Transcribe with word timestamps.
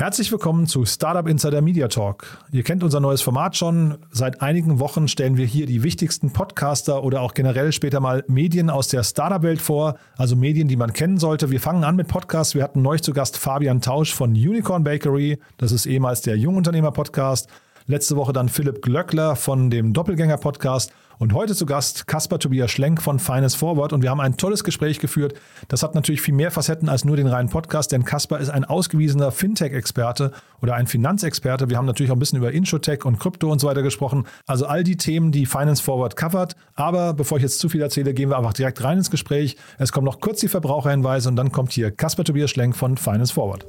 Herzlich 0.00 0.32
willkommen 0.32 0.66
zu 0.66 0.86
Startup 0.86 1.28
Insider 1.28 1.60
Media 1.60 1.86
Talk. 1.86 2.38
Ihr 2.52 2.62
kennt 2.62 2.82
unser 2.82 3.00
neues 3.00 3.20
Format 3.20 3.54
schon. 3.54 3.98
Seit 4.10 4.40
einigen 4.40 4.78
Wochen 4.78 5.08
stellen 5.08 5.36
wir 5.36 5.44
hier 5.44 5.66
die 5.66 5.82
wichtigsten 5.82 6.32
Podcaster 6.32 7.04
oder 7.04 7.20
auch 7.20 7.34
generell 7.34 7.70
später 7.70 8.00
mal 8.00 8.24
Medien 8.26 8.70
aus 8.70 8.88
der 8.88 9.02
Startup-Welt 9.02 9.60
vor, 9.60 9.98
also 10.16 10.36
Medien, 10.36 10.68
die 10.68 10.76
man 10.76 10.94
kennen 10.94 11.18
sollte. 11.18 11.50
Wir 11.50 11.60
fangen 11.60 11.84
an 11.84 11.96
mit 11.96 12.08
Podcasts. 12.08 12.54
Wir 12.54 12.62
hatten 12.62 12.80
neu 12.80 12.96
zu 12.96 13.12
Gast 13.12 13.36
Fabian 13.36 13.82
Tausch 13.82 14.14
von 14.14 14.30
Unicorn 14.30 14.84
Bakery. 14.84 15.38
Das 15.58 15.70
ist 15.70 15.84
ehemals 15.84 16.22
der 16.22 16.38
Jungunternehmer-Podcast. 16.38 17.50
Letzte 17.86 18.16
Woche 18.16 18.32
dann 18.32 18.48
Philipp 18.48 18.80
Glöckler 18.80 19.36
von 19.36 19.68
dem 19.68 19.92
Doppelgänger-Podcast. 19.92 20.94
Und 21.20 21.34
heute 21.34 21.54
zu 21.54 21.66
Gast 21.66 22.06
Caspar 22.06 22.38
Tobias 22.38 22.70
Schlenk 22.70 23.02
von 23.02 23.18
Finance 23.18 23.54
Forward. 23.54 23.92
Und 23.92 24.00
wir 24.02 24.08
haben 24.08 24.22
ein 24.22 24.38
tolles 24.38 24.64
Gespräch 24.64 25.00
geführt. 25.00 25.34
Das 25.68 25.82
hat 25.82 25.94
natürlich 25.94 26.22
viel 26.22 26.32
mehr 26.32 26.50
Facetten 26.50 26.88
als 26.88 27.04
nur 27.04 27.14
den 27.14 27.26
reinen 27.26 27.50
Podcast, 27.50 27.92
denn 27.92 28.06
Caspar 28.06 28.40
ist 28.40 28.48
ein 28.48 28.64
ausgewiesener 28.64 29.30
Fintech-Experte 29.30 30.32
oder 30.62 30.76
ein 30.76 30.86
Finanzexperte. 30.86 31.68
Wir 31.68 31.76
haben 31.76 31.84
natürlich 31.84 32.10
auch 32.10 32.16
ein 32.16 32.20
bisschen 32.20 32.38
über 32.38 32.52
Inshotech 32.52 33.04
und 33.04 33.18
Krypto 33.20 33.52
und 33.52 33.60
so 33.60 33.68
weiter 33.68 33.82
gesprochen. 33.82 34.24
Also 34.46 34.64
all 34.64 34.82
die 34.82 34.96
Themen, 34.96 35.30
die 35.30 35.44
Finance 35.44 35.82
Forward 35.82 36.16
covert. 36.16 36.56
Aber 36.74 37.12
bevor 37.12 37.36
ich 37.36 37.42
jetzt 37.42 37.58
zu 37.58 37.68
viel 37.68 37.82
erzähle, 37.82 38.14
gehen 38.14 38.30
wir 38.30 38.38
einfach 38.38 38.54
direkt 38.54 38.82
rein 38.82 38.96
ins 38.96 39.10
Gespräch. 39.10 39.58
Es 39.76 39.92
kommen 39.92 40.06
noch 40.06 40.20
kurz 40.20 40.40
die 40.40 40.48
Verbraucherhinweise 40.48 41.28
und 41.28 41.36
dann 41.36 41.52
kommt 41.52 41.72
hier 41.72 41.90
Caspar 41.90 42.24
Tobias 42.24 42.48
Schlenk 42.48 42.74
von 42.74 42.96
Finance 42.96 43.34
Forward. 43.34 43.66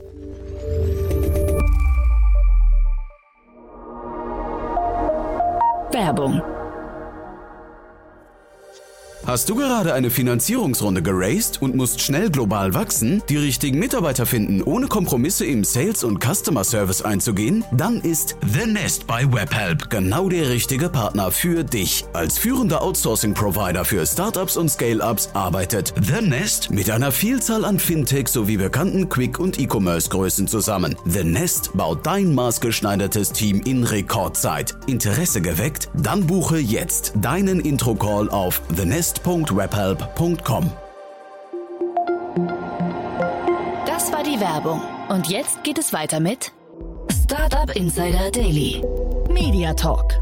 Werbung. 5.91 6.41
Hast 9.27 9.49
du 9.49 9.55
gerade 9.55 9.93
eine 9.93 10.09
Finanzierungsrunde 10.09 11.03
geraced 11.03 11.61
und 11.61 11.75
musst 11.75 12.01
schnell 12.01 12.31
global 12.31 12.73
wachsen, 12.73 13.21
die 13.29 13.37
richtigen 13.37 13.77
Mitarbeiter 13.77 14.25
finden, 14.25 14.63
ohne 14.63 14.87
Kompromisse 14.87 15.45
im 15.45 15.63
Sales 15.63 16.03
und 16.03 16.23
Customer 16.23 16.63
Service 16.63 17.03
einzugehen? 17.03 17.63
Dann 17.71 18.01
ist 18.01 18.35
The 18.51 18.65
Nest 18.65 19.05
bei 19.05 19.31
Webhelp 19.31 19.91
genau 19.91 20.27
der 20.27 20.49
richtige 20.49 20.89
Partner 20.89 21.29
für 21.31 21.63
dich. 21.63 22.03
Als 22.13 22.39
führender 22.39 22.81
Outsourcing-Provider 22.81 23.85
für 23.85 24.07
Startups 24.07 24.57
und 24.57 24.69
Scale-Ups 24.69 25.29
arbeitet 25.33 25.93
The 26.01 26.25
Nest 26.25 26.71
mit 26.71 26.89
einer 26.89 27.11
Vielzahl 27.11 27.63
an 27.63 27.77
Fintech 27.77 28.27
sowie 28.27 28.57
bekannten 28.57 29.07
Quick- 29.07 29.39
und 29.39 29.59
E-Commerce-Größen 29.59 30.47
zusammen. 30.47 30.95
The 31.05 31.23
Nest 31.23 31.69
baut 31.75 32.07
dein 32.07 32.33
maßgeschneidertes 32.33 33.33
Team 33.33 33.61
in 33.65 33.83
Rekordzeit. 33.83 34.75
Interesse 34.87 35.41
geweckt? 35.41 35.89
Dann 35.93 36.25
buche 36.25 36.57
jetzt 36.57 37.13
deinen 37.21 37.59
Intro-Call 37.59 38.27
auf 38.27 38.63
thenest 38.75 39.10
www.webhelp.com. 39.11 40.71
Das 43.85 44.11
war 44.11 44.23
die 44.23 44.39
Werbung. 44.39 44.81
Und 45.09 45.27
jetzt 45.27 45.63
geht 45.63 45.77
es 45.77 45.93
weiter 45.93 46.19
mit 46.19 46.51
Startup 47.11 47.75
Insider 47.75 48.31
Daily. 48.31 48.81
Media 49.29 49.73
Talk. 49.73 50.13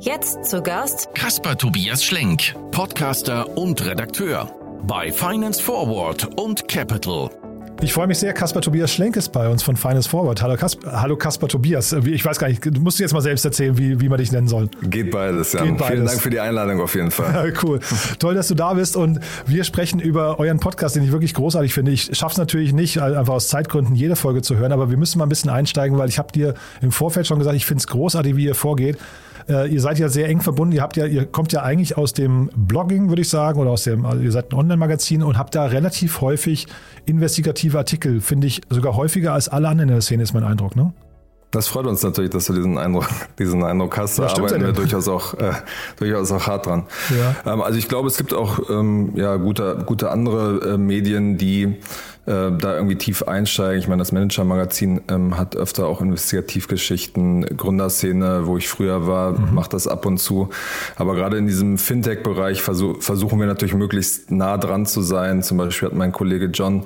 Jetzt 0.00 0.44
zu 0.44 0.62
Gast 0.62 1.14
Caspar 1.14 1.56
Tobias 1.56 2.04
Schlenk, 2.04 2.54
Podcaster 2.70 3.56
und 3.56 3.84
Redakteur 3.84 4.50
bei 4.82 5.10
Finance 5.10 5.62
Forward 5.62 6.38
und 6.38 6.68
Capital. 6.68 7.30
Ich 7.80 7.92
freue 7.92 8.06
mich 8.06 8.18
sehr, 8.18 8.32
Caspar 8.32 8.62
Tobias 8.62 8.92
Schlenk 8.92 9.16
ist 9.16 9.30
bei 9.30 9.48
uns 9.48 9.62
von 9.62 9.76
Finance 9.76 10.08
Forward. 10.08 10.40
Hallo 10.42 10.56
Caspar, 10.56 11.02
Hallo 11.02 11.16
Caspar 11.16 11.48
Tobias. 11.48 11.92
Ich 11.92 12.24
weiß 12.24 12.38
gar 12.38 12.48
nicht, 12.48 12.64
du 12.64 12.80
musst 12.80 12.98
jetzt 12.98 13.12
mal 13.12 13.20
selbst 13.20 13.44
erzählen, 13.44 13.76
wie, 13.76 14.00
wie 14.00 14.08
man 14.08 14.18
dich 14.18 14.32
nennen 14.32 14.48
soll. 14.48 14.68
Geht 14.82 15.10
beides, 15.10 15.52
ja. 15.52 15.64
Geht 15.64 15.76
beides. 15.76 15.88
Vielen 15.88 16.06
Dank 16.06 16.20
für 16.20 16.30
die 16.30 16.40
Einladung 16.40 16.80
auf 16.80 16.94
jeden 16.94 17.10
Fall. 17.10 17.52
cool. 17.62 17.80
Toll, 18.18 18.34
dass 18.34 18.48
du 18.48 18.54
da 18.54 18.74
bist 18.74 18.96
und 18.96 19.20
wir 19.46 19.64
sprechen 19.64 20.00
über 20.00 20.38
euren 20.38 20.60
Podcast, 20.60 20.96
den 20.96 21.04
ich 21.04 21.12
wirklich 21.12 21.34
großartig 21.34 21.74
finde. 21.74 21.90
Ich 21.90 22.16
schaffe 22.16 22.32
es 22.32 22.38
natürlich 22.38 22.72
nicht, 22.72 23.00
einfach 23.00 23.34
aus 23.34 23.48
Zeitgründen 23.48 23.94
jede 23.94 24.16
Folge 24.16 24.40
zu 24.40 24.56
hören, 24.56 24.72
aber 24.72 24.88
wir 24.88 24.96
müssen 24.96 25.18
mal 25.18 25.26
ein 25.26 25.30
bisschen 25.30 25.50
einsteigen, 25.50 25.98
weil 25.98 26.08
ich 26.08 26.18
habe 26.18 26.32
dir 26.32 26.54
im 26.80 26.92
Vorfeld 26.92 27.26
schon 27.26 27.38
gesagt, 27.38 27.56
ich 27.56 27.66
finde 27.66 27.80
es 27.80 27.86
großartig, 27.88 28.36
wie 28.36 28.44
ihr 28.44 28.54
vorgeht. 28.54 28.96
Äh, 29.48 29.68
ihr 29.68 29.80
seid 29.80 29.98
ja 29.98 30.08
sehr 30.08 30.28
eng 30.28 30.40
verbunden. 30.40 30.74
Ihr 30.74 30.82
habt 30.82 30.96
ja, 30.96 31.06
ihr 31.06 31.26
kommt 31.26 31.52
ja 31.52 31.62
eigentlich 31.62 31.96
aus 31.96 32.12
dem 32.12 32.50
Blogging, 32.56 33.08
würde 33.08 33.22
ich 33.22 33.28
sagen, 33.28 33.58
oder 33.58 33.70
aus 33.70 33.84
dem, 33.84 34.06
also 34.06 34.22
ihr 34.22 34.32
seid 34.32 34.52
ein 34.52 34.58
Online-Magazin 34.58 35.22
und 35.22 35.38
habt 35.38 35.54
da 35.54 35.66
relativ 35.66 36.20
häufig 36.20 36.66
investigative 37.06 37.78
Artikel, 37.78 38.20
finde 38.20 38.46
ich 38.46 38.62
sogar 38.70 38.96
häufiger 38.96 39.32
als 39.32 39.48
alle 39.48 39.68
anderen 39.68 39.90
in 39.90 39.94
der 39.94 40.02
Szene, 40.02 40.22
ist 40.22 40.34
mein 40.34 40.44
Eindruck, 40.44 40.76
ne? 40.76 40.92
Das 41.54 41.68
freut 41.68 41.86
uns 41.86 42.02
natürlich, 42.02 42.30
dass 42.32 42.46
du 42.46 42.52
diesen 42.52 42.78
Eindruck, 42.78 43.06
diesen 43.38 43.62
Eindruck 43.62 43.96
hast. 43.96 44.18
Da 44.18 44.26
arbeiten 44.26 44.60
wir 44.60 44.72
durchaus 44.72 45.06
auch, 45.06 45.34
äh, 45.34 45.52
durchaus 46.00 46.32
auch 46.32 46.48
hart 46.48 46.66
dran. 46.66 46.82
Ja. 47.16 47.52
Ähm, 47.52 47.62
also 47.62 47.78
ich 47.78 47.88
glaube, 47.88 48.08
es 48.08 48.16
gibt 48.16 48.34
auch 48.34 48.58
ähm, 48.68 49.12
ja, 49.14 49.36
gute, 49.36 49.84
gute 49.86 50.10
andere 50.10 50.72
äh, 50.72 50.78
Medien, 50.78 51.38
die 51.38 51.76
da 52.26 52.74
irgendwie 52.74 52.96
tief 52.96 53.22
einsteigen. 53.24 53.78
Ich 53.78 53.88
meine, 53.88 54.00
das 54.00 54.12
Manager-Magazin 54.12 55.02
ähm, 55.08 55.36
hat 55.36 55.56
öfter 55.56 55.86
auch 55.86 56.00
Investigativgeschichten, 56.00 57.56
Gründerszene, 57.56 58.46
wo 58.46 58.56
ich 58.56 58.68
früher 58.68 59.06
war, 59.06 59.32
mhm. 59.32 59.54
macht 59.54 59.74
das 59.74 59.86
ab 59.86 60.06
und 60.06 60.18
zu. 60.18 60.48
Aber 60.96 61.14
gerade 61.14 61.36
in 61.36 61.46
diesem 61.46 61.76
Fintech-Bereich 61.76 62.62
versuch, 62.62 63.02
versuchen 63.02 63.38
wir 63.40 63.46
natürlich 63.46 63.74
möglichst 63.74 64.30
nah 64.30 64.56
dran 64.56 64.86
zu 64.86 65.02
sein. 65.02 65.42
Zum 65.42 65.58
Beispiel 65.58 65.88
hat 65.88 65.96
mein 65.96 66.12
Kollege 66.12 66.46
John 66.46 66.84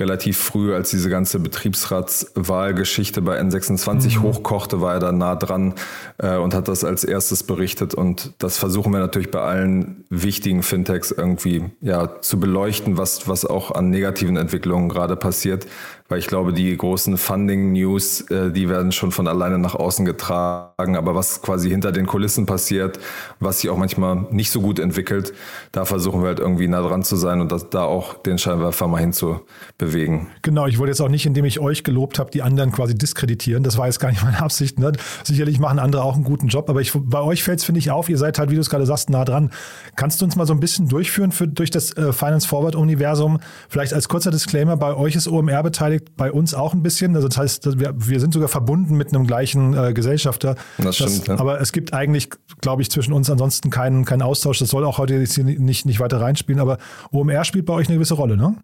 relativ 0.00 0.38
früh, 0.38 0.74
als 0.74 0.90
diese 0.90 1.10
ganze 1.10 1.38
Betriebsratswahlgeschichte 1.38 3.22
bei 3.22 3.40
N26 3.40 4.16
mhm. 4.16 4.22
hochkochte, 4.22 4.80
war 4.80 4.94
er 4.94 5.00
da 5.00 5.12
nah 5.12 5.36
dran 5.36 5.74
äh, 6.18 6.36
und 6.36 6.54
hat 6.54 6.66
das 6.66 6.82
als 6.82 7.04
erstes 7.04 7.44
berichtet. 7.44 7.94
Und 7.94 8.32
das 8.38 8.58
versuchen 8.58 8.92
wir 8.92 8.98
natürlich 8.98 9.30
bei 9.30 9.40
allen 9.40 10.04
wichtigen 10.08 10.62
Fintechs 10.62 11.12
irgendwie 11.12 11.64
ja, 11.80 12.20
zu 12.22 12.40
beleuchten, 12.40 12.96
was, 12.96 13.28
was 13.28 13.44
auch 13.44 13.70
an 13.70 13.90
negativen 13.90 14.36
Entwicklungen 14.36 14.79
gerade 14.88 15.16
passiert, 15.16 15.66
weil 16.10 16.18
ich 16.18 16.26
glaube, 16.26 16.52
die 16.52 16.76
großen 16.76 17.16
Funding-News, 17.16 18.22
äh, 18.32 18.50
die 18.50 18.68
werden 18.68 18.90
schon 18.90 19.12
von 19.12 19.28
alleine 19.28 19.58
nach 19.58 19.76
außen 19.76 20.04
getragen, 20.04 20.96
aber 20.96 21.14
was 21.14 21.40
quasi 21.40 21.70
hinter 21.70 21.92
den 21.92 22.06
Kulissen 22.06 22.46
passiert, 22.46 22.98
was 23.38 23.60
sich 23.60 23.70
auch 23.70 23.76
manchmal 23.76 24.26
nicht 24.30 24.50
so 24.50 24.60
gut 24.60 24.80
entwickelt, 24.80 25.32
da 25.70 25.84
versuchen 25.84 26.22
wir 26.22 26.28
halt 26.28 26.40
irgendwie 26.40 26.66
nah 26.66 26.82
dran 26.82 27.04
zu 27.04 27.14
sein 27.14 27.40
und 27.40 27.52
das, 27.52 27.70
da 27.70 27.84
auch 27.84 28.14
den 28.14 28.38
Scheinwerfer 28.38 28.88
mal 28.88 28.98
hinzubewegen. 28.98 30.26
Genau, 30.42 30.66
ich 30.66 30.78
wollte 30.78 30.90
jetzt 30.90 31.00
auch 31.00 31.08
nicht, 31.08 31.26
indem 31.26 31.44
ich 31.44 31.60
euch 31.60 31.84
gelobt 31.84 32.18
habe, 32.18 32.32
die 32.32 32.42
anderen 32.42 32.72
quasi 32.72 32.96
diskreditieren. 32.96 33.62
Das 33.62 33.78
war 33.78 33.86
jetzt 33.86 34.00
gar 34.00 34.10
nicht 34.10 34.24
meine 34.24 34.42
Absicht. 34.42 34.80
Ne? 34.80 34.90
Sicherlich 35.22 35.60
machen 35.60 35.78
andere 35.78 36.02
auch 36.02 36.16
einen 36.16 36.24
guten 36.24 36.48
Job, 36.48 36.68
aber 36.68 36.80
ich, 36.80 36.90
bei 36.92 37.20
euch 37.20 37.44
fällt 37.44 37.60
es, 37.60 37.64
finde 37.64 37.78
ich, 37.78 37.92
auf, 37.92 38.08
ihr 38.08 38.18
seid 38.18 38.40
halt, 38.40 38.50
wie 38.50 38.56
du 38.56 38.60
es 38.60 38.68
gerade 38.68 38.84
sagst, 38.84 39.10
nah 39.10 39.24
dran. 39.24 39.50
Kannst 39.94 40.20
du 40.20 40.24
uns 40.24 40.34
mal 40.34 40.46
so 40.46 40.54
ein 40.54 40.60
bisschen 40.60 40.88
durchführen 40.88 41.30
für, 41.30 41.46
durch 41.46 41.70
das 41.70 41.96
äh, 41.96 42.12
Finance 42.12 42.48
Forward-Universum? 42.48 43.38
Vielleicht 43.68 43.94
als 43.94 44.08
kurzer 44.08 44.32
Disclaimer, 44.32 44.76
bei 44.76 44.96
euch 44.96 45.14
ist 45.14 45.28
OMR 45.28 45.62
beteiligt 45.62 45.99
bei 46.16 46.32
uns 46.32 46.54
auch 46.54 46.74
ein 46.74 46.82
bisschen. 46.82 47.14
Also 47.16 47.28
das 47.28 47.36
heißt, 47.36 47.78
wir, 47.78 47.94
wir 47.96 48.20
sind 48.20 48.34
sogar 48.34 48.48
verbunden 48.48 48.96
mit 48.96 49.14
einem 49.14 49.26
gleichen 49.26 49.74
äh, 49.74 49.92
Gesellschafter. 49.92 50.56
Das 50.78 50.96
stimmt. 50.96 51.20
Das, 51.20 51.26
ja. 51.26 51.38
Aber 51.38 51.60
es 51.60 51.72
gibt 51.72 51.92
eigentlich, 51.92 52.30
glaube 52.60 52.82
ich, 52.82 52.90
zwischen 52.90 53.12
uns 53.12 53.30
ansonsten 53.30 53.70
keinen, 53.70 54.04
keinen 54.04 54.22
Austausch. 54.22 54.58
Das 54.58 54.70
soll 54.70 54.84
auch 54.84 54.98
heute 54.98 55.14
nicht, 55.18 55.86
nicht 55.86 56.00
weiter 56.00 56.20
reinspielen. 56.20 56.60
Aber 56.60 56.78
OMR 57.12 57.44
spielt 57.44 57.66
bei 57.66 57.74
euch 57.74 57.88
eine 57.88 57.96
gewisse 57.96 58.14
Rolle, 58.14 58.36
ne? 58.36 58.56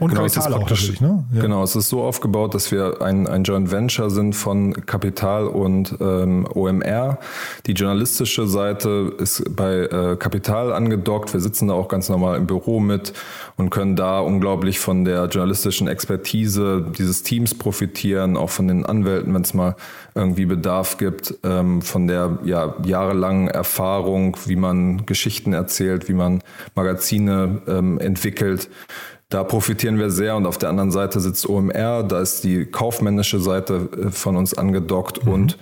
Und 0.00 0.08
genau, 0.08 0.22
Kapital 0.22 0.54
auch 0.54 0.68
natürlich, 0.68 1.00
ne? 1.00 1.24
Ja. 1.32 1.42
Genau, 1.42 1.62
es 1.62 1.76
ist 1.76 1.88
so 1.88 2.02
aufgebaut, 2.02 2.54
dass 2.54 2.72
wir 2.72 3.00
ein, 3.00 3.28
ein 3.28 3.44
Joint 3.44 3.70
Venture 3.70 4.10
sind 4.10 4.34
von 4.34 4.72
Kapital 4.86 5.46
und 5.46 5.96
ähm, 6.00 6.48
OMR. 6.52 7.18
Die 7.66 7.72
journalistische 7.72 8.48
Seite 8.48 9.14
ist 9.18 9.54
bei 9.54 9.82
äh, 9.84 10.16
Kapital 10.16 10.72
angedockt. 10.72 11.32
Wir 11.32 11.40
sitzen 11.40 11.68
da 11.68 11.74
auch 11.74 11.86
ganz 11.86 12.08
normal 12.08 12.38
im 12.38 12.46
Büro 12.48 12.80
mit 12.80 13.12
und 13.56 13.70
können 13.70 13.94
da 13.94 14.18
unglaublich 14.18 14.80
von 14.80 15.04
der 15.04 15.26
journalistischen 15.26 15.86
Expertise 15.86 16.84
dieses 16.98 17.22
Teams 17.22 17.54
profitieren, 17.56 18.36
auch 18.36 18.50
von 18.50 18.66
den 18.66 18.84
Anwälten, 18.84 19.32
wenn 19.32 19.42
es 19.42 19.54
mal 19.54 19.76
irgendwie 20.16 20.46
Bedarf 20.46 20.98
gibt, 20.98 21.34
ähm, 21.44 21.82
von 21.82 22.08
der 22.08 22.38
ja, 22.44 22.74
jahrelangen 22.84 23.46
Erfahrung, 23.46 24.36
wie 24.46 24.56
man 24.56 25.06
Geschichten 25.06 25.52
erzählt, 25.52 26.08
wie 26.08 26.14
man 26.14 26.42
Magazine 26.74 27.62
ähm, 27.68 28.00
entwickelt. 28.00 28.68
Da 29.32 29.44
profitieren 29.44 29.98
wir 29.98 30.10
sehr 30.10 30.36
und 30.36 30.44
auf 30.44 30.58
der 30.58 30.68
anderen 30.68 30.90
Seite 30.90 31.18
sitzt 31.18 31.48
OMR, 31.48 32.02
da 32.02 32.20
ist 32.20 32.44
die 32.44 32.66
kaufmännische 32.66 33.40
Seite 33.40 33.88
äh, 33.96 34.10
von 34.10 34.36
uns 34.36 34.52
angedockt 34.52 35.24
mhm. 35.24 35.32
und 35.32 35.58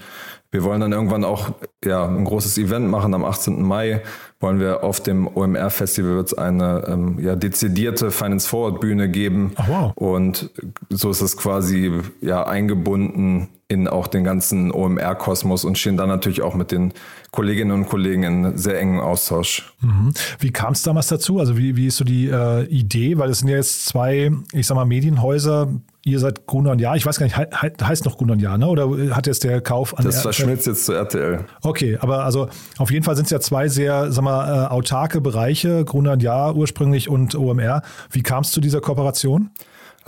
wir 0.52 0.64
wollen 0.64 0.80
dann 0.80 0.90
irgendwann 0.90 1.22
auch 1.22 1.52
ja, 1.84 2.04
ein 2.04 2.24
großes 2.24 2.58
Event 2.58 2.88
machen. 2.88 3.14
Am 3.14 3.24
18. 3.24 3.62
Mai 3.62 4.02
wollen 4.40 4.58
wir 4.58 4.82
auf 4.82 5.00
dem 5.00 5.28
OMR-Festival 5.28 6.16
wird 6.16 6.26
es 6.26 6.34
eine 6.36 6.84
ähm, 6.88 7.20
ja, 7.20 7.36
dezidierte 7.36 8.10
Finance 8.10 8.48
Forward 8.48 8.80
Bühne 8.80 9.08
geben. 9.08 9.52
Ach, 9.54 9.68
wow. 9.68 9.92
Und 9.94 10.50
so 10.88 11.10
ist 11.10 11.20
es 11.20 11.36
quasi 11.36 11.92
ja, 12.20 12.42
eingebunden 12.42 13.48
in 13.70 13.86
auch 13.86 14.08
den 14.08 14.24
ganzen 14.24 14.72
OMR-Kosmos 14.72 15.64
und 15.64 15.78
stehen 15.78 15.96
dann 15.96 16.08
natürlich 16.08 16.42
auch 16.42 16.54
mit 16.54 16.72
den 16.72 16.92
Kolleginnen 17.30 17.70
und 17.70 17.88
Kollegen 17.88 18.24
in 18.24 18.58
sehr 18.58 18.80
engen 18.80 18.98
Austausch. 18.98 19.72
Mhm. 19.80 20.12
Wie 20.40 20.50
kam 20.50 20.72
es 20.72 20.82
damals 20.82 21.06
dazu? 21.06 21.38
Also 21.38 21.56
wie, 21.56 21.76
wie 21.76 21.86
ist 21.86 21.96
so 21.96 22.04
die 22.04 22.26
äh, 22.26 22.64
Idee? 22.64 23.16
Weil 23.16 23.30
es 23.30 23.38
sind 23.38 23.48
ja 23.48 23.54
jetzt 23.54 23.86
zwei, 23.86 24.32
ich 24.52 24.66
sag 24.66 24.74
mal, 24.74 24.86
Medienhäuser. 24.86 25.68
Ihr 26.04 26.18
seid 26.18 26.46
Gruner 26.46 26.72
und 26.72 26.80
Jahr. 26.80 26.96
Ich 26.96 27.06
weiß 27.06 27.20
gar 27.20 27.26
nicht, 27.26 27.36
he 27.36 27.44
heißt 27.80 28.06
noch 28.06 28.18
Gruner 28.18 28.32
und 28.32 28.40
Jahr, 28.40 28.58
ne? 28.58 28.66
Oder 28.66 29.14
hat 29.14 29.28
jetzt 29.28 29.44
der 29.44 29.60
Kauf 29.60 29.96
an 29.96 30.04
Das 30.04 30.22
verschmilzt 30.22 30.66
jetzt 30.66 30.86
zu 30.86 30.92
RTL. 30.92 31.44
Okay, 31.62 31.96
aber 32.00 32.24
also 32.24 32.48
auf 32.78 32.90
jeden 32.90 33.04
Fall 33.04 33.14
sind 33.14 33.26
es 33.26 33.30
ja 33.30 33.38
zwei 33.38 33.68
sehr, 33.68 34.10
sag 34.10 34.24
mal, 34.24 34.64
äh, 34.64 34.66
autarke 34.68 35.20
Bereiche, 35.20 35.84
Gruner 35.84 36.12
und 36.12 36.22
Jahr 36.24 36.56
ursprünglich 36.56 37.08
und 37.08 37.36
OMR. 37.36 37.82
Wie 38.10 38.22
kam 38.22 38.42
es 38.42 38.50
zu 38.50 38.60
dieser 38.60 38.80
Kooperation? 38.80 39.50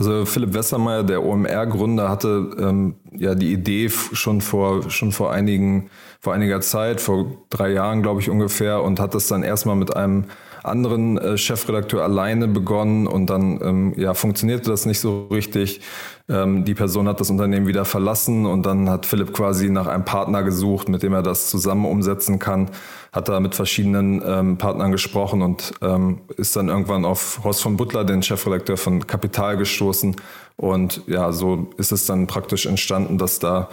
Also 0.03 0.25
Philipp 0.25 0.53
Westermeier, 0.53 1.05
der 1.05 1.23
OMR-Gründer, 1.23 2.09
hatte 2.09 2.51
ähm, 2.59 2.97
ja 3.17 3.37
die 3.37 3.53
Idee 3.53 3.89
schon 3.89 4.41
vor 4.41 4.91
schon 4.91 5.13
vor 5.13 5.31
einigen 5.31 5.91
vor 6.19 6.35
einiger 6.35 6.61
Zeit, 6.61 7.01
vor 7.01 7.27
drei 7.51 7.71
Jahren 7.71 8.03
glaube 8.03 8.21
ich 8.21 8.29
ungefähr, 8.29 8.83
und 8.83 8.99
hat 8.99 9.15
das 9.15 9.29
dann 9.29 9.45
erstmal 9.45 9.77
mit 9.77 9.95
einem 9.95 10.25
anderen 10.63 11.19
äh, 11.19 11.37
Chefredakteur 11.37 12.03
alleine 12.03 12.49
begonnen 12.49 13.07
und 13.07 13.27
dann 13.27 13.61
ähm, 13.63 13.95
ja 13.97 14.15
funktionierte 14.15 14.71
das 14.71 14.87
nicht 14.87 15.01
so 15.01 15.27
richtig. 15.31 15.81
Ähm, 16.29 16.65
die 16.65 16.75
Person 16.75 17.09
hat 17.09 17.21
das 17.21 17.31
Unternehmen 17.31 17.67
wieder 17.67 17.85
verlassen 17.85 18.47
und 18.47 18.65
dann 18.65 18.89
hat 18.89 19.07
Philipp 19.07 19.33
quasi 19.33 19.71
nach 19.71 19.87
einem 19.87 20.05
Partner 20.05 20.43
gesucht, 20.43 20.89
mit 20.89 21.03
dem 21.03 21.13
er 21.13 21.23
das 21.23 21.49
zusammen 21.49 21.85
umsetzen 21.85 22.39
kann. 22.39 22.71
Hat 23.13 23.29
da 23.29 23.41
mit 23.41 23.55
verschiedenen 23.55 24.23
ähm, 24.25 24.59
Partnern 24.59 24.93
gesprochen 24.93 25.43
und 25.43 25.73
ähm, 25.83 26.21
ist 26.37 26.57
dann 26.57 26.69
irgendwann 26.69 27.05
auf 27.05 27.41
Horst 27.45 27.63
von 27.63 27.77
Butler, 27.77 28.05
den 28.05 28.23
Chefredakteur 28.23 28.77
von 28.77 29.07
Kapital, 29.07 29.57
gestoßen. 29.57 30.17
Und 30.57 31.03
ja, 31.07 31.33
so 31.33 31.71
ist 31.77 31.93
es 31.93 32.07
dann 32.07 32.27
praktisch 32.27 32.67
entstanden, 32.67 33.19
dass 33.19 33.39
da 33.39 33.69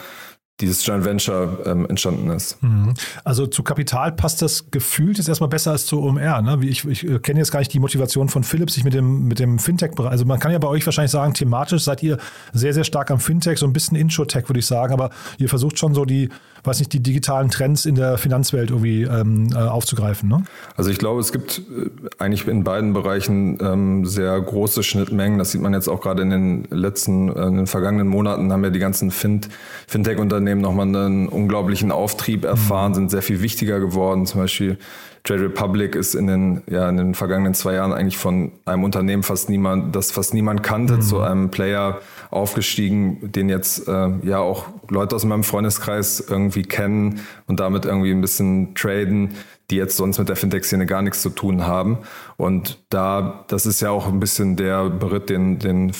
dieses 0.59 0.85
Joint 0.85 1.05
Venture 1.05 1.59
ähm, 1.65 1.85
entstanden 1.87 2.29
ist. 2.29 2.61
Mhm. 2.61 2.93
Also 3.23 3.47
zu 3.47 3.63
Kapital 3.63 4.11
passt 4.11 4.41
das 4.41 4.71
gefühlt 4.71 5.17
jetzt 5.17 5.29
erstmal 5.29 5.49
besser 5.49 5.71
als 5.71 5.85
zu 5.85 6.01
OMR. 6.01 6.41
Ne? 6.41 6.59
Ich, 6.65 6.85
ich 6.85 7.07
äh, 7.07 7.19
kenne 7.19 7.39
jetzt 7.39 7.51
gar 7.51 7.59
nicht 7.59 7.73
die 7.73 7.79
Motivation 7.79 8.29
von 8.29 8.43
Philips, 8.43 8.73
sich 8.73 8.83
mit 8.83 8.93
dem, 8.93 9.27
mit 9.27 9.39
dem 9.39 9.59
Fintech-Bereich. 9.59 10.11
Also 10.11 10.25
man 10.25 10.39
kann 10.39 10.51
ja 10.51 10.59
bei 10.59 10.67
euch 10.67 10.85
wahrscheinlich 10.85 11.11
sagen, 11.11 11.33
thematisch 11.33 11.83
seid 11.83 12.03
ihr 12.03 12.17
sehr, 12.53 12.73
sehr 12.73 12.83
stark 12.83 13.09
am 13.11 13.19
Fintech, 13.19 13.57
so 13.57 13.65
ein 13.65 13.73
bisschen 13.73 13.95
Intro-Tech, 13.95 14.49
würde 14.49 14.59
ich 14.59 14.65
sagen, 14.65 14.93
aber 14.93 15.11
ihr 15.37 15.49
versucht 15.49 15.79
schon 15.79 15.93
so 15.93 16.05
die, 16.05 16.29
weiß 16.63 16.79
nicht, 16.79 16.93
die 16.93 17.01
digitalen 17.01 17.49
Trends 17.49 17.85
in 17.85 17.95
der 17.95 18.17
Finanzwelt 18.17 18.69
irgendwie 18.69 19.03
ähm, 19.03 19.49
äh, 19.53 19.57
aufzugreifen. 19.57 20.29
Ne? 20.29 20.43
Also 20.75 20.89
ich 20.89 20.97
glaube, 20.97 21.19
es 21.19 21.31
gibt 21.31 21.59
äh, 21.59 21.89
eigentlich 22.17 22.47
in 22.47 22.63
beiden 22.63 22.93
Bereichen 22.93 23.57
ähm, 23.61 24.05
sehr 24.05 24.39
große 24.39 24.83
Schnittmengen. 24.83 25.39
Das 25.39 25.51
sieht 25.51 25.61
man 25.61 25.73
jetzt 25.73 25.87
auch 25.87 26.01
gerade 26.01 26.21
in 26.21 26.29
den 26.29 26.67
letzten, 26.69 27.29
äh, 27.29 27.47
in 27.47 27.57
den 27.57 27.67
vergangenen 27.67 28.07
Monaten 28.07 28.51
haben 28.51 28.63
ja 28.63 28.69
die 28.69 28.79
ganzen 28.79 29.11
fin 29.11 29.41
Fintech-Unternehmen 29.87 30.61
nochmal 30.61 30.87
einen 30.87 31.27
unglaublichen 31.27 31.91
Auftrieb 31.91 32.43
erfahren, 32.43 32.91
mhm. 32.91 32.95
sind 32.95 33.11
sehr 33.11 33.21
viel 33.21 33.41
wichtiger 33.41 33.79
geworden. 33.79 34.25
Zum 34.25 34.41
Beispiel 34.41 34.77
Trade 35.23 35.43
Republic 35.43 35.95
ist 35.95 36.15
in 36.15 36.27
den, 36.27 36.61
ja, 36.69 36.89
in 36.89 36.97
den 36.97 37.13
vergangenen 37.13 37.53
zwei 37.53 37.73
Jahren 37.73 37.93
eigentlich 37.93 38.17
von 38.17 38.51
einem 38.65 38.83
Unternehmen 38.83 39.23
fast 39.23 39.49
niemand, 39.49 39.95
das 39.95 40.11
fast 40.11 40.33
niemand 40.33 40.63
kannte, 40.63 40.95
mhm. 40.95 41.01
zu 41.01 41.19
einem 41.19 41.51
Player 41.51 41.99
aufgestiegen, 42.29 43.31
den 43.31 43.49
jetzt 43.49 43.87
äh, 43.87 44.09
ja 44.23 44.39
auch 44.39 44.65
Leute 44.89 45.15
aus 45.15 45.25
meinem 45.25 45.43
Freundeskreis 45.43 46.23
irgendwie 46.27 46.63
kennen 46.63 47.21
und 47.47 47.59
damit 47.59 47.85
irgendwie 47.85 48.11
ein 48.11 48.21
bisschen 48.21 48.75
traden, 48.75 49.35
die 49.71 49.77
jetzt 49.77 49.97
sonst 49.97 50.19
mit 50.19 50.29
der 50.29 50.35
Fintech-Szene 50.35 50.85
gar 50.85 51.01
nichts 51.01 51.21
zu 51.21 51.29
tun 51.29 51.65
haben. 51.65 51.99
Und 52.37 52.83
da, 52.89 53.45
das 53.47 53.65
ist 53.65 53.81
ja 53.81 53.89
auch 53.89 54.07
ein 54.07 54.19
bisschen 54.19 54.55
der 54.55 54.89
Beritt, 54.89 55.29
den, 55.29 55.59
den 55.59 55.91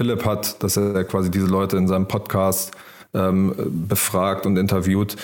Philipp 0.00 0.24
hat, 0.24 0.62
dass 0.62 0.76
er 0.76 1.04
quasi 1.04 1.30
diese 1.30 1.46
Leute 1.46 1.76
in 1.76 1.86
seinem 1.86 2.08
Podcast 2.08 2.72
ähm, 3.12 3.54
befragt 3.88 4.46
und 4.46 4.56
interviewt. 4.56 5.16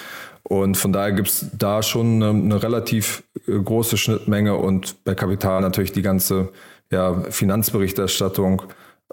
Und 0.43 0.77
von 0.77 0.93
daher 0.93 1.13
gibt 1.13 1.29
es 1.29 1.47
da 1.57 1.83
schon 1.83 2.23
eine, 2.23 2.31
eine, 2.31 2.63
relativ 2.63 3.23
äh, 3.47 3.59
große 3.59 3.97
Schnittmenge 3.97 4.57
und 4.57 5.05
bei 5.05 5.15
Kapital 5.15 5.61
natürlich 5.61 5.93
die 5.93 6.03
ganze 6.03 6.51
ja, 6.91 7.21
Finanzberichterstattung 7.31 8.63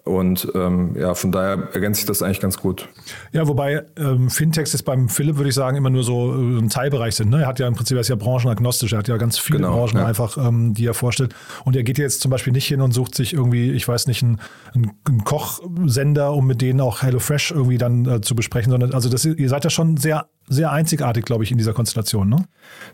und 0.04 0.48
ähm, 0.56 0.96
ja, 0.98 1.14
von 1.16 1.32
daher 1.32 1.70
ergänzt 1.74 2.00
sich 2.00 2.08
das 2.08 2.22
eigentlich 2.22 2.40
ganz 2.40 2.58
gut. 2.58 2.88
Ja, 3.32 3.48
wobei 3.48 3.84
ähm, 3.98 4.30
Fintechs 4.30 4.74
ist 4.74 4.84
beim 4.84 5.10
Philipp, 5.10 5.38
würde 5.38 5.50
ich 5.50 5.56
sagen, 5.56 5.78
immer 5.78 5.90
nur 5.90 6.04
so 6.04 6.34
äh, 6.34 6.60
ein 6.60 6.70
Teilbereich 6.70 7.16
sind. 7.16 7.30
Ne? 7.30 7.42
Er 7.42 7.48
hat 7.48 7.60
ja 7.60 7.68
im 7.68 7.76
Prinzip, 7.76 7.98
er 7.98 8.02
ist 8.02 8.08
ja 8.08 8.16
branchenagnostisch, 8.16 8.94
er 8.94 9.00
hat 9.00 9.08
ja 9.08 9.18
ganz 9.18 9.38
viele 9.38 9.60
genau, 9.60 9.76
Branchen 9.76 9.98
ja. 9.98 10.06
einfach, 10.06 10.38
ähm, 10.38 10.74
die 10.74 10.86
er 10.86 10.94
vorstellt. 10.94 11.36
Und 11.66 11.76
er 11.76 11.84
geht 11.84 11.98
jetzt 11.98 12.22
zum 12.22 12.32
Beispiel 12.32 12.54
nicht 12.54 12.68
hin 12.68 12.82
und 12.82 12.94
sucht 12.94 13.16
sich 13.16 13.34
irgendwie, 13.34 13.72
ich 13.72 13.88
weiß 13.88 14.08
nicht, 14.08 14.24
einen, 14.24 14.40
einen 14.74 15.24
Kochsender, 15.24 16.34
um 16.34 16.48
mit 16.48 16.62
denen 16.62 16.80
auch 16.82 17.02
HelloFresh 17.02 17.52
irgendwie 17.52 17.78
dann 17.78 18.06
äh, 18.06 18.22
zu 18.22 18.36
besprechen, 18.36 18.72
sondern 18.72 18.94
also 18.94 19.10
das, 19.10 19.26
ihr 19.26 19.50
seid 19.50 19.64
ja 19.64 19.70
schon 19.70 19.98
sehr 19.98 20.28
sehr 20.50 20.72
einzigartig, 20.72 21.26
glaube 21.26 21.44
ich, 21.44 21.52
in 21.52 21.58
dieser 21.58 21.74
Konstellation, 21.74 22.30
ne? 22.30 22.46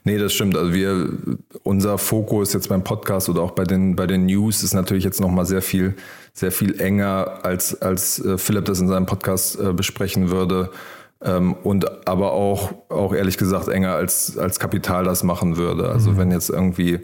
Nee, 0.04 0.18
das 0.18 0.34
stimmt. 0.34 0.58
Also 0.58 0.74
wir, 0.74 1.10
unser 1.62 1.98
Fokus 2.00 2.52
jetzt 2.54 2.70
beim 2.70 2.84
Podcast 2.84 3.30
oder 3.30 3.42
auch 3.42 3.52
bei 3.52 3.64
den, 3.64 3.96
bei 3.96 4.08
den 4.08 4.26
News 4.26 4.64
ist 4.64 4.74
natürlich 4.74 5.04
jetzt 5.04 5.22
nochmal 5.22 5.46
sehr 5.46 5.62
viel, 5.62 5.96
sehr 6.34 6.52
viel 6.52 6.82
enger, 6.82 7.40
als, 7.44 7.82
als 7.82 8.24
äh, 8.24 8.38
Philipp 8.38 8.66
das 8.66 8.80
in 8.80 8.88
seinem 8.88 9.06
Podcast 9.06 9.60
äh, 9.60 9.72
besprechen 9.72 10.32
würde. 10.32 10.72
Ähm, 11.22 11.54
und 11.54 12.08
aber 12.08 12.34
auch, 12.34 12.74
auch 12.90 13.14
ehrlich 13.14 13.38
gesagt 13.38 13.68
enger 13.70 13.94
als, 13.94 14.38
als 14.38 14.60
Kapital 14.60 15.06
das 15.06 15.24
machen 15.24 15.58
würde. 15.58 15.90
Also 15.90 16.12
mhm. 16.12 16.18
wenn 16.18 16.32
jetzt 16.32 16.50
irgendwie 16.50 17.00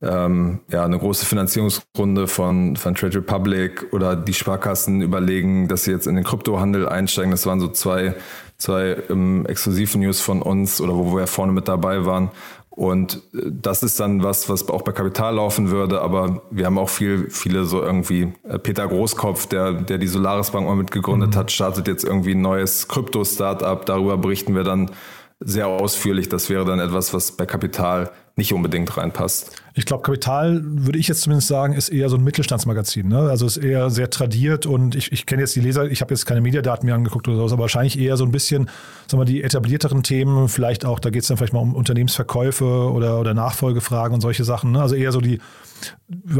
ähm, 0.00 0.60
ja, 0.70 0.84
eine 0.84 0.98
große 0.98 1.26
Finanzierungsrunde 1.26 2.26
von, 2.26 2.76
von 2.76 2.94
Trade 2.94 3.18
Republic 3.18 3.92
oder 3.92 4.16
die 4.16 4.34
Sparkassen 4.34 5.02
überlegen, 5.02 5.68
dass 5.68 5.84
sie 5.84 5.92
jetzt 5.92 6.06
in 6.06 6.14
den 6.14 6.24
Kryptohandel 6.24 6.88
einsteigen. 6.88 7.30
Das 7.30 7.46
waren 7.46 7.60
so 7.60 7.68
zwei 7.68 8.14
zwei 8.58 8.96
ähm, 9.08 9.46
exklusiven 9.46 10.00
News 10.00 10.20
von 10.20 10.42
uns 10.42 10.80
oder 10.80 10.94
wo 10.94 11.16
wir 11.16 11.26
vorne 11.26 11.52
mit 11.52 11.68
dabei 11.68 12.04
waren. 12.04 12.30
Und 12.78 13.22
äh, 13.34 13.50
das 13.50 13.82
ist 13.82 13.98
dann 13.98 14.22
was, 14.22 14.48
was 14.48 14.68
auch 14.68 14.82
bei 14.82 14.92
Kapital 14.92 15.34
laufen 15.34 15.72
würde. 15.72 16.00
Aber 16.00 16.42
wir 16.52 16.64
haben 16.64 16.78
auch 16.78 16.88
viel, 16.88 17.28
viele 17.28 17.64
so 17.64 17.82
irgendwie, 17.82 18.32
äh, 18.44 18.56
Peter 18.60 18.86
Großkopf, 18.86 19.46
der, 19.46 19.72
der 19.72 19.98
die 19.98 20.06
Solaris 20.06 20.52
Bank 20.52 20.64
mal 20.64 20.76
mitgegründet 20.76 21.30
mhm. 21.30 21.38
hat, 21.38 21.50
startet 21.50 21.88
jetzt 21.88 22.04
irgendwie 22.04 22.36
ein 22.36 22.40
neues 22.40 22.86
Krypto-Startup. 22.86 23.84
Darüber 23.84 24.16
berichten 24.16 24.54
wir 24.54 24.62
dann 24.62 24.92
sehr 25.40 25.68
ausführlich. 25.68 26.28
Das 26.28 26.50
wäre 26.50 26.64
dann 26.64 26.80
etwas, 26.80 27.14
was 27.14 27.32
bei 27.32 27.46
Kapital 27.46 28.10
nicht 28.38 28.52
unbedingt 28.52 28.96
reinpasst. 28.96 29.50
Ich 29.74 29.84
glaube, 29.84 30.02
Kapital, 30.02 30.60
würde 30.62 30.98
ich 30.98 31.08
jetzt 31.08 31.22
zumindest 31.22 31.48
sagen, 31.48 31.74
ist 31.74 31.88
eher 31.88 32.08
so 32.08 32.16
ein 32.16 32.22
Mittelstandsmagazin. 32.22 33.08
Ne? 33.08 33.18
Also 33.18 33.46
ist 33.46 33.56
eher 33.56 33.90
sehr 33.90 34.10
tradiert 34.10 34.64
und 34.64 34.94
ich, 34.94 35.10
ich 35.12 35.26
kenne 35.26 35.42
jetzt 35.42 35.56
die 35.56 35.60
Leser, 35.60 35.90
ich 35.90 36.00
habe 36.00 36.14
jetzt 36.14 36.24
keine 36.24 36.40
Mediadaten 36.40 36.86
mehr 36.86 36.94
angeguckt 36.94 37.26
oder 37.28 37.48
so, 37.48 37.54
aber 37.54 37.62
wahrscheinlich 37.62 37.98
eher 37.98 38.16
so 38.16 38.24
ein 38.24 38.30
bisschen, 38.30 38.70
sagen 39.08 39.20
wir, 39.20 39.24
die 39.24 39.42
etablierteren 39.42 40.04
Themen, 40.04 40.48
vielleicht 40.48 40.84
auch, 40.84 41.00
da 41.00 41.10
geht 41.10 41.22
es 41.22 41.28
dann 41.28 41.36
vielleicht 41.36 41.52
mal 41.52 41.60
um 41.60 41.74
Unternehmensverkäufe 41.74 42.64
oder, 42.64 43.20
oder 43.20 43.34
Nachfolgefragen 43.34 44.14
und 44.14 44.20
solche 44.20 44.44
Sachen. 44.44 44.72
Ne? 44.72 44.80
Also 44.80 44.94
eher 44.94 45.10
so 45.10 45.20
die 45.20 45.40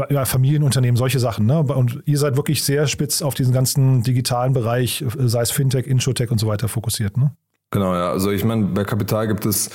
ja, 0.09 0.25
Familienunternehmen, 0.25 0.97
solche 0.97 1.19
Sachen. 1.19 1.45
Ne? 1.45 1.59
Und 1.59 2.01
ihr 2.05 2.17
seid 2.17 2.37
wirklich 2.37 2.63
sehr 2.63 2.87
spitz 2.87 3.21
auf 3.21 3.33
diesen 3.33 3.53
ganzen 3.53 4.03
digitalen 4.03 4.53
Bereich, 4.53 5.03
sei 5.17 5.41
es 5.41 5.51
Fintech, 5.51 5.85
Inshotech 5.85 6.31
und 6.31 6.39
so 6.39 6.47
weiter 6.47 6.69
fokussiert. 6.69 7.17
Ne? 7.17 7.31
Genau, 7.71 7.93
ja. 7.93 8.09
Also 8.09 8.31
ich 8.31 8.43
meine, 8.43 8.65
bei 8.65 8.83
Kapital 8.83 9.27
gibt 9.27 9.45
es, 9.45 9.69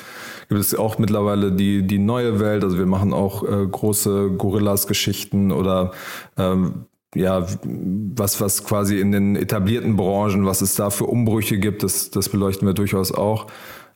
gibt 0.48 0.60
es 0.60 0.74
auch 0.74 0.98
mittlerweile 0.98 1.52
die, 1.52 1.86
die 1.86 1.98
neue 1.98 2.40
Welt. 2.40 2.64
Also 2.64 2.78
wir 2.78 2.86
machen 2.86 3.12
auch 3.12 3.44
äh, 3.44 3.66
große 3.66 4.32
Gorillas-Geschichten 4.36 5.52
oder 5.52 5.92
ähm, 6.36 6.86
ja, 7.14 7.46
was, 7.62 8.40
was 8.40 8.64
quasi 8.64 8.98
in 8.98 9.12
den 9.12 9.36
etablierten 9.36 9.96
Branchen, 9.96 10.46
was 10.46 10.60
es 10.60 10.74
da 10.74 10.90
für 10.90 11.04
Umbrüche 11.06 11.58
gibt, 11.58 11.84
das, 11.84 12.10
das 12.10 12.28
beleuchten 12.28 12.66
wir 12.66 12.74
durchaus 12.74 13.12
auch. 13.12 13.46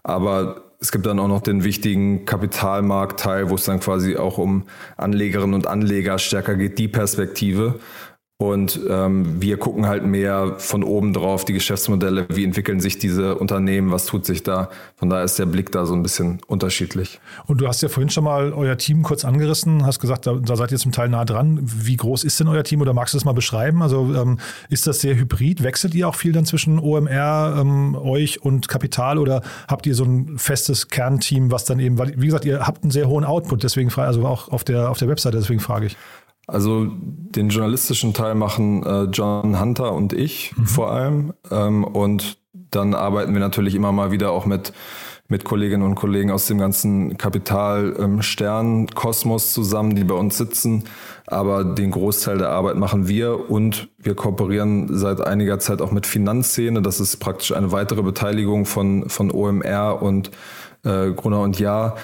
Aber 0.05 0.63
es 0.81 0.93
gibt 0.93 1.07
dann 1.07 1.19
auch 1.19 1.27
noch 1.27 1.41
den 1.41 1.65
wichtigen 1.65 2.25
Kapitalmarktteil, 2.25 3.51
wo 3.51 3.57
es 3.57 3.65
dann 3.65 3.81
quasi 3.81 4.17
auch 4.17 4.39
um 4.39 4.63
Anlegerinnen 4.97 5.55
und 5.55 5.67
Anleger 5.67 6.19
stärker 6.19 6.55
geht, 6.55 6.79
die 6.79 6.87
Perspektive. 6.87 7.81
Und 8.41 8.79
ähm, 8.89 9.43
wir 9.43 9.57
gucken 9.57 9.89
halt 9.89 10.07
mehr 10.07 10.55
von 10.59 10.85
oben 10.85 11.13
drauf, 11.13 11.45
die 11.45 11.55
Geschäftsmodelle, 11.55 12.29
wie 12.33 12.45
entwickeln 12.45 12.79
sich 12.79 12.97
diese 12.97 13.35
Unternehmen, 13.35 13.91
was 13.91 14.07
tut 14.07 14.25
sich 14.25 14.45
da. 14.45 14.71
Von 14.95 15.11
daher 15.11 15.25
ist 15.25 15.41
der 15.41 15.47
Blick 15.47 15.73
da 15.73 15.87
so 15.87 15.95
ein 15.95 16.05
bisschen 16.05 16.39
unterschiedlich. 16.47 17.19
Und 17.47 17.61
du 17.61 17.67
hast 17.67 17.83
ja 17.83 17.89
vorhin 17.89 18.11
schon 18.11 18.23
mal 18.23 18.53
euer 18.53 18.79
Team 18.79 19.03
kurz 19.03 19.25
angerissen, 19.25 19.85
hast 19.85 19.99
gesagt, 19.99 20.29
da, 20.29 20.35
da 20.35 20.55
seid 20.55 20.71
ihr 20.71 20.79
zum 20.79 20.93
Teil 20.93 21.09
nah 21.09 21.25
dran. 21.25 21.59
Wie 21.63 21.97
groß 21.97 22.23
ist 22.23 22.39
denn 22.39 22.47
euer 22.47 22.63
Team 22.63 22.81
oder 22.81 22.93
magst 22.93 23.13
du 23.13 23.19
das 23.19 23.25
mal 23.25 23.33
beschreiben? 23.33 23.83
Also 23.83 24.15
ähm, 24.15 24.39
ist 24.69 24.87
das 24.87 25.01
sehr 25.01 25.17
hybrid? 25.17 25.65
Wechselt 25.65 25.97
ihr 25.97 26.09
auch 26.09 26.15
viel 26.15 26.31
dann 26.31 26.45
zwischen 26.45 26.79
OMR, 26.79 27.57
ähm, 27.59 27.97
euch 27.97 28.41
und 28.41 28.69
Kapital 28.69 29.19
oder 29.19 29.43
habt 29.67 29.85
ihr 29.85 29.97
so 29.97 30.05
ein 30.05 30.39
festes 30.39 30.87
Kernteam, 30.87 31.51
was 31.51 31.65
dann 31.65 31.81
eben, 31.81 31.99
weil, 31.99 32.15
wie 32.17 32.27
gesagt, 32.27 32.45
ihr 32.45 32.65
habt 32.65 32.85
einen 32.85 32.93
sehr 32.93 33.09
hohen 33.09 33.25
Output, 33.25 33.65
deswegen 33.65 33.91
frage 33.91 34.07
also 34.07 34.25
auch 34.25 34.49
auf 34.51 34.63
der, 34.63 34.91
auf 34.91 34.99
der 34.99 35.09
Webseite, 35.09 35.39
deswegen 35.39 35.59
frage 35.59 35.87
ich. 35.87 35.97
Also 36.49 36.89
den 36.91 37.51
journalistischen 37.51 38.15
Teil 38.15 38.35
machen 38.35 38.83
äh, 38.83 39.05
John 39.05 39.61
Hunter 39.61 39.93
und 39.93 40.13
ich 40.13 40.57
mhm. 40.57 40.67
vor 40.67 40.91
allem. 40.91 41.35
Ähm, 41.51 41.85
und 41.85 42.39
dann 42.53 42.95
arbeiten 42.95 43.35
wir 43.35 43.41
natürlich 43.41 43.75
immer 43.75 43.93
mal 43.93 44.11
wieder 44.11 44.33
auch 44.33 44.47
mit 44.47 44.73
mit 45.31 45.45
Kolleginnen 45.45 45.83
und 45.83 45.95
Kollegen 45.95 46.31
aus 46.31 46.47
dem 46.47 46.57
ganzen 46.57 47.19
Kapital-Stern-Kosmos 47.19 49.45
ähm, 49.45 49.53
zusammen, 49.53 49.95
die 49.95 50.05
bei 50.05 50.15
uns 50.15 50.39
sitzen. 50.39 50.85
Aber 51.27 51.65
den 51.65 51.91
Großteil 51.91 52.39
der 52.39 52.49
Arbeit 52.49 52.77
machen 52.77 53.09
wir 53.09 53.51
und 53.51 53.91
wir 53.99 54.15
kooperieren 54.15 54.97
seit 54.97 55.21
einiger 55.21 55.59
Zeit 55.59 55.83
auch 55.83 55.91
mit 55.91 56.07
Finanzszene. 56.07 56.81
Das 56.81 56.99
ist 56.99 57.19
praktisch 57.19 57.53
eine 57.53 57.73
weitere 57.73 58.03
Beteiligung 58.03 58.65
von, 58.65 59.11
von 59.11 59.31
OMR 59.31 60.01
und 60.01 60.31
äh, 60.85 61.11
Gruner 61.11 61.43
und 61.43 61.61
Jahr, 61.61 61.99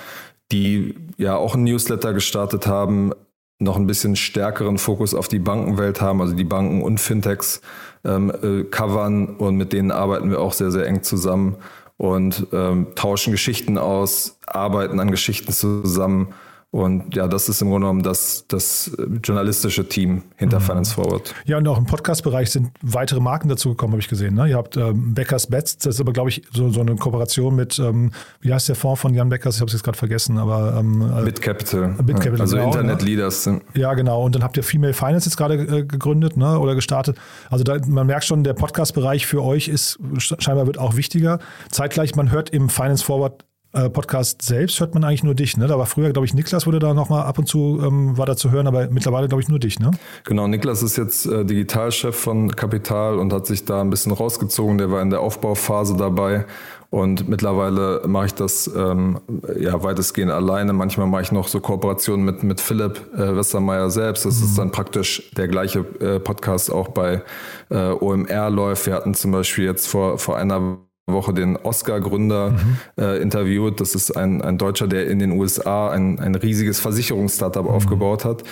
die 0.52 0.94
ja 1.16 1.36
auch 1.36 1.54
ein 1.54 1.64
Newsletter 1.64 2.12
gestartet 2.12 2.66
haben, 2.66 3.14
noch 3.58 3.76
ein 3.76 3.86
bisschen 3.86 4.16
stärkeren 4.16 4.78
Fokus 4.78 5.14
auf 5.14 5.28
die 5.28 5.38
Bankenwelt 5.38 6.00
haben, 6.00 6.20
also 6.20 6.34
die 6.34 6.44
Banken 6.44 6.82
und 6.82 6.98
Fintechs 6.98 7.60
ähm, 8.04 8.32
äh, 8.42 8.64
covern. 8.64 9.36
Und 9.36 9.56
mit 9.56 9.72
denen 9.72 9.90
arbeiten 9.90 10.30
wir 10.30 10.40
auch 10.40 10.52
sehr, 10.52 10.70
sehr 10.70 10.86
eng 10.86 11.02
zusammen 11.02 11.56
und 11.96 12.48
ähm, 12.52 12.88
tauschen 12.94 13.30
Geschichten 13.30 13.78
aus, 13.78 14.38
arbeiten 14.46 15.00
an 15.00 15.10
Geschichten 15.10 15.52
zusammen 15.52 16.34
und 16.74 17.14
ja, 17.14 17.28
das 17.28 17.48
ist 17.48 17.62
im 17.62 17.68
Grunde 17.68 17.84
genommen 17.84 18.02
das, 18.02 18.46
das 18.48 18.90
journalistische 19.22 19.88
Team 19.88 20.24
hinter 20.34 20.58
mhm. 20.58 20.64
Finance 20.64 20.92
Forward. 20.92 21.32
Ja, 21.44 21.58
und 21.58 21.68
auch 21.68 21.78
im 21.78 21.86
Podcast-Bereich 21.86 22.50
sind 22.50 22.72
weitere 22.82 23.20
Marken 23.20 23.48
dazugekommen, 23.48 23.92
habe 23.92 24.00
ich 24.00 24.08
gesehen. 24.08 24.34
Ne? 24.34 24.48
Ihr 24.48 24.56
habt 24.56 24.76
ähm, 24.76 25.14
Beckers 25.14 25.46
Bets, 25.46 25.78
das 25.78 25.94
ist 25.94 26.00
aber, 26.00 26.12
glaube 26.12 26.30
ich, 26.30 26.42
so, 26.52 26.70
so 26.70 26.80
eine 26.80 26.96
Kooperation 26.96 27.54
mit, 27.54 27.78
ähm, 27.78 28.10
wie 28.40 28.52
heißt 28.52 28.68
der 28.68 28.74
Fonds 28.74 29.00
von 29.00 29.14
Jan 29.14 29.28
Beckers? 29.28 29.54
Ich 29.54 29.60
habe 29.60 29.68
es 29.68 29.74
jetzt 29.74 29.84
gerade 29.84 29.96
vergessen, 29.96 30.36
aber 30.36 30.74
ähm, 30.76 31.12
Bit 31.24 31.42
Capital. 31.42 31.94
Bit 32.02 32.16
Capital 32.16 32.40
also 32.40 32.56
genau, 32.56 32.66
Internet 32.66 33.02
ne? 33.02 33.06
Leaders. 33.06 33.46
Ne? 33.46 33.60
Ja, 33.74 33.94
genau. 33.94 34.24
Und 34.24 34.34
dann 34.34 34.42
habt 34.42 34.56
ihr 34.56 34.64
Female 34.64 34.94
Finance 34.94 35.28
jetzt 35.28 35.36
gerade 35.36 35.54
äh, 35.54 35.84
gegründet 35.84 36.36
ne? 36.36 36.58
oder 36.58 36.74
gestartet. 36.74 37.16
Also 37.50 37.62
da, 37.62 37.78
man 37.86 38.08
merkt 38.08 38.24
schon, 38.24 38.42
der 38.42 38.54
Podcast-Bereich 38.54 39.26
für 39.26 39.44
euch 39.44 39.68
ist 39.68 40.00
scheinbar 40.18 40.66
wird 40.66 40.78
auch 40.78 40.96
wichtiger. 40.96 41.38
Zeitgleich, 41.70 42.16
man 42.16 42.32
hört 42.32 42.50
im 42.50 42.68
Finance 42.68 43.04
Forward 43.04 43.42
äh, 43.42 43.53
Podcast 43.90 44.42
selbst 44.42 44.80
hört 44.80 44.94
man 44.94 45.04
eigentlich 45.04 45.24
nur 45.24 45.34
dich, 45.34 45.56
ne? 45.56 45.66
Da 45.66 45.78
war 45.78 45.86
früher, 45.86 46.12
glaube 46.12 46.26
ich, 46.26 46.34
Niklas 46.34 46.66
wurde 46.66 46.78
da 46.78 46.94
nochmal 46.94 47.22
ab 47.22 47.38
und 47.38 47.46
zu, 47.46 47.80
ähm, 47.84 48.16
war 48.16 48.26
da 48.26 48.36
zu 48.36 48.50
hören, 48.50 48.66
aber 48.66 48.88
mittlerweile, 48.90 49.28
glaube 49.28 49.42
ich, 49.42 49.48
nur 49.48 49.58
dich, 49.58 49.80
ne? 49.80 49.90
Genau, 50.24 50.46
Niklas 50.46 50.82
ist 50.82 50.96
jetzt 50.96 51.26
äh, 51.26 51.44
Digitalchef 51.44 52.14
von 52.14 52.54
Kapital 52.54 53.18
und 53.18 53.32
hat 53.32 53.46
sich 53.46 53.64
da 53.64 53.80
ein 53.80 53.90
bisschen 53.90 54.12
rausgezogen. 54.12 54.78
Der 54.78 54.90
war 54.90 55.02
in 55.02 55.10
der 55.10 55.20
Aufbauphase 55.20 55.96
dabei. 55.96 56.46
Und 56.94 57.28
mittlerweile 57.28 58.02
mache 58.06 58.26
ich 58.26 58.34
das 58.34 58.70
ähm, 58.76 59.18
ja 59.58 59.82
weitestgehend 59.82 60.30
alleine. 60.30 60.72
Manchmal 60.72 61.08
mache 61.08 61.22
ich 61.22 61.32
noch 61.32 61.48
so 61.48 61.58
Kooperationen 61.58 62.24
mit, 62.24 62.44
mit 62.44 62.60
Philipp 62.60 63.00
äh, 63.16 63.34
Westermeier 63.34 63.90
selbst. 63.90 64.24
Das 64.24 64.38
mhm. 64.38 64.44
ist 64.44 64.58
dann 64.58 64.70
praktisch 64.70 65.30
der 65.36 65.48
gleiche 65.48 65.80
äh, 65.98 66.20
Podcast 66.20 66.70
auch 66.70 66.90
bei 66.90 67.22
äh, 67.70 67.90
OMR 67.90 68.48
läuft. 68.48 68.86
Wir 68.86 68.94
hatten 68.94 69.14
zum 69.14 69.32
Beispiel 69.32 69.64
jetzt 69.64 69.88
vor, 69.88 70.18
vor 70.18 70.36
einer 70.36 70.78
Woche 71.06 71.34
den 71.34 71.56
Oscar-Gründer 71.56 72.50
mhm. 72.50 72.76
äh, 72.96 73.18
interviewt. 73.18 73.80
Das 73.80 73.94
ist 73.94 74.16
ein, 74.16 74.40
ein 74.42 74.58
Deutscher, 74.58 74.86
der 74.86 75.06
in 75.06 75.18
den 75.18 75.32
USA 75.32 75.90
ein, 75.90 76.18
ein 76.18 76.34
riesiges 76.34 76.80
Versicherungsstartup 76.80 77.64
mhm. 77.64 77.70
aufgebaut 77.70 78.24
hat 78.24 78.42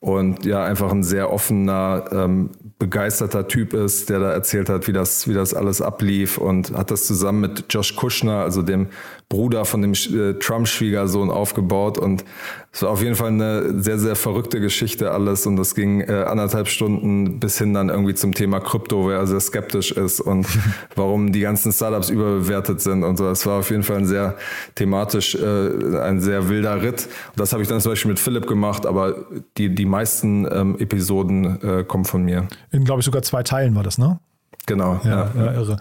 und 0.00 0.44
ja 0.46 0.64
einfach 0.64 0.90
ein 0.90 1.02
sehr 1.02 1.32
offener, 1.32 2.04
ähm, 2.10 2.50
begeisterter 2.78 3.46
Typ 3.46 3.74
ist, 3.74 4.08
der 4.08 4.18
da 4.18 4.32
erzählt 4.32 4.70
hat, 4.70 4.88
wie 4.88 4.92
das, 4.92 5.28
wie 5.28 5.34
das 5.34 5.52
alles 5.52 5.82
ablief 5.82 6.38
und 6.38 6.72
hat 6.72 6.90
das 6.90 7.06
zusammen 7.06 7.42
mit 7.42 7.66
Josh 7.68 7.94
Kushner, 7.94 8.40
also 8.40 8.62
dem 8.62 8.88
Bruder 9.30 9.64
von 9.64 9.80
dem 9.80 9.92
äh, 9.92 10.34
Trump-Schwiegersohn 10.34 11.30
aufgebaut 11.30 11.98
und 11.98 12.24
es 12.72 12.82
war 12.82 12.90
auf 12.90 13.00
jeden 13.00 13.14
Fall 13.14 13.28
eine 13.28 13.80
sehr, 13.80 13.98
sehr 13.98 14.16
verrückte 14.16 14.60
Geschichte 14.60 15.12
alles 15.12 15.46
und 15.46 15.54
das 15.54 15.76
ging 15.76 16.00
äh, 16.00 16.24
anderthalb 16.26 16.66
Stunden 16.66 17.38
bis 17.38 17.56
hin 17.56 17.72
dann 17.72 17.90
irgendwie 17.90 18.14
zum 18.14 18.34
Thema 18.34 18.58
Krypto, 18.58 19.04
wo 19.04 19.10
er 19.10 19.26
sehr 19.28 19.38
skeptisch 19.38 19.92
ist 19.92 20.20
und 20.20 20.48
warum 20.96 21.30
die 21.30 21.40
ganzen 21.40 21.72
Startups 21.72 22.10
überbewertet 22.10 22.80
sind 22.80 23.04
und 23.04 23.18
so. 23.18 23.28
Es 23.28 23.46
war 23.46 23.60
auf 23.60 23.70
jeden 23.70 23.84
Fall 23.84 23.98
ein 23.98 24.06
sehr 24.06 24.36
thematisch, 24.74 25.36
äh, 25.36 26.00
ein 26.00 26.20
sehr 26.20 26.48
wilder 26.48 26.82
Ritt. 26.82 27.08
Und 27.28 27.38
das 27.40 27.52
habe 27.52 27.62
ich 27.62 27.68
dann 27.68 27.80
zum 27.80 27.92
Beispiel 27.92 28.10
mit 28.10 28.18
Philipp 28.18 28.48
gemacht, 28.48 28.84
aber 28.84 29.14
die, 29.56 29.72
die 29.72 29.86
meisten 29.86 30.44
ähm, 30.50 30.76
Episoden 30.80 31.62
äh, 31.62 31.84
kommen 31.84 32.04
von 32.04 32.24
mir. 32.24 32.48
In, 32.72 32.84
glaube 32.84 32.98
ich, 32.98 33.04
sogar 33.04 33.22
zwei 33.22 33.44
Teilen 33.44 33.76
war 33.76 33.84
das, 33.84 33.96
ne? 33.96 34.18
Genau. 34.66 35.00
Ja, 35.04 35.30
ja. 35.34 35.44
ja 35.44 35.52
irre. 35.52 35.76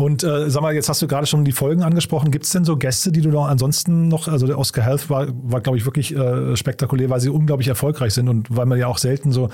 Und 0.00 0.24
äh, 0.24 0.48
sag 0.48 0.62
mal, 0.62 0.74
jetzt 0.74 0.88
hast 0.88 1.02
du 1.02 1.06
gerade 1.06 1.26
schon 1.26 1.44
die 1.44 1.52
Folgen 1.52 1.82
angesprochen. 1.82 2.30
Gibt 2.30 2.46
es 2.46 2.52
denn 2.52 2.64
so 2.64 2.78
Gäste, 2.78 3.12
die 3.12 3.20
du 3.20 3.28
noch 3.28 3.46
ansonsten 3.46 4.08
noch, 4.08 4.28
also 4.28 4.46
der 4.46 4.58
Oscar 4.58 4.82
Health 4.82 5.10
war, 5.10 5.26
war 5.42 5.60
glaube 5.60 5.76
ich, 5.76 5.84
wirklich 5.84 6.16
äh, 6.16 6.56
spektakulär, 6.56 7.10
weil 7.10 7.20
sie 7.20 7.28
unglaublich 7.28 7.68
erfolgreich 7.68 8.14
sind 8.14 8.30
und 8.30 8.56
weil 8.56 8.64
man 8.64 8.78
ja 8.78 8.86
auch 8.86 8.96
selten 8.96 9.30
so, 9.30 9.50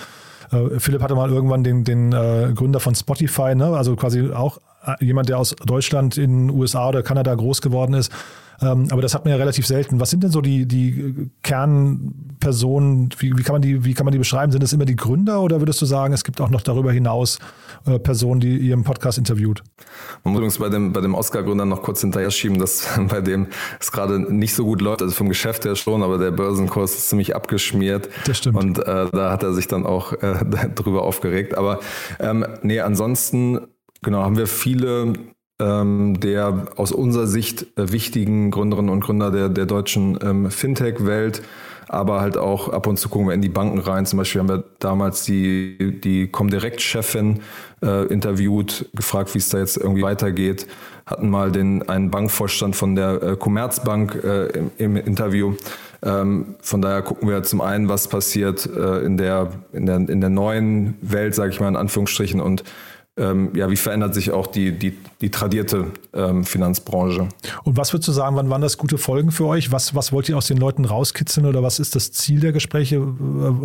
äh, 0.52 0.78
Philipp 0.78 1.02
hatte 1.02 1.16
mal 1.16 1.30
irgendwann 1.30 1.64
den, 1.64 1.82
den 1.82 2.12
äh, 2.12 2.52
Gründer 2.54 2.78
von 2.78 2.94
Spotify, 2.94 3.56
ne? 3.56 3.76
also 3.76 3.96
quasi 3.96 4.30
auch 4.30 4.60
äh, 4.84 5.04
jemand, 5.04 5.28
der 5.28 5.38
aus 5.38 5.56
Deutschland 5.66 6.16
in 6.16 6.48
USA 6.48 6.90
oder 6.90 7.02
Kanada 7.02 7.34
groß 7.34 7.60
geworden 7.60 7.94
ist. 7.94 8.12
Ähm, 8.60 8.88
aber 8.90 9.02
das 9.02 9.14
hat 9.14 9.24
man 9.24 9.32
ja 9.32 9.36
relativ 9.36 9.66
selten. 9.66 10.00
Was 10.00 10.10
sind 10.10 10.22
denn 10.22 10.30
so 10.30 10.40
die, 10.40 10.66
die 10.66 11.30
Kernpersonen? 11.42 13.10
Wie, 13.18 13.36
wie, 13.36 13.42
kann 13.42 13.54
man 13.54 13.62
die, 13.62 13.84
wie 13.84 13.94
kann 13.94 14.04
man 14.04 14.12
die 14.12 14.18
beschreiben? 14.18 14.52
Sind 14.52 14.62
es 14.62 14.72
immer 14.72 14.84
die 14.84 14.96
Gründer 14.96 15.40
oder 15.42 15.60
würdest 15.60 15.80
du 15.82 15.86
sagen, 15.86 16.14
es 16.14 16.24
gibt 16.24 16.40
auch 16.40 16.50
noch 16.50 16.62
darüber 16.62 16.92
hinaus 16.92 17.38
äh, 17.86 17.98
Personen, 17.98 18.40
die 18.40 18.56
ihr 18.56 18.74
im 18.74 18.84
Podcast 18.84 19.18
interviewt? 19.18 19.62
Man 20.24 20.32
muss 20.32 20.38
übrigens 20.38 20.58
bei 20.58 20.68
dem, 20.68 20.92
bei 20.92 21.00
dem 21.00 21.14
Oscar-Gründer 21.14 21.64
noch 21.64 21.82
kurz 21.82 22.00
hinterher 22.00 22.30
schieben, 22.30 22.58
dass 22.58 22.88
bei 23.08 23.20
dem 23.20 23.48
es 23.80 23.92
gerade 23.92 24.18
nicht 24.18 24.54
so 24.54 24.64
gut 24.64 24.80
läuft. 24.80 25.02
Also 25.02 25.14
vom 25.14 25.28
Geschäft 25.28 25.64
her 25.64 25.76
schon, 25.76 26.02
aber 26.02 26.18
der 26.18 26.30
Börsenkurs 26.30 26.96
ist 26.96 27.08
ziemlich 27.08 27.34
abgeschmiert. 27.36 28.08
Das 28.26 28.38
stimmt. 28.38 28.56
Und 28.56 28.78
äh, 28.78 29.06
da 29.12 29.30
hat 29.30 29.42
er 29.42 29.52
sich 29.52 29.68
dann 29.68 29.86
auch 29.86 30.12
äh, 30.12 30.44
drüber 30.74 31.02
aufgeregt. 31.02 31.56
Aber 31.56 31.80
ähm, 32.20 32.46
nee, 32.62 32.80
ansonsten 32.80 33.60
Genau, 34.02 34.22
haben 34.22 34.36
wir 34.36 34.46
viele 34.46 35.14
ähm, 35.58 36.20
der 36.20 36.66
aus 36.76 36.92
unserer 36.92 37.26
Sicht 37.26 37.66
äh, 37.78 37.90
wichtigen 37.92 38.50
Gründerinnen 38.50 38.90
und 38.90 39.00
Gründer 39.00 39.30
der, 39.30 39.48
der 39.48 39.66
deutschen 39.66 40.18
ähm, 40.22 40.50
Fintech-Welt, 40.50 41.42
aber 41.88 42.20
halt 42.20 42.36
auch 42.36 42.68
ab 42.68 42.86
und 42.86 42.98
zu 42.98 43.08
gucken 43.08 43.28
wir 43.28 43.34
in 43.34 43.42
die 43.42 43.48
Banken 43.48 43.78
rein. 43.78 44.06
Zum 44.06 44.18
Beispiel 44.18 44.40
haben 44.40 44.48
wir 44.48 44.64
damals 44.80 45.22
die, 45.22 46.00
die 46.02 46.28
Comdirect-Chefin 46.28 47.40
äh, 47.82 48.06
interviewt, 48.06 48.88
gefragt, 48.94 49.34
wie 49.34 49.38
es 49.38 49.48
da 49.48 49.58
jetzt 49.58 49.76
irgendwie 49.76 50.02
weitergeht, 50.02 50.66
hatten 51.06 51.30
mal 51.30 51.52
den, 51.52 51.88
einen 51.88 52.10
Bankvorstand 52.10 52.74
von 52.74 52.96
der 52.96 53.22
äh, 53.22 53.36
Commerzbank 53.36 54.20
äh, 54.24 54.46
im, 54.48 54.70
im, 54.78 54.96
Interview. 54.96 55.54
Ähm, 56.02 56.56
von 56.60 56.82
daher 56.82 57.02
gucken 57.02 57.28
wir 57.28 57.42
zum 57.44 57.60
einen, 57.60 57.88
was 57.88 58.08
passiert 58.08 58.66
äh, 58.66 58.98
in, 59.04 59.16
der, 59.16 59.50
in, 59.72 59.86
der, 59.86 59.96
in 59.96 60.20
der 60.20 60.30
neuen 60.30 60.96
Welt, 61.00 61.34
sage 61.34 61.50
ich 61.50 61.60
mal 61.60 61.68
in 61.68 61.76
Anführungsstrichen, 61.76 62.40
und 62.40 62.64
ähm, 63.18 63.52
ja, 63.54 63.70
wie 63.70 63.76
verändert 63.76 64.14
sich 64.14 64.30
auch 64.30 64.46
die, 64.46 64.72
die, 64.72 64.96
die 65.22 65.30
tradierte 65.30 65.86
ähm, 66.12 66.44
Finanzbranche. 66.44 67.28
Und 67.64 67.76
was 67.76 67.92
würdest 67.92 68.08
du 68.08 68.12
sagen, 68.12 68.36
wann 68.36 68.50
waren 68.50 68.60
das 68.60 68.76
gute 68.76 68.98
Folgen 68.98 69.30
für 69.30 69.46
euch? 69.46 69.72
Was, 69.72 69.94
was 69.94 70.12
wollt 70.12 70.28
ihr 70.28 70.36
aus 70.36 70.46
den 70.46 70.58
Leuten 70.58 70.84
rauskitzeln 70.84 71.46
oder 71.46 71.62
was 71.62 71.78
ist 71.78 71.96
das 71.96 72.12
Ziel 72.12 72.40
der 72.40 72.52
Gespräche? 72.52 73.06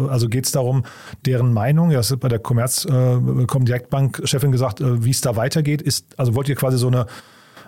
Also 0.10 0.30
geht 0.30 0.46
es 0.46 0.52
darum, 0.52 0.84
deren 1.26 1.52
Meinung? 1.52 1.92
Ja, 1.92 2.00
es 2.00 2.12
ist 2.12 2.20
bei 2.22 2.30
der 2.30 2.40
Commerz 2.40 2.86
äh, 2.86 3.46
Comdirect-Bank-Chefin 3.46 4.54
gesagt, 4.54 4.80
äh, 4.80 5.04
wie 5.04 5.12
es 5.12 5.20
da 5.20 5.36
weitergeht. 5.36 5.82
Ist, 5.82 6.18
also 6.18 6.34
wollt 6.36 6.48
ihr 6.48 6.56
quasi 6.56 6.78
so 6.78 6.88
eine 6.88 7.06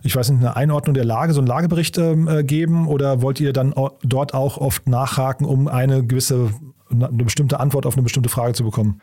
ich 0.06 0.18
weiß 0.18 0.32
nicht, 0.32 0.42
eine 0.42 0.58
Einordnung 0.58 0.94
der 0.94 1.06
Lage, 1.06 1.32
so 1.34 1.40
einen 1.40 1.48
Lagebericht 1.48 1.98
ähm, 1.98 2.28
äh, 2.28 2.44
geben 2.44 2.88
oder 2.90 3.22
wollt 3.22 3.40
ihr 3.40 3.54
dann 3.54 3.74
dort 4.04 4.34
auch 4.34 4.58
oft 4.58 4.86
nachhaken, 4.88 5.46
um 5.46 5.70
eine 5.70 6.06
gewisse, 6.06 6.50
eine 6.90 7.24
bestimmte 7.24 7.62
Antwort 7.62 7.86
auf 7.86 7.94
eine 7.94 8.04
bestimmte 8.04 8.28
Frage 8.28 8.54
zu 8.54 8.66
bekommen? 8.66 9.00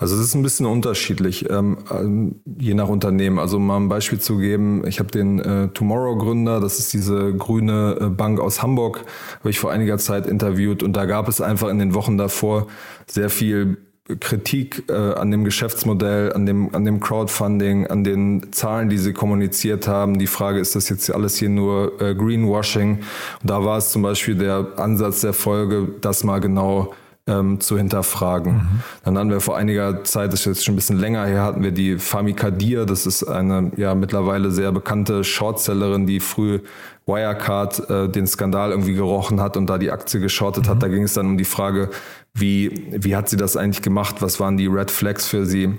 Also 0.00 0.16
es 0.16 0.22
ist 0.22 0.34
ein 0.34 0.42
bisschen 0.42 0.64
unterschiedlich, 0.64 1.50
ähm, 1.50 1.76
ähm, 1.92 2.40
je 2.58 2.72
nach 2.72 2.88
Unternehmen. 2.88 3.38
Also 3.38 3.58
um 3.58 3.66
mal 3.66 3.76
ein 3.76 3.90
Beispiel 3.90 4.18
zu 4.18 4.38
geben, 4.38 4.82
ich 4.86 4.98
habe 4.98 5.10
den 5.10 5.38
äh, 5.40 5.68
Tomorrow-Gründer, 5.68 6.58
das 6.58 6.78
ist 6.78 6.94
diese 6.94 7.34
grüne 7.34 7.98
äh, 8.00 8.04
Bank 8.06 8.40
aus 8.40 8.62
Hamburg, 8.62 9.04
habe 9.40 9.50
ich 9.50 9.60
vor 9.60 9.70
einiger 9.70 9.98
Zeit 9.98 10.26
interviewt 10.26 10.82
und 10.82 10.94
da 10.96 11.04
gab 11.04 11.28
es 11.28 11.42
einfach 11.42 11.68
in 11.68 11.78
den 11.78 11.92
Wochen 11.92 12.16
davor 12.16 12.66
sehr 13.06 13.28
viel 13.28 13.76
Kritik 14.18 14.84
äh, 14.88 14.94
an 14.94 15.30
dem 15.30 15.44
Geschäftsmodell, 15.44 16.32
an 16.32 16.46
dem, 16.46 16.74
an 16.74 16.86
dem 16.86 17.00
Crowdfunding, 17.00 17.86
an 17.86 18.02
den 18.02 18.52
Zahlen, 18.52 18.88
die 18.88 18.98
sie 18.98 19.12
kommuniziert 19.12 19.86
haben. 19.86 20.18
Die 20.18 20.26
Frage, 20.26 20.60
ist 20.60 20.74
das 20.74 20.88
jetzt 20.88 21.14
alles 21.14 21.36
hier 21.36 21.50
nur 21.50 22.00
äh, 22.00 22.14
Greenwashing? 22.14 23.00
Und 23.42 23.50
da 23.50 23.62
war 23.66 23.76
es 23.76 23.90
zum 23.92 24.00
Beispiel 24.00 24.34
der 24.34 24.66
Ansatz 24.76 25.20
der 25.20 25.34
Folge, 25.34 25.88
das 26.00 26.24
mal 26.24 26.40
genau 26.40 26.94
ähm, 27.26 27.60
zu 27.60 27.76
hinterfragen. 27.76 28.54
Mhm. 28.54 28.80
Dann 29.04 29.18
hatten 29.18 29.30
wir 29.30 29.40
vor 29.40 29.56
einiger 29.56 30.04
Zeit, 30.04 30.32
das 30.32 30.40
ist 30.40 30.46
jetzt 30.46 30.64
schon 30.64 30.74
ein 30.74 30.76
bisschen 30.76 30.98
länger 30.98 31.26
her, 31.26 31.42
hatten 31.42 31.62
wir 31.62 31.72
die 31.72 31.98
Fami 31.98 32.34
Kadir, 32.34 32.86
das 32.86 33.06
ist 33.06 33.24
eine 33.24 33.70
ja 33.76 33.94
mittlerweile 33.94 34.50
sehr 34.50 34.72
bekannte 34.72 35.24
Shortsellerin, 35.24 36.06
die 36.06 36.20
früh 36.20 36.60
Wirecard 37.06 37.90
äh, 37.90 38.08
den 38.08 38.26
Skandal 38.26 38.70
irgendwie 38.70 38.94
gerochen 38.94 39.40
hat 39.40 39.56
und 39.56 39.68
da 39.68 39.78
die 39.78 39.90
Aktie 39.90 40.20
geschortet 40.20 40.66
mhm. 40.66 40.70
hat. 40.70 40.82
Da 40.82 40.88
ging 40.88 41.02
es 41.02 41.14
dann 41.14 41.26
um 41.26 41.38
die 41.38 41.44
Frage, 41.44 41.90
wie, 42.34 42.88
wie 42.92 43.16
hat 43.16 43.28
sie 43.28 43.36
das 43.36 43.56
eigentlich 43.56 43.82
gemacht? 43.82 44.16
Was 44.20 44.40
waren 44.40 44.56
die 44.56 44.66
Red 44.66 44.90
Flags 44.90 45.26
für 45.26 45.46
sie? 45.46 45.74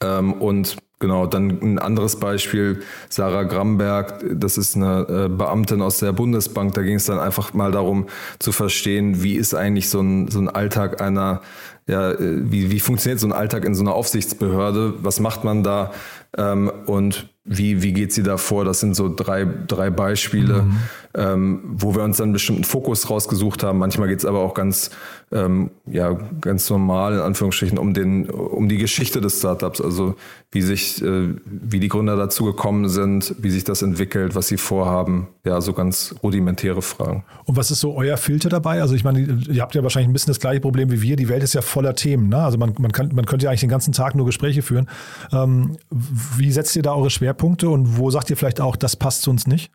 Ähm, 0.00 0.34
und 0.34 0.76
Genau, 1.02 1.26
dann 1.26 1.58
ein 1.60 1.78
anderes 1.80 2.14
Beispiel, 2.14 2.84
Sarah 3.08 3.42
Gramberg, 3.42 4.24
das 4.34 4.56
ist 4.56 4.76
eine 4.76 5.04
äh, 5.08 5.28
Beamtin 5.28 5.82
aus 5.82 5.98
der 5.98 6.12
Bundesbank, 6.12 6.74
da 6.74 6.82
ging 6.82 6.94
es 6.94 7.06
dann 7.06 7.18
einfach 7.18 7.54
mal 7.54 7.72
darum 7.72 8.06
zu 8.38 8.52
verstehen, 8.52 9.20
wie 9.20 9.34
ist 9.34 9.52
eigentlich 9.52 9.88
so 9.88 10.00
ein, 10.00 10.28
so 10.28 10.38
ein 10.38 10.48
Alltag 10.48 11.02
einer, 11.02 11.40
ja, 11.88 12.12
äh, 12.12 12.18
wie, 12.20 12.70
wie 12.70 12.78
funktioniert 12.78 13.18
so 13.18 13.26
ein 13.26 13.32
Alltag 13.32 13.64
in 13.64 13.74
so 13.74 13.82
einer 13.82 13.94
Aufsichtsbehörde, 13.94 14.94
was 15.02 15.18
macht 15.18 15.42
man 15.42 15.64
da? 15.64 15.90
Ähm, 16.38 16.70
und 16.86 17.28
wie, 17.44 17.82
wie 17.82 17.92
geht 17.92 18.12
sie 18.12 18.22
da 18.22 18.36
vor? 18.36 18.64
Das 18.64 18.78
sind 18.78 18.94
so 18.94 19.12
drei, 19.12 19.44
drei 19.66 19.90
Beispiele, 19.90 20.62
mhm. 20.62 20.76
Ähm, 21.14 21.60
wo 21.64 21.94
wir 21.94 22.02
uns 22.02 22.16
dann 22.16 22.24
einen 22.24 22.32
bestimmten 22.32 22.64
Fokus 22.64 23.08
rausgesucht 23.10 23.62
haben. 23.62 23.78
Manchmal 23.78 24.08
geht 24.08 24.18
es 24.18 24.24
aber 24.24 24.40
auch 24.40 24.54
ganz, 24.54 24.90
ähm, 25.30 25.70
ja, 25.86 26.16
ganz 26.40 26.68
normal, 26.70 27.14
in 27.14 27.20
Anführungsstrichen, 27.20 27.78
um, 27.78 27.94
den, 27.94 28.28
um 28.30 28.68
die 28.68 28.78
Geschichte 28.78 29.20
des 29.20 29.38
Startups. 29.38 29.80
Also 29.80 30.14
wie 30.50 30.62
sich, 30.62 31.02
äh, 31.02 31.34
wie 31.44 31.80
die 31.80 31.88
Gründer 31.88 32.16
dazu 32.16 32.44
gekommen 32.44 32.88
sind, 32.88 33.34
wie 33.38 33.50
sich 33.50 33.64
das 33.64 33.82
entwickelt, 33.82 34.34
was 34.34 34.48
sie 34.48 34.56
vorhaben. 34.56 35.28
Ja, 35.44 35.60
so 35.60 35.72
ganz 35.72 36.14
rudimentäre 36.22 36.82
Fragen. 36.82 37.24
Und 37.44 37.56
was 37.56 37.70
ist 37.70 37.80
so 37.80 37.94
euer 37.94 38.16
Filter 38.16 38.48
dabei? 38.48 38.80
Also 38.80 38.94
ich 38.94 39.04
meine, 39.04 39.20
ihr 39.20 39.62
habt 39.62 39.74
ja 39.74 39.82
wahrscheinlich 39.82 40.08
ein 40.08 40.12
bisschen 40.12 40.30
das 40.30 40.40
gleiche 40.40 40.60
Problem 40.60 40.90
wie 40.90 41.02
wir. 41.02 41.16
Die 41.16 41.28
Welt 41.28 41.42
ist 41.42 41.54
ja 41.54 41.62
voller 41.62 41.94
Themen. 41.94 42.28
Ne? 42.28 42.38
Also 42.38 42.58
man, 42.58 42.74
man, 42.78 42.92
kann, 42.92 43.10
man 43.14 43.24
könnte 43.24 43.44
ja 43.44 43.50
eigentlich 43.50 43.60
den 43.60 43.70
ganzen 43.70 43.92
Tag 43.92 44.14
nur 44.14 44.26
Gespräche 44.26 44.62
führen. 44.62 44.88
Ähm, 45.32 45.76
wie 45.90 46.52
setzt 46.52 46.76
ihr 46.76 46.82
da 46.82 46.94
eure 46.94 47.10
Schwerpunkte? 47.10 47.32
Schwerpunkte 47.32 47.70
und 47.70 47.98
wo 47.98 48.10
sagt 48.10 48.30
ihr 48.30 48.36
vielleicht 48.36 48.60
auch, 48.60 48.76
das 48.76 48.96
passt 48.96 49.22
zu 49.22 49.30
uns 49.30 49.46
nicht? 49.46 49.70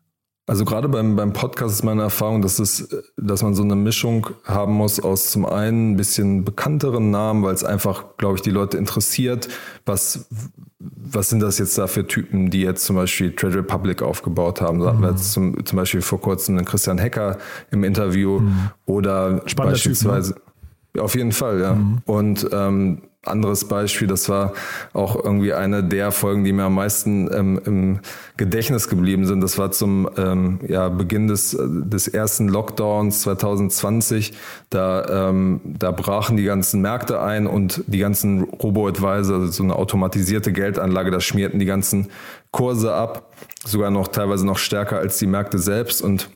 Also 0.48 0.64
gerade 0.64 0.88
beim, 0.88 1.14
beim 1.14 1.34
Podcast 1.34 1.74
ist 1.74 1.84
meine 1.84 2.00
Erfahrung, 2.00 2.40
dass 2.40 2.58
es, 2.58 2.88
dass 3.18 3.42
man 3.42 3.54
so 3.54 3.62
eine 3.62 3.76
Mischung 3.76 4.28
haben 4.44 4.72
muss 4.72 4.98
aus 4.98 5.30
zum 5.30 5.44
einen 5.44 5.92
ein 5.92 5.96
bisschen 5.98 6.42
bekannteren 6.42 7.10
Namen, 7.10 7.42
weil 7.42 7.52
es 7.52 7.64
einfach, 7.64 8.16
glaube 8.16 8.36
ich, 8.36 8.40
die 8.40 8.50
Leute 8.50 8.78
interessiert, 8.78 9.50
was, 9.84 10.26
was 10.78 11.28
sind 11.28 11.40
das 11.40 11.58
jetzt 11.58 11.76
da 11.76 11.86
für 11.86 12.06
Typen, 12.06 12.48
die 12.48 12.62
jetzt 12.62 12.86
zum 12.86 12.96
Beispiel 12.96 13.36
Trade 13.36 13.56
Republic 13.56 14.00
aufgebaut 14.00 14.62
haben. 14.62 14.80
Da 14.80 14.86
hatten 14.86 15.02
wir 15.02 15.10
jetzt 15.10 15.32
zum, 15.32 15.66
zum 15.66 15.76
Beispiel 15.76 16.00
vor 16.00 16.18
kurzem 16.18 16.56
einen 16.56 16.64
Christian 16.64 16.96
Hecker 16.96 17.36
im 17.70 17.84
Interview 17.84 18.40
mhm. 18.40 18.70
oder 18.86 19.42
Spannender 19.44 19.74
beispielsweise. 19.74 20.32
Typ, 20.32 20.42
ne? 20.94 21.02
Auf 21.02 21.14
jeden 21.14 21.32
Fall, 21.32 21.60
ja. 21.60 21.74
Mhm. 21.74 21.98
Und 22.06 22.48
ähm, 22.52 23.02
anderes 23.30 23.66
Beispiel, 23.66 24.08
das 24.08 24.28
war 24.28 24.52
auch 24.92 25.16
irgendwie 25.16 25.52
eine 25.52 25.84
der 25.84 26.12
Folgen, 26.12 26.44
die 26.44 26.52
mir 26.52 26.64
am 26.64 26.74
meisten 26.74 27.28
ähm, 27.32 27.60
im 27.64 28.00
Gedächtnis 28.36 28.88
geblieben 28.88 29.26
sind. 29.26 29.40
Das 29.40 29.58
war 29.58 29.70
zum 29.70 30.08
ähm, 30.16 30.60
ja, 30.66 30.88
Beginn 30.88 31.28
des, 31.28 31.56
des 31.58 32.08
ersten 32.08 32.48
Lockdowns 32.48 33.22
2020. 33.22 34.34
Da, 34.70 35.28
ähm, 35.28 35.60
da 35.64 35.90
brachen 35.90 36.36
die 36.36 36.44
ganzen 36.44 36.80
Märkte 36.80 37.20
ein 37.20 37.46
und 37.46 37.84
die 37.86 37.98
ganzen 37.98 38.44
Robo-Advisor, 38.44 39.36
also 39.36 39.46
so 39.46 39.62
eine 39.62 39.76
automatisierte 39.76 40.52
Geldanlage, 40.52 41.10
da 41.10 41.20
schmierten 41.20 41.58
die 41.58 41.66
ganzen 41.66 42.08
Kurse 42.50 42.94
ab, 42.94 43.32
sogar 43.64 43.90
noch 43.90 44.08
teilweise 44.08 44.46
noch 44.46 44.58
stärker 44.58 44.98
als 44.98 45.18
die 45.18 45.26
Märkte 45.26 45.58
selbst 45.58 46.02
und 46.02 46.30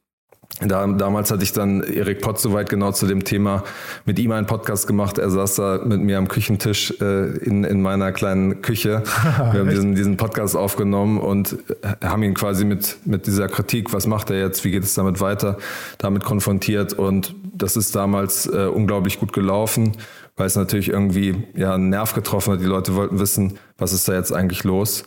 da, 0.69 0.87
damals 0.87 1.31
hatte 1.31 1.43
ich 1.43 1.53
dann 1.53 1.83
Erik 1.83 2.21
Pott 2.21 2.41
soweit 2.41 2.69
genau 2.69 2.93
zu 2.93 3.07
dem 3.07 3.25
Thema 3.25 3.65
mit 4.05 4.19
ihm 4.19 4.33
einen 4.33 4.47
Podcast 4.47 4.87
gemacht. 4.87 5.19
Er 5.19 5.31
saß 5.31 5.55
da 5.57 5.81
mit 5.85 6.01
mir 6.01 6.19
am 6.19 6.29
Küchentisch 6.29 6.93
äh, 7.01 7.37
in, 7.39 7.65
in 7.65 7.83
meiner 7.83 8.13
kleinen 8.13 8.63
Küche. 8.63 9.03
Wir 9.53 9.61
haben 9.61 9.71
diesen, 9.71 9.95
diesen 9.95 10.17
Podcast 10.17 10.57
aufgenommen 10.57 11.19
und 11.19 11.59
äh, 11.83 12.07
haben 12.07 12.23
ihn 12.23 12.35
quasi 12.35 12.65
mit, 12.65 12.97
mit 13.05 13.27
dieser 13.27 13.49
Kritik, 13.49 13.93
was 13.93 14.07
macht 14.07 14.31
er 14.31 14.39
jetzt, 14.39 14.65
wie 14.65 14.71
geht 14.71 14.85
es 14.85 14.95
damit 14.95 15.21
weiter, 15.21 15.59
damit 15.99 16.25
konfrontiert. 16.25 16.93
Und 16.93 17.35
das 17.55 17.77
ist 17.77 17.95
damals 17.95 18.47
äh, 18.47 18.67
unglaublich 18.67 19.19
gut 19.19 19.33
gelaufen, 19.33 19.93
weil 20.37 20.47
es 20.47 20.57
natürlich 20.57 20.89
irgendwie 20.89 21.45
ja, 21.55 21.75
einen 21.75 21.91
Nerv 21.91 22.15
getroffen 22.15 22.55
hat. 22.55 22.61
Die 22.61 22.67
Leute 22.67 22.95
wollten 22.95 23.19
wissen, 23.19 23.59
was 23.79 23.93
ist 23.93 24.09
da 24.09 24.15
jetzt 24.15 24.33
eigentlich 24.33 24.65
los. 24.65 25.05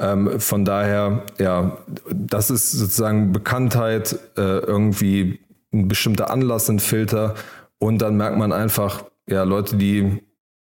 Ähm, 0.00 0.40
von 0.40 0.64
daher, 0.64 1.24
ja, 1.38 1.78
das 2.10 2.50
ist 2.50 2.72
sozusagen 2.72 3.32
Bekanntheit, 3.32 4.18
äh, 4.36 4.58
irgendwie 4.58 5.40
ein 5.72 5.88
bestimmter 5.88 6.30
Anlass, 6.30 6.68
ein 6.68 6.78
Filter. 6.78 7.34
Und 7.78 7.98
dann 7.98 8.16
merkt 8.16 8.38
man 8.38 8.52
einfach, 8.52 9.04
ja, 9.28 9.42
Leute, 9.42 9.76
die 9.76 10.20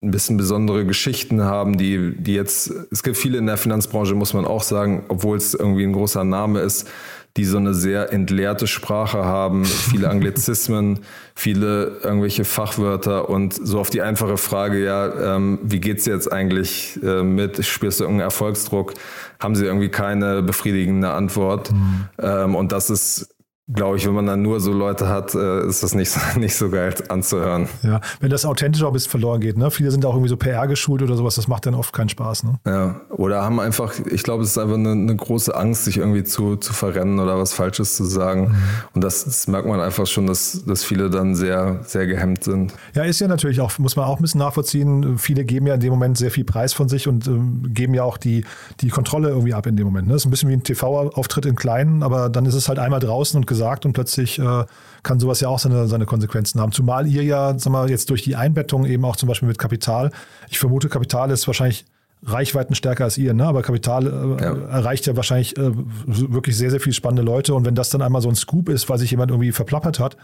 ein 0.03 0.11
bisschen 0.11 0.37
besondere 0.37 0.85
Geschichten 0.85 1.43
haben, 1.43 1.79
die, 1.79 2.17
die 2.17 2.35
jetzt, 2.35 2.71
es 2.91 3.03
gibt 3.03 3.17
viele 3.17 3.39
in 3.39 3.47
der 3.47 3.57
Finanzbranche, 3.57 4.15
muss 4.15 4.35
man 4.35 4.45
auch 4.45 4.63
sagen, 4.63 5.05
obwohl 5.09 5.37
es 5.37 5.55
irgendwie 5.55 5.85
ein 5.85 5.93
großer 5.93 6.25
Name 6.25 6.61
ist, 6.61 6.89
die 7.37 7.45
so 7.45 7.59
eine 7.59 7.75
sehr 7.75 8.13
entleerte 8.13 8.67
Sprache 8.67 9.25
haben, 9.25 9.65
viele 9.65 10.09
Anglizismen, 10.09 11.01
viele 11.35 11.99
irgendwelche 12.03 12.45
Fachwörter 12.45 13.29
und 13.29 13.55
so 13.55 13.79
auf 13.79 13.91
die 13.91 14.03
einfache 14.03 14.39
Frage, 14.39 14.83
ja, 14.83 15.37
ähm, 15.37 15.59
wie 15.63 15.81
geht's 15.81 16.05
dir 16.05 16.15
jetzt 16.15 16.33
eigentlich 16.33 16.99
äh, 17.03 17.23
mit? 17.23 17.65
Spürst 17.65 18.01
du 18.01 18.05
irgendeinen 18.05 18.27
Erfolgsdruck? 18.29 18.95
Haben 19.39 19.55
sie 19.55 19.67
irgendwie 19.67 19.91
keine 19.91 20.43
befriedigende 20.43 21.11
Antwort? 21.11 21.73
Mhm. 21.73 22.09
Ähm, 22.19 22.55
und 22.55 22.73
das 22.73 22.89
ist 22.89 23.36
glaube 23.69 23.97
ich, 23.97 24.07
wenn 24.07 24.15
man 24.15 24.27
dann 24.27 24.43
nur 24.43 24.61
so 24.61 24.73
Leute 24.73 25.09
hat, 25.09 25.35
äh, 25.35 25.67
ist 25.67 25.83
das 25.83 25.95
nicht 25.95 26.11
so, 26.11 26.21
nicht 26.39 26.55
so 26.55 26.71
geil 26.71 26.95
anzuhören. 27.09 27.69
Ja, 27.83 28.01
wenn 28.21 28.31
das 28.31 28.45
authentisch 28.45 28.83
auch 28.85 28.89
ein 28.89 28.93
bisschen 28.93 29.11
verloren 29.11 29.41
geht. 29.41 29.59
Ne? 29.59 29.71
Viele 29.73 29.91
sind 29.91 30.05
auch 30.07 30.15
irgendwie 30.15 30.29
so 30.29 30.37
PR 30.37 30.69
geschult 30.69 31.03
oder 31.03 31.17
sowas, 31.17 31.35
das 31.35 31.49
macht 31.49 31.67
dann 31.67 31.75
oft 31.75 31.93
keinen 31.93 32.09
Spaß. 32.09 32.45
Ne? 32.45 32.61
Ja, 32.65 33.01
oder 33.11 33.43
haben 33.43 33.59
einfach, 33.59 33.93
ich 34.09 34.23
glaube, 34.23 34.45
es 34.45 34.51
ist 34.51 34.59
einfach 34.59 34.77
eine, 34.77 34.93
eine, 34.93 35.17
große 35.17 35.55
Angst, 35.55 35.85
sich 35.85 35.97
irgendwie 35.97 36.23
zu, 36.23 36.57
zu 36.57 36.73
verrennen 36.73 37.19
oder 37.19 37.39
was 37.39 37.55
Falsches 37.55 37.97
zu 37.97 38.05
sagen. 38.05 38.49
Mhm. 38.49 38.57
Und 38.95 39.05
das, 39.05 39.25
das, 39.25 39.49
merkt 39.49 39.67
man 39.67 39.81
einfach 39.81 40.07
schon, 40.07 40.27
dass, 40.27 40.65
dass 40.65 40.85
viele 40.85 41.11
dann 41.11 41.35
sehr, 41.35 41.81
sehr 41.85 42.07
gehemmt 42.07 42.45
sind. 42.45 42.73
Ja, 42.95 43.03
ist 43.03 43.21
ja 43.21 43.27
natürlich 43.27 43.61
auch, 43.61 43.77
muss 43.79 43.97
man 43.97 44.05
auch 44.05 44.19
ein 44.19 44.23
bisschen 44.23 44.41
nachvollziehen. 44.41 45.19
Viele 45.19 45.45
geben 45.45 45.67
ja 45.67 45.75
in 45.75 45.81
dem 45.81 45.91
Moment 45.91 46.19
sehr 46.19 46.31
viel 46.31 46.45
Preis 46.45 46.73
von 46.73 46.89
sich 46.89 47.09
und 47.09 47.27
ähm, 47.27 47.63
geben 47.73 47.95
ja 47.95 48.05
auch 48.05 48.19
die, 48.19 48.45
die 48.81 48.91
Kontrolle 48.91 49.29
irgendwie 49.31 49.55
ab 49.55 49.67
in 49.67 49.77
dem 49.77 49.87
Moment. 49.87 50.07
Ne? 50.07 50.13
Das 50.13 50.23
ist 50.23 50.27
ein 50.27 50.31
bisschen 50.31 50.51
wie 50.51 50.55
ein 50.55 50.63
TV-Auftritt 50.63 51.47
in 51.47 51.57
Kleinen, 51.57 52.03
aber 52.03 52.29
dann 52.29 52.47
ist 52.47 52.55
es 52.55 52.69
halt 52.69 52.79
einmal 52.79 53.01
draußen 53.01 53.39
und 53.39 53.47
gesagt 53.57 53.87
und 53.87 53.95
plötzlich 53.95 54.39
äh, 54.39 54.65
kann 55.03 55.21
sowas 55.21 55.41
ja 55.41 55.49
auch 55.49 55.59
seine, 55.59 55.89
seine 55.89 56.05
Konsequenzen 56.05 56.61
haben. 56.61 56.73
Zumal 56.73 57.07
ihr 57.07 57.23
ja, 57.23 57.59
sag 57.59 57.73
mal, 57.73 57.89
jetzt 57.89 58.11
durch 58.11 58.23
die 58.23 58.37
Einbettung 58.37 58.85
eben 58.85 59.05
auch 59.05 59.17
zum 59.17 59.29
Beispiel 59.29 59.49
mit 59.49 59.59
Kapital, 59.59 60.11
ich 60.51 60.59
vermute, 60.59 60.89
Kapital 60.89 61.31
ist 61.31 61.47
wahrscheinlich 61.47 61.87
Reichweiten 62.25 62.75
stärker 62.75 63.05
als 63.05 63.19
ihr, 63.19 63.35
ne? 63.35 63.45
aber 63.45 63.63
Kapital 63.63 64.07
äh, 64.07 64.43
ja. 64.43 64.55
erreicht 64.69 65.07
ja 65.07 65.17
wahrscheinlich 65.17 65.57
äh, 65.57 65.71
wirklich 66.07 66.57
sehr, 66.57 66.71
sehr 66.71 66.81
viele 66.81 66.95
spannende 66.95 67.23
Leute 67.23 67.55
und 67.55 67.65
wenn 67.65 67.75
das 67.75 67.91
dann 67.91 68.03
einmal 68.03 68.23
so 68.23 68.29
ein 68.29 68.35
Scoop 68.35 68.69
ist, 68.69 68.89
weil 68.89 68.99
sich 68.99 69.11
jemand 69.11 69.31
irgendwie 69.31 69.53
verplappert 69.53 70.01
hat, 70.01 70.17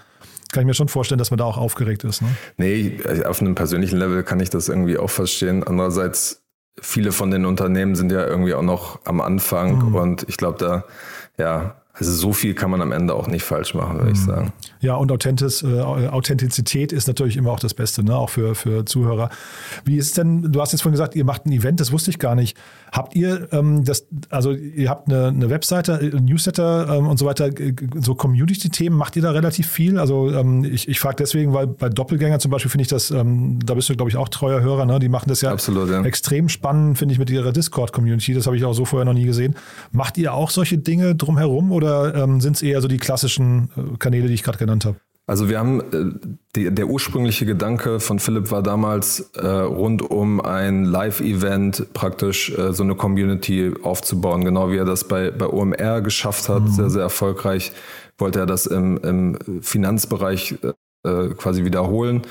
kann 0.53 0.63
ich 0.63 0.67
mir 0.67 0.75
schon 0.75 0.89
vorstellen, 0.89 1.19
dass 1.19 1.31
man 1.31 1.39
da 1.39 1.45
auch 1.45 1.59
aufgeregt 1.59 2.05
ist. 2.05 2.23
Ne? 2.23 2.29
Nee, 2.57 2.99
auf 3.25 3.41
einem 3.41 3.55
persönlichen 3.55 3.97
Level 3.97 4.23
kann 4.23 4.41
ich 4.41 4.51
das 4.51 4.69
irgendwie 4.69 4.99
auch 4.99 5.11
verstehen. 5.11 5.65
Andererseits, 5.65 6.43
viele 6.81 7.13
von 7.13 7.31
den 7.31 7.47
Unternehmen 7.47 7.95
sind 7.95 8.13
ja 8.13 8.27
irgendwie 8.27 8.55
auch 8.55 8.63
noch 8.63 9.01
am 9.05 9.21
Anfang 9.21 9.91
mhm. 9.91 9.95
und 9.95 10.29
ich 10.29 10.37
glaube, 10.37 10.59
da, 10.59 10.85
ja, 11.39 11.82
also 11.95 12.11
so 12.11 12.33
viel 12.33 12.55
kann 12.55 12.71
man 12.71 12.81
am 12.81 12.91
Ende 12.91 13.15
auch 13.15 13.29
nicht 13.29 13.43
falsch 13.43 13.75
machen, 13.75 13.99
würde 13.99 14.13
ich 14.13 14.21
mhm. 14.21 14.25
sagen. 14.25 14.53
Ja, 14.81 14.95
und 14.95 15.13
Authentiz, 15.13 15.63
äh, 15.63 15.81
Authentizität 15.81 16.91
ist 16.91 17.07
natürlich 17.07 17.37
immer 17.37 17.51
auch 17.51 17.61
das 17.61 17.75
Beste, 17.75 18.03
ne? 18.03 18.17
auch 18.17 18.31
für, 18.31 18.55
für 18.55 18.87
Zuhörer. 18.87 19.29
Wie 19.85 19.99
ist 19.99 20.07
es 20.07 20.13
denn, 20.15 20.51
du 20.51 20.61
hast 20.63 20.73
jetzt 20.73 20.81
vorhin 20.81 20.95
gesagt, 20.95 21.15
ihr 21.17 21.25
macht 21.27 21.45
ein 21.45 21.53
Event, 21.53 21.81
das 21.81 21.93
wusste 21.93 22.11
ich 22.11 22.19
gar 22.19 22.35
nicht. 22.35 22.57
Habt 22.91 23.15
ihr 23.15 23.47
ähm, 23.53 23.85
das, 23.85 24.07
also 24.31 24.53
ihr 24.53 24.89
habt 24.89 25.09
eine, 25.09 25.29
eine 25.29 25.51
Webseite, 25.51 25.99
ein 25.99 26.13
äh, 26.13 26.21
Newsletter 26.21 26.97
ähm, 26.97 27.09
und 27.09 27.19
so 27.19 27.27
weiter, 27.27 27.51
so 28.01 28.15
Community-Themen, 28.15 28.97
macht 28.97 29.17
ihr 29.17 29.23
da 29.23 29.33
relativ 29.33 29.67
viel? 29.67 29.99
Also 29.99 30.31
ähm, 30.33 30.65
ich, 30.65 30.89
ich 30.89 30.99
frage 30.99 31.17
deswegen, 31.17 31.53
weil 31.53 31.67
bei 31.67 31.91
Doppelgänger 31.91 32.39
zum 32.39 32.51
Beispiel 32.51 32.71
finde 32.71 32.83
ich 32.83 32.89
das, 32.89 33.11
ähm, 33.11 33.59
da 33.65 33.75
bist 33.75 33.91
du, 33.91 33.97
glaube 33.97 34.11
ich, 34.11 34.17
auch 34.17 34.31
treuer 34.31 34.63
Hörer, 34.63 34.87
ne? 34.87 34.99
Die 34.99 35.11
machen 35.11 35.29
das 35.29 35.43
ja, 35.43 35.53
Absolut, 35.53 35.91
ja. 35.91 36.03
extrem 36.05 36.49
spannend, 36.49 36.97
finde 36.97 37.13
ich, 37.13 37.19
mit 37.19 37.29
ihrer 37.29 37.53
Discord-Community. 37.53 38.33
Das 38.33 38.47
habe 38.47 38.57
ich 38.57 38.65
auch 38.65 38.73
so 38.73 38.87
vorher 38.87 39.05
noch 39.05 39.13
nie 39.13 39.27
gesehen. 39.27 39.57
Macht 39.91 40.17
ihr 40.17 40.33
auch 40.33 40.49
solche 40.49 40.79
Dinge 40.79 41.15
drumherum 41.15 41.71
oder 41.71 41.82
ähm, 41.83 42.41
sind 42.41 42.57
es 42.57 42.63
eher 42.63 42.81
so 42.81 42.89
die 42.89 42.99
klassischen 42.99 43.71
äh, 43.77 43.97
Kanäle, 43.99 44.29
die 44.29 44.35
ich 44.35 44.43
gerade 44.43 44.59
genannt 44.59 44.85
habe? 44.85 44.97
Also 45.27 45.49
wir 45.49 45.59
haben, 45.59 45.81
äh, 45.81 46.29
die, 46.57 46.75
der 46.75 46.89
ursprüngliche 46.89 47.47
Gedanke 47.47 48.01
von 48.01 48.19
Philipp 48.19 48.51
war 48.51 48.63
damals 48.63 49.31
äh, 49.35 49.47
rund 49.47 50.03
um 50.03 50.41
ein 50.41 50.85
Live-Event 50.85 51.93
praktisch 51.93 52.51
äh, 52.51 52.73
so 52.73 52.83
eine 52.83 52.97
Community 52.97 53.73
aufzubauen, 53.83 54.45
genau 54.45 54.71
wie 54.71 54.77
er 54.77 54.85
das 54.85 55.05
bei, 55.05 55.31
bei 55.31 55.47
OMR 55.47 56.01
geschafft 56.01 56.49
hat, 56.49 56.63
mhm. 56.63 56.73
sehr, 56.73 56.91
sehr 56.91 57.03
erfolgreich 57.03 57.73
wollte 58.19 58.41
er 58.41 58.47
das 58.47 58.67
im, 58.67 58.99
im 58.99 59.63
Finanzbereich 59.63 60.57
äh, 61.05 61.13
äh, 61.13 61.35
quasi 61.35 61.65
wiederholen. 61.65 62.23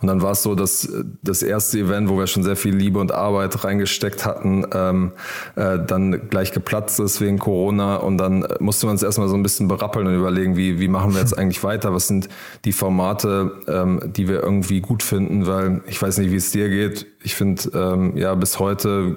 Und 0.00 0.08
dann 0.08 0.22
war 0.22 0.32
es 0.32 0.42
so, 0.42 0.54
dass 0.54 0.88
das 1.22 1.42
erste 1.42 1.78
Event, 1.78 2.08
wo 2.08 2.18
wir 2.18 2.26
schon 2.26 2.42
sehr 2.42 2.56
viel 2.56 2.74
Liebe 2.74 2.98
und 2.98 3.12
Arbeit 3.12 3.64
reingesteckt 3.64 4.24
hatten, 4.24 4.66
ähm, 4.72 5.12
äh, 5.56 5.78
dann 5.84 6.28
gleich 6.28 6.52
geplatzt 6.52 7.00
ist 7.00 7.20
wegen 7.20 7.38
Corona. 7.38 7.96
Und 7.96 8.18
dann 8.18 8.46
musste 8.60 8.86
man 8.86 8.94
es 8.94 9.02
erstmal 9.02 9.28
so 9.28 9.34
ein 9.34 9.42
bisschen 9.42 9.68
berappeln 9.68 10.06
und 10.06 10.14
überlegen, 10.14 10.56
wie, 10.56 10.80
wie 10.80 10.88
machen 10.88 11.12
wir 11.12 11.20
jetzt 11.20 11.36
eigentlich 11.38 11.62
weiter? 11.64 11.92
Was 11.92 12.08
sind 12.08 12.28
die 12.64 12.72
Formate, 12.72 13.52
ähm, 13.68 14.00
die 14.04 14.28
wir 14.28 14.42
irgendwie 14.42 14.80
gut 14.80 15.02
finden? 15.02 15.46
Weil 15.46 15.82
ich 15.86 16.00
weiß 16.00 16.18
nicht, 16.18 16.30
wie 16.30 16.36
es 16.36 16.50
dir 16.50 16.68
geht. 16.68 17.06
Ich 17.22 17.34
finde, 17.34 17.62
ähm, 17.74 18.16
ja, 18.16 18.34
bis 18.34 18.58
heute 18.58 19.16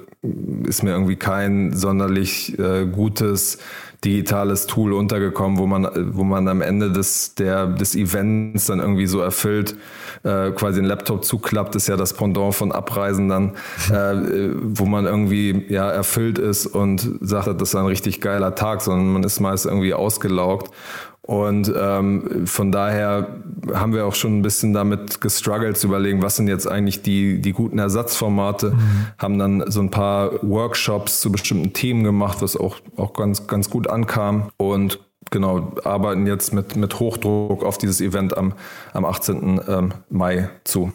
ist 0.65 0.84
mir 0.84 0.91
irgendwie 0.91 1.15
kein 1.15 1.73
sonderlich 1.73 2.58
äh, 2.60 2.86
gutes 2.86 3.60
digitales 4.03 4.67
Tool 4.67 4.93
untergekommen, 4.93 5.57
wo 5.57 5.65
man, 5.65 5.87
wo 6.15 6.23
man 6.23 6.47
am 6.47 6.61
Ende 6.61 6.91
des, 6.91 7.35
der, 7.35 7.67
des 7.67 7.95
Events 7.95 8.65
dann 8.65 8.79
irgendwie 8.79 9.07
so 9.07 9.19
erfüllt, 9.19 9.75
äh, 10.23 10.51
quasi 10.51 10.81
ein 10.81 10.85
Laptop 10.85 11.23
zuklappt, 11.23 11.75
ist 11.75 11.87
ja 11.87 11.95
das 11.95 12.13
Pendant 12.13 12.55
von 12.55 12.71
Abreisen 12.71 13.29
dann, 13.29 13.53
äh, 13.89 14.49
wo 14.61 14.85
man 14.85 15.05
irgendwie 15.05 15.65
ja 15.69 15.89
erfüllt 15.89 16.37
ist 16.37 16.65
und 16.65 17.09
sagt, 17.21 17.47
das 17.47 17.69
ist 17.69 17.75
ein 17.75 17.85
richtig 17.85 18.21
geiler 18.21 18.55
Tag, 18.55 18.81
sondern 18.81 19.13
man 19.13 19.23
ist 19.23 19.39
meist 19.39 19.65
irgendwie 19.65 19.93
ausgelaugt. 19.93 20.71
Und 21.25 21.73
ähm, 21.73 22.45
von 22.45 22.73
daher 22.73 23.27
haben 23.73 23.93
wir 23.93 24.05
auch 24.05 24.13
schon 24.13 24.39
ein 24.39 24.41
bisschen 24.41 24.73
damit 24.73 25.21
gestruggelt 25.21 25.77
zu 25.77 25.88
überlegen, 25.88 26.21
was 26.21 26.36
sind 26.36 26.49
jetzt 26.49 26.67
eigentlich 26.67 27.01
die, 27.01 27.39
die 27.39 27.53
guten 27.53 27.79
Ersatzformate. 27.79 28.71
Mhm. 28.71 29.07
Haben 29.17 29.39
dann 29.39 29.71
so 29.71 29.79
ein 29.79 29.89
paar 29.89 30.31
Workshops 30.43 31.21
zu 31.21 31.31
bestimmten 31.31 31.71
Themen 31.71 32.03
gemacht, 32.03 32.41
was 32.41 32.57
auch, 32.57 32.77
auch 32.97 33.13
ganz, 33.13 33.47
ganz 33.47 33.69
gut 33.69 33.89
ankam. 33.89 34.49
Und 34.57 34.99
genau, 35.31 35.71
arbeiten 35.86 36.27
jetzt 36.27 36.53
mit, 36.53 36.75
mit 36.75 36.99
Hochdruck 36.99 37.63
auf 37.63 37.77
dieses 37.77 38.01
Event 38.01 38.36
am, 38.36 38.53
am 38.91 39.05
18. 39.05 39.62
Ähm, 39.65 39.93
Mai 40.09 40.49
zu. 40.65 40.91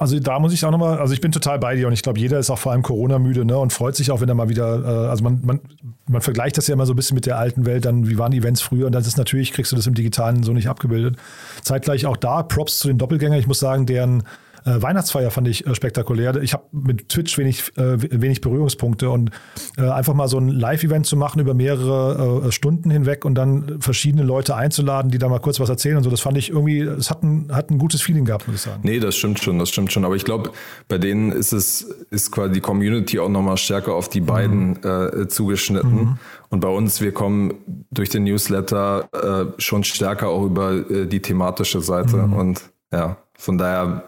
Also 0.00 0.18
da 0.18 0.38
muss 0.38 0.54
ich 0.54 0.64
auch 0.64 0.70
nochmal, 0.70 0.98
also 0.98 1.12
ich 1.12 1.20
bin 1.20 1.30
total 1.30 1.58
bei 1.58 1.76
dir 1.76 1.86
und 1.86 1.92
ich 1.92 2.02
glaube, 2.02 2.18
jeder 2.18 2.38
ist 2.38 2.48
auch 2.48 2.58
vor 2.58 2.72
allem 2.72 2.80
Corona-müde 2.80 3.44
ne, 3.44 3.58
und 3.58 3.70
freut 3.70 3.94
sich 3.94 4.10
auch, 4.10 4.22
wenn 4.22 4.30
er 4.30 4.34
mal 4.34 4.48
wieder, 4.48 4.82
äh, 4.82 5.08
also 5.10 5.22
man, 5.22 5.40
man, 5.44 5.60
man 6.08 6.22
vergleicht 6.22 6.56
das 6.56 6.66
ja 6.68 6.72
immer 6.72 6.86
so 6.86 6.94
ein 6.94 6.96
bisschen 6.96 7.16
mit 7.16 7.26
der 7.26 7.36
alten 7.36 7.66
Welt, 7.66 7.84
dann 7.84 8.08
wie 8.08 8.16
waren 8.16 8.32
die 8.32 8.38
Events 8.38 8.62
früher 8.62 8.86
und 8.86 8.92
das 8.92 9.06
ist 9.06 9.18
natürlich, 9.18 9.52
kriegst 9.52 9.72
du 9.72 9.76
das 9.76 9.86
im 9.86 9.92
Digitalen 9.92 10.42
so 10.42 10.54
nicht 10.54 10.70
abgebildet. 10.70 11.16
Zeitgleich 11.62 12.06
auch 12.06 12.16
da 12.16 12.42
Props 12.42 12.78
zu 12.78 12.88
den 12.88 12.96
Doppelgängern. 12.96 13.38
Ich 13.38 13.46
muss 13.46 13.58
sagen, 13.58 13.84
deren 13.84 14.22
äh, 14.64 14.82
Weihnachtsfeier 14.82 15.30
fand 15.30 15.48
ich 15.48 15.66
äh, 15.66 15.74
spektakulär. 15.74 16.36
Ich 16.42 16.52
habe 16.52 16.64
mit 16.72 17.08
Twitch 17.08 17.36
wenig, 17.38 17.76
äh, 17.76 17.96
wenig 18.20 18.40
Berührungspunkte 18.40 19.10
und 19.10 19.30
äh, 19.76 19.88
einfach 19.88 20.14
mal 20.14 20.28
so 20.28 20.38
ein 20.38 20.48
Live-Event 20.48 21.06
zu 21.06 21.16
machen 21.16 21.40
über 21.40 21.54
mehrere 21.54 22.46
äh, 22.46 22.52
Stunden 22.52 22.90
hinweg 22.90 23.24
und 23.24 23.34
dann 23.34 23.80
verschiedene 23.80 24.22
Leute 24.22 24.56
einzuladen, 24.56 25.10
die 25.10 25.18
da 25.18 25.28
mal 25.28 25.40
kurz 25.40 25.60
was 25.60 25.68
erzählen 25.68 25.96
und 25.96 26.04
so, 26.04 26.10
das 26.10 26.20
fand 26.20 26.36
ich 26.38 26.50
irgendwie, 26.50 26.80
es 26.80 27.10
hat 27.10 27.22
ein, 27.22 27.48
hat 27.52 27.70
ein 27.70 27.78
gutes 27.78 28.02
Feeling 28.02 28.24
gehabt, 28.24 28.46
muss 28.46 28.56
ich 28.56 28.62
sagen. 28.62 28.80
Nee, 28.82 29.00
das 29.00 29.16
stimmt 29.16 29.40
schon, 29.40 29.58
das 29.58 29.68
stimmt 29.68 29.92
schon. 29.92 30.04
Aber 30.04 30.16
ich 30.16 30.24
glaube, 30.24 30.50
bei 30.88 30.98
denen 30.98 31.32
ist 31.32 31.52
es, 31.52 31.82
ist 32.10 32.30
quasi 32.30 32.52
die 32.52 32.60
Community 32.60 33.18
auch 33.18 33.28
nochmal 33.28 33.56
stärker 33.56 33.94
auf 33.94 34.08
die 34.08 34.20
beiden 34.20 34.78
mhm. 34.82 35.22
äh, 35.22 35.28
zugeschnitten. 35.28 35.94
Mhm. 35.94 36.18
Und 36.50 36.60
bei 36.60 36.68
uns, 36.68 37.00
wir 37.00 37.12
kommen 37.12 37.54
durch 37.90 38.08
den 38.08 38.24
Newsletter 38.24 39.08
äh, 39.12 39.60
schon 39.60 39.84
stärker 39.84 40.28
auch 40.28 40.44
über 40.44 40.72
äh, 40.72 41.06
die 41.06 41.20
thematische 41.20 41.80
Seite. 41.80 42.16
Mhm. 42.16 42.32
Und 42.32 42.70
ja, 42.92 43.16
von 43.34 43.56
daher 43.56 44.04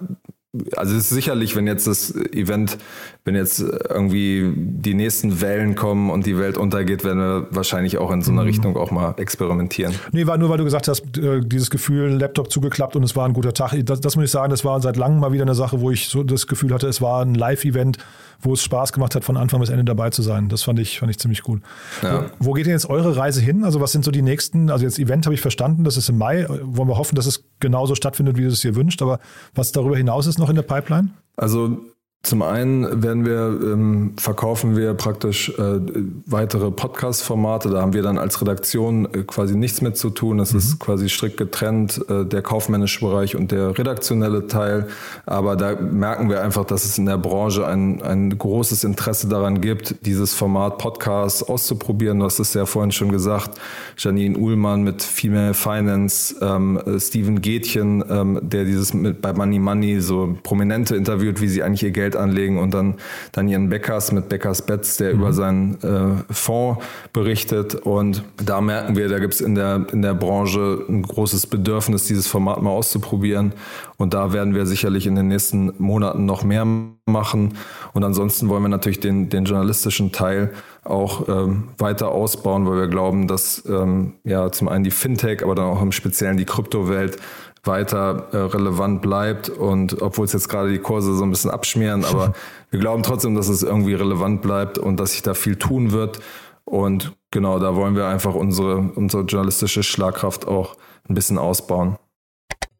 also 0.76 0.94
es 0.94 1.04
ist 1.04 1.10
sicherlich, 1.10 1.56
wenn 1.56 1.66
jetzt 1.66 1.86
das 1.86 2.14
Event, 2.14 2.76
wenn 3.24 3.34
jetzt 3.34 3.60
irgendwie 3.60 4.52
die 4.54 4.92
nächsten 4.92 5.40
Wellen 5.40 5.74
kommen 5.76 6.10
und 6.10 6.26
die 6.26 6.38
Welt 6.38 6.58
untergeht, 6.58 7.04
werden 7.04 7.18
wir 7.18 7.46
wahrscheinlich 7.50 7.96
auch 7.96 8.10
in 8.10 8.20
so 8.20 8.32
einer 8.32 8.42
mhm. 8.42 8.48
Richtung 8.48 8.76
auch 8.76 8.90
mal 8.90 9.14
experimentieren. 9.16 9.94
Nee, 10.12 10.26
war 10.26 10.36
nur, 10.36 10.50
weil 10.50 10.58
du 10.58 10.64
gesagt 10.64 10.88
hast, 10.88 11.16
äh, 11.16 11.40
dieses 11.40 11.70
Gefühl, 11.70 12.10
Laptop 12.10 12.50
zugeklappt 12.50 12.96
und 12.96 13.02
es 13.02 13.16
war 13.16 13.26
ein 13.26 13.32
guter 13.32 13.54
Tag. 13.54 13.74
Das, 13.86 14.00
das 14.00 14.16
muss 14.16 14.26
ich 14.26 14.30
sagen, 14.30 14.50
das 14.50 14.62
war 14.62 14.80
seit 14.82 14.96
langem 14.98 15.20
mal 15.20 15.32
wieder 15.32 15.44
eine 15.44 15.54
Sache, 15.54 15.80
wo 15.80 15.90
ich 15.90 16.08
so 16.08 16.22
das 16.22 16.46
Gefühl 16.46 16.74
hatte, 16.74 16.86
es 16.86 17.00
war 17.00 17.22
ein 17.22 17.34
Live-Event, 17.34 17.96
wo 18.42 18.52
es 18.52 18.62
Spaß 18.62 18.92
gemacht 18.92 19.14
hat, 19.14 19.24
von 19.24 19.38
Anfang 19.38 19.60
bis 19.60 19.70
Ende 19.70 19.84
dabei 19.84 20.10
zu 20.10 20.20
sein. 20.20 20.48
Das 20.48 20.64
fand 20.64 20.78
ich, 20.80 20.98
fand 20.98 21.10
ich 21.10 21.18
ziemlich 21.18 21.48
cool. 21.48 21.60
Ja. 22.02 22.26
Wo, 22.38 22.46
wo, 22.48 22.52
geht 22.52 22.66
denn 22.66 22.72
jetzt 22.72 22.90
eure 22.90 23.16
Reise 23.16 23.40
hin? 23.40 23.64
Also 23.64 23.80
was 23.80 23.92
sind 23.92 24.04
so 24.04 24.10
die 24.10 24.22
nächsten, 24.22 24.68
also 24.68 24.84
jetzt 24.84 24.98
Event 24.98 25.24
habe 25.24 25.34
ich 25.34 25.40
verstanden, 25.40 25.84
das 25.84 25.96
ist 25.96 26.10
im 26.10 26.18
Mai. 26.18 26.46
Wollen 26.48 26.88
wir 26.88 26.98
hoffen, 26.98 27.14
dass 27.14 27.26
es 27.26 27.44
genauso 27.62 27.94
stattfindet, 27.94 28.36
wie 28.36 28.42
du 28.42 28.48
es 28.48 28.60
dir 28.60 28.76
wünscht. 28.76 29.00
Aber 29.00 29.18
was 29.54 29.72
darüber 29.72 29.96
hinaus 29.96 30.26
ist 30.26 30.38
noch 30.38 30.50
in 30.50 30.56
der 30.56 30.62
Pipeline? 30.62 31.08
Also 31.36 31.78
zum 32.24 32.42
einen 32.42 33.02
werden 33.02 33.26
wir, 33.26 33.58
ähm, 33.72 34.14
verkaufen 34.16 34.76
wir 34.76 34.94
praktisch 34.94 35.48
äh, 35.58 35.80
weitere 36.24 36.70
Podcast-Formate. 36.70 37.68
Da 37.70 37.80
haben 37.80 37.94
wir 37.94 38.02
dann 38.02 38.16
als 38.16 38.40
Redaktion 38.40 39.06
äh, 39.12 39.24
quasi 39.24 39.56
nichts 39.56 39.80
mit 39.80 39.96
zu 39.96 40.08
tun. 40.08 40.38
Es 40.38 40.52
mhm. 40.52 40.58
ist 40.60 40.78
quasi 40.78 41.08
strikt 41.08 41.36
getrennt, 41.36 42.00
äh, 42.08 42.24
der 42.24 42.42
kaufmännische 42.42 43.00
Bereich 43.00 43.34
und 43.34 43.50
der 43.50 43.76
redaktionelle 43.76 44.46
Teil. 44.46 44.86
Aber 45.26 45.56
da 45.56 45.74
merken 45.74 46.30
wir 46.30 46.42
einfach, 46.42 46.64
dass 46.64 46.84
es 46.84 46.96
in 46.96 47.06
der 47.06 47.18
Branche 47.18 47.66
ein, 47.66 48.00
ein 48.02 48.38
großes 48.38 48.84
Interesse 48.84 49.26
daran 49.26 49.60
gibt, 49.60 50.06
dieses 50.06 50.32
Format 50.32 50.78
Podcast 50.78 51.48
auszuprobieren. 51.48 52.20
Du 52.20 52.26
hast 52.26 52.38
es 52.38 52.54
ja 52.54 52.66
vorhin 52.66 52.92
schon 52.92 53.10
gesagt. 53.10 53.60
Janine 53.98 54.38
Uhlmann 54.38 54.84
mit 54.84 55.02
Female 55.02 55.54
Finance, 55.54 56.36
ähm, 56.40 56.80
Steven 56.98 57.42
Gätchen, 57.42 58.04
ähm, 58.08 58.38
der 58.42 58.64
dieses 58.64 58.94
mit 58.94 59.20
bei 59.20 59.32
Money 59.32 59.58
Money 59.58 60.00
so 60.00 60.38
Prominente 60.44 60.94
interviewt, 60.94 61.40
wie 61.40 61.48
sie 61.48 61.64
eigentlich 61.64 61.82
ihr 61.82 61.90
Geld 61.90 62.11
Geld 62.12 62.16
anlegen 62.16 62.58
und 62.58 62.72
dann, 62.74 62.94
dann 63.32 63.48
ihren 63.48 63.68
Beckers 63.68 64.12
mit 64.12 64.28
Beckers 64.28 64.62
Bets, 64.62 64.96
der 64.96 65.12
mhm. 65.12 65.20
über 65.20 65.32
seinen 65.32 65.82
äh, 65.82 66.32
Fonds 66.32 66.82
berichtet. 67.12 67.74
Und 67.74 68.22
da 68.44 68.60
merken 68.60 68.96
wir, 68.96 69.08
da 69.08 69.18
gibt 69.18 69.34
es 69.34 69.40
in 69.40 69.54
der, 69.54 69.86
in 69.92 70.02
der 70.02 70.14
Branche 70.14 70.84
ein 70.88 71.02
großes 71.02 71.46
Bedürfnis, 71.46 72.06
dieses 72.06 72.26
Format 72.26 72.62
mal 72.62 72.70
auszuprobieren. 72.70 73.52
Und 73.96 74.14
da 74.14 74.32
werden 74.32 74.54
wir 74.54 74.66
sicherlich 74.66 75.06
in 75.06 75.14
den 75.14 75.28
nächsten 75.28 75.72
Monaten 75.78 76.24
noch 76.24 76.44
mehr 76.44 76.66
machen. 77.06 77.56
Und 77.92 78.04
ansonsten 78.04 78.48
wollen 78.48 78.62
wir 78.62 78.68
natürlich 78.68 79.00
den, 79.00 79.28
den 79.28 79.44
journalistischen 79.44 80.12
Teil 80.12 80.50
auch 80.84 81.28
ähm, 81.28 81.68
weiter 81.78 82.10
ausbauen, 82.10 82.66
weil 82.66 82.76
wir 82.76 82.88
glauben, 82.88 83.28
dass 83.28 83.62
ähm, 83.68 84.14
ja 84.24 84.50
zum 84.50 84.68
einen 84.68 84.82
die 84.82 84.90
Fintech, 84.90 85.44
aber 85.44 85.54
dann 85.54 85.66
auch 85.66 85.82
im 85.82 85.92
Speziellen 85.92 86.36
die 86.36 86.44
Kryptowelt 86.44 87.18
weiter 87.64 88.28
äh, 88.32 88.36
relevant 88.36 89.02
bleibt. 89.02 89.48
Und 89.48 90.00
obwohl 90.02 90.24
es 90.24 90.32
jetzt 90.32 90.48
gerade 90.48 90.70
die 90.70 90.78
Kurse 90.78 91.14
so 91.14 91.24
ein 91.24 91.30
bisschen 91.30 91.50
abschmieren, 91.50 92.04
aber 92.10 92.34
wir 92.70 92.80
glauben 92.80 93.02
trotzdem, 93.02 93.34
dass 93.34 93.48
es 93.48 93.62
irgendwie 93.62 93.94
relevant 93.94 94.42
bleibt 94.42 94.78
und 94.78 94.98
dass 94.98 95.12
sich 95.12 95.22
da 95.22 95.34
viel 95.34 95.56
tun 95.56 95.92
wird. 95.92 96.20
Und 96.64 97.12
genau, 97.30 97.58
da 97.58 97.74
wollen 97.74 97.96
wir 97.96 98.06
einfach 98.06 98.34
unsere, 98.34 98.78
unsere 98.94 99.24
journalistische 99.24 99.82
Schlagkraft 99.82 100.46
auch 100.46 100.76
ein 101.08 101.14
bisschen 101.14 101.38
ausbauen. 101.38 101.96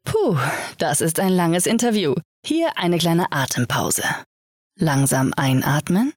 Puh, 0.05 0.37
das 0.77 1.01
ist 1.01 1.19
ein 1.19 1.29
langes 1.29 1.65
Interview. 1.65 2.15
Hier 2.45 2.77
eine 2.77 2.97
kleine 2.97 3.31
Atempause. 3.31 4.03
Langsam 4.77 5.33
einatmen 5.37 6.13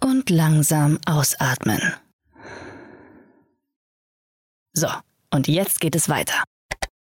Und 0.00 0.30
langsam 0.30 0.98
ausatmen. 1.06 1.80
So, 4.78 4.86
und 5.34 5.48
jetzt 5.48 5.80
geht 5.80 5.96
es 5.96 6.08
weiter. 6.08 6.44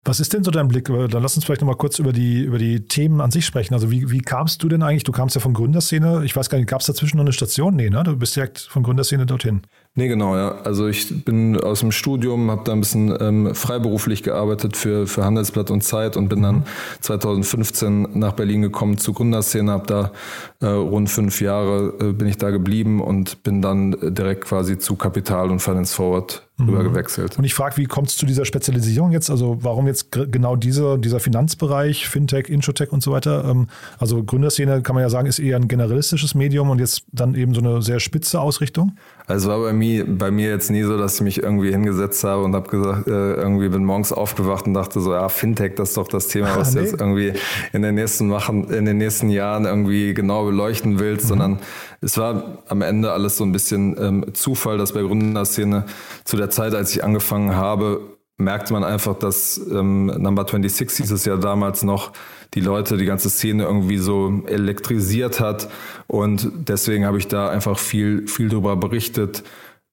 Was 0.06 0.22
ist 0.22 0.32
denn 0.32 0.42
so 0.42 0.52
dein 0.52 0.70
Blick? 0.70 0.86
Dann 0.86 1.22
lass 1.22 1.36
uns 1.36 1.44
vielleicht 1.44 1.60
nochmal 1.60 1.76
kurz 1.76 2.00
über 2.00 2.14
die, 2.14 2.44
über 2.44 2.58
die 2.58 2.88
Themen 2.88 3.20
an 3.20 3.30
sich 3.30 3.46
sprechen. 3.46 3.74
Also 3.74 3.92
wie, 3.92 4.10
wie 4.10 4.20
kamst 4.20 4.64
du 4.64 4.70
denn 4.70 4.82
eigentlich? 4.82 5.04
Du 5.04 5.12
kamst 5.12 5.36
ja 5.36 5.42
von 5.42 5.54
Gründerszene. 5.54 6.24
Ich 6.24 6.34
weiß 6.34 6.50
gar 6.50 6.60
nicht, 6.60 6.70
gab 6.70 6.80
es 6.80 6.88
dazwischen 6.88 7.18
noch 7.18 7.26
eine 7.26 7.34
Station? 7.34 7.76
Nee, 7.76 7.90
ne? 7.90 8.04
Du 8.04 8.16
bist 8.16 8.38
direkt 8.38 8.60
von 8.60 8.84
Gründerszene 8.84 9.26
dorthin. 9.26 9.64
Nee, 9.98 10.10
genau, 10.10 10.36
ja. 10.36 10.60
Also 10.64 10.88
ich 10.88 11.26
bin 11.26 11.60
aus 11.60 11.80
dem 11.80 11.92
Studium, 11.92 12.52
habe 12.52 12.62
da 12.64 12.72
ein 12.72 12.82
bisschen 12.82 13.18
ähm, 13.20 13.56
freiberuflich 13.56 14.22
gearbeitet 14.22 14.78
für, 14.78 15.08
für 15.08 15.26
Handelsblatt 15.26 15.72
und 15.72 15.82
Zeit 15.82 16.16
und 16.18 16.30
bin 16.30 16.44
dann 16.44 16.66
2015 17.02 18.02
mhm. 18.02 18.08
nach 18.14 18.34
Berlin 18.34 18.62
gekommen 18.62 19.00
zur 19.00 19.16
Gründerszene, 19.16 19.72
habe 19.72 19.88
da 19.88 20.12
äh, 20.60 20.68
rund 20.68 21.10
fünf 21.10 21.42
Jahre 21.42 21.96
äh, 22.00 22.14
bin 22.14 22.28
ich 22.28 22.38
da 22.38 22.52
geblieben 22.52 23.02
und 23.02 23.42
bin 23.42 23.64
dann 23.64 23.96
direkt 24.14 24.46
quasi 24.46 24.78
zu 24.78 24.96
Kapital 24.96 25.50
und 25.50 25.62
Finance 25.62 25.96
Forward 25.96 26.48
mhm. 26.58 26.70
rübergewechselt. 26.70 27.38
Und 27.38 27.44
ich 27.44 27.54
frage, 27.54 27.78
wie 27.78 27.86
kommt 27.86 28.10
es 28.10 28.18
zu 28.18 28.26
dieser 28.26 28.46
Spezialisierung 28.46 29.12
jetzt? 29.12 29.30
Also 29.30 29.58
warum 29.62 29.88
jetzt 29.88 30.12
genau 30.12 30.56
dieser, 30.56 30.98
dieser 30.98 31.20
Finanzbereich, 31.20 32.08
Fintech, 32.08 32.50
Introtech 32.50 32.92
und 32.92 33.02
so 33.02 33.12
weiter? 33.12 33.46
Ähm, 33.46 33.68
also 33.98 34.24
Gründerszene 34.24 34.82
kann 34.82 34.94
man 34.94 35.02
ja 35.02 35.10
sagen, 35.10 35.28
ist 35.28 35.40
eher 35.40 35.56
ein 35.56 35.68
generalistisches 35.68 36.36
Medium 36.36 36.70
und 36.70 36.80
jetzt 36.80 37.04
dann 37.12 37.36
eben 37.36 37.54
so 37.54 37.62
eine 37.62 37.82
sehr 37.82 38.00
spitze 38.00 38.40
Ausrichtung? 38.40 38.96
Also 39.28 39.50
war 39.50 39.60
bei 39.60 39.74
mir, 39.74 40.06
bei 40.08 40.32
mir 40.32 40.50
jetzt 40.50 40.72
nie 40.72 40.82
so, 40.84 40.98
dass 40.98 41.16
ich 41.16 41.22
mich 41.22 41.44
irgendwie 41.44 41.70
hingesetzt 41.70 42.24
habe 42.24 42.44
und 42.44 42.56
habe 42.56 42.70
gesagt, 42.70 43.08
äh, 43.08 43.34
irgendwie 43.34 43.70
bin 43.70 43.84
morgens 43.84 44.12
aufgewacht 44.12 44.66
und 44.66 44.74
dachte 44.74 45.00
so, 45.00 45.14
ja, 45.14 45.30
Fintech, 45.30 45.76
das 45.76 45.90
ist 45.90 45.98
doch 45.98 46.08
das 46.08 46.30
Thema, 46.30 46.56
was 46.58 46.72
du 46.72 46.80
nee. 46.80 46.86
jetzt 46.86 47.00
irgendwie 47.00 47.34
in 47.74 47.82
den 47.84 47.96
nächsten 47.96 48.30
machen, 48.30 48.72
in 48.72 48.86
den 48.86 48.98
nächsten 48.98 49.30
Jahren 49.30 49.66
irgendwie 49.66 50.14
genau 50.14 50.46
beleuchten 50.46 51.00
willst, 51.00 51.26
mhm. 51.26 51.30
sondern 51.30 51.60
es 52.02 52.18
war 52.18 52.64
am 52.68 52.82
Ende 52.82 53.12
alles 53.12 53.38
so 53.38 53.44
ein 53.44 53.52
bisschen 53.52 53.96
ähm, 54.00 54.26
Zufall, 54.34 54.78
dass 54.78 54.94
bei 54.94 55.02
Gründerszene 55.02 55.86
zu 56.24 56.38
der 56.38 56.48
der 56.48 56.52
Zeit, 56.52 56.74
als 56.74 56.96
ich 56.96 57.04
angefangen 57.04 57.56
habe, 57.56 58.00
merkte 58.38 58.72
man 58.72 58.84
einfach, 58.84 59.16
dass 59.16 59.60
ähm, 59.70 60.06
Number 60.18 60.44
26 60.44 60.98
hieß 60.98 61.12
es 61.12 61.26
ja 61.26 61.36
damals 61.36 61.84
noch, 61.84 62.14
die 62.54 62.62
Leute, 62.62 62.98
die 62.98 63.06
ganze 63.06 63.30
Szene 63.30 63.64
irgendwie 63.64 63.98
so 63.98 64.44
elektrisiert 64.48 65.40
hat. 65.40 65.70
Und 66.08 66.50
deswegen 66.56 67.06
habe 67.06 67.18
ich 67.18 67.28
da 67.28 67.50
einfach 67.50 67.78
viel, 67.78 68.28
viel 68.28 68.50
drüber 68.50 68.76
berichtet. 68.76 69.44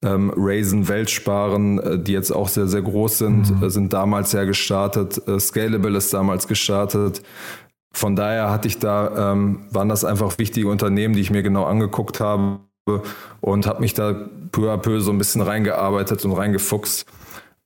Ähm, 0.03 0.31
Raisin, 0.35 0.87
Weltsparen, 0.87 1.79
äh, 1.79 1.99
die 1.99 2.13
jetzt 2.13 2.31
auch 2.31 2.47
sehr, 2.47 2.67
sehr 2.67 2.81
groß 2.81 3.17
sind, 3.17 3.57
mhm. 3.57 3.63
äh, 3.63 3.69
sind 3.69 3.93
damals 3.93 4.31
ja 4.33 4.43
gestartet. 4.43 5.21
Äh, 5.27 5.39
Scalable 5.39 5.97
ist 5.97 6.13
damals 6.13 6.47
gestartet. 6.47 7.21
Von 7.93 8.15
daher 8.15 8.51
hatte 8.51 8.67
ich 8.67 8.77
da, 8.77 9.31
ähm, 9.31 9.61
waren 9.71 9.87
das 9.87 10.03
einfach 10.03 10.37
wichtige 10.37 10.67
Unternehmen, 10.67 11.13
die 11.13 11.21
ich 11.21 11.31
mir 11.31 11.43
genau 11.43 11.63
angeguckt 11.63 12.19
habe 12.19 12.59
und 13.39 13.67
habe 13.67 13.79
mich 13.79 13.93
da 13.93 14.13
peu 14.51 14.71
à 14.71 14.77
peu 14.77 14.99
so 14.99 15.11
ein 15.11 15.17
bisschen 15.17 15.41
reingearbeitet 15.41 16.23
und 16.25 16.33
reingefuchst. 16.33 17.05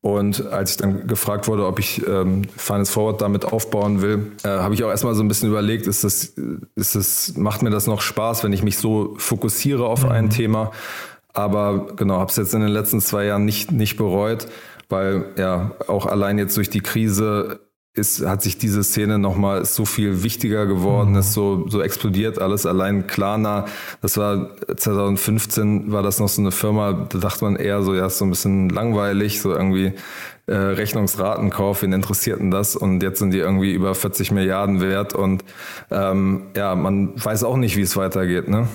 Und 0.02 0.48
als 0.48 0.72
ich 0.72 0.78
dann 0.78 1.08
gefragt 1.08 1.50
wurde, 1.50 1.66
ob 1.66 1.78
ich 1.78 2.08
ähm, 2.08 2.44
Finance 2.56 2.92
Forward 2.92 3.22
damit 3.22 3.44
aufbauen 3.44 4.02
will, 4.02 4.32
äh, 4.44 4.48
habe 4.48 4.74
ich 4.74 4.84
auch 4.84 4.90
erstmal 4.90 5.14
so 5.14 5.22
ein 5.22 5.28
bisschen 5.28 5.50
überlegt, 5.50 5.88
ist 5.88 6.06
das, 6.06 6.36
ist 6.76 6.96
das, 6.96 7.34
macht 7.36 7.64
mir 7.64 7.70
das 7.70 7.86
noch 7.86 8.00
Spaß, 8.00 8.46
wenn 8.46 8.54
ich 8.54 8.64
mich 8.64 8.78
so 8.78 9.16
fokussiere 9.18 9.86
auf 9.86 10.06
mhm. 10.06 10.12
ein 10.12 10.30
Thema? 10.30 10.72
Aber 11.34 11.96
genau, 11.98 12.20
habe 12.20 12.30
es 12.30 12.38
jetzt 12.38 12.54
in 12.54 12.62
den 12.62 12.70
letzten 12.70 13.02
zwei 13.02 13.26
Jahren 13.26 13.44
nicht, 13.44 13.72
nicht 13.72 13.98
bereut, 13.98 14.48
weil 14.88 15.26
ja 15.38 15.72
auch 15.88 16.06
allein 16.06 16.38
jetzt 16.38 16.56
durch 16.56 16.70
die 16.70 16.82
Krise 16.82 17.60
ist, 18.00 18.26
hat 18.26 18.42
sich 18.42 18.58
diese 18.58 18.84
Szene 18.84 19.20
nochmal 19.20 19.66
so 19.66 19.86
viel 19.86 20.24
wichtiger 20.24 20.66
geworden, 20.66 21.12
mhm. 21.12 21.20
ist 21.20 21.34
so, 21.34 21.66
so 21.70 21.82
explodiert 21.82 22.40
alles. 22.40 22.66
Allein 22.66 23.06
Klarna, 23.08 23.66
das 24.02 24.18
war 24.18 24.50
2015 24.76 25.92
war 25.92 26.02
das 26.02 26.20
noch 26.20 26.30
so 26.30 26.42
eine 26.42 26.52
Firma, 26.52 27.08
da 27.10 27.20
dachte 27.20 27.46
man 27.46 27.56
eher 27.56 27.84
so, 27.84 27.94
ja, 27.94 28.08
ist 28.08 28.18
so 28.18 28.26
ein 28.26 28.32
bisschen 28.32 28.70
langweilig, 28.70 29.42
so 29.42 29.52
irgendwie 29.52 29.94
äh, 30.48 30.56
Rechnungsratenkauf, 30.56 31.84
wen 31.84 31.94
interessiert 31.94 32.40
denn 32.40 32.50
das? 32.50 32.76
Und 32.76 33.04
jetzt 33.04 33.20
sind 33.20 33.32
die 33.32 33.38
irgendwie 33.38 33.74
über 33.74 33.94
40 33.94 34.32
Milliarden 34.32 34.82
wert 34.82 35.14
und 35.14 35.44
ähm, 35.92 36.48
ja, 36.56 36.76
man 36.76 37.14
weiß 37.24 37.44
auch 37.44 37.58
nicht, 37.58 37.78
wie 37.78 37.82
es 37.82 37.96
weitergeht, 37.96 38.48
ne? 38.48 38.68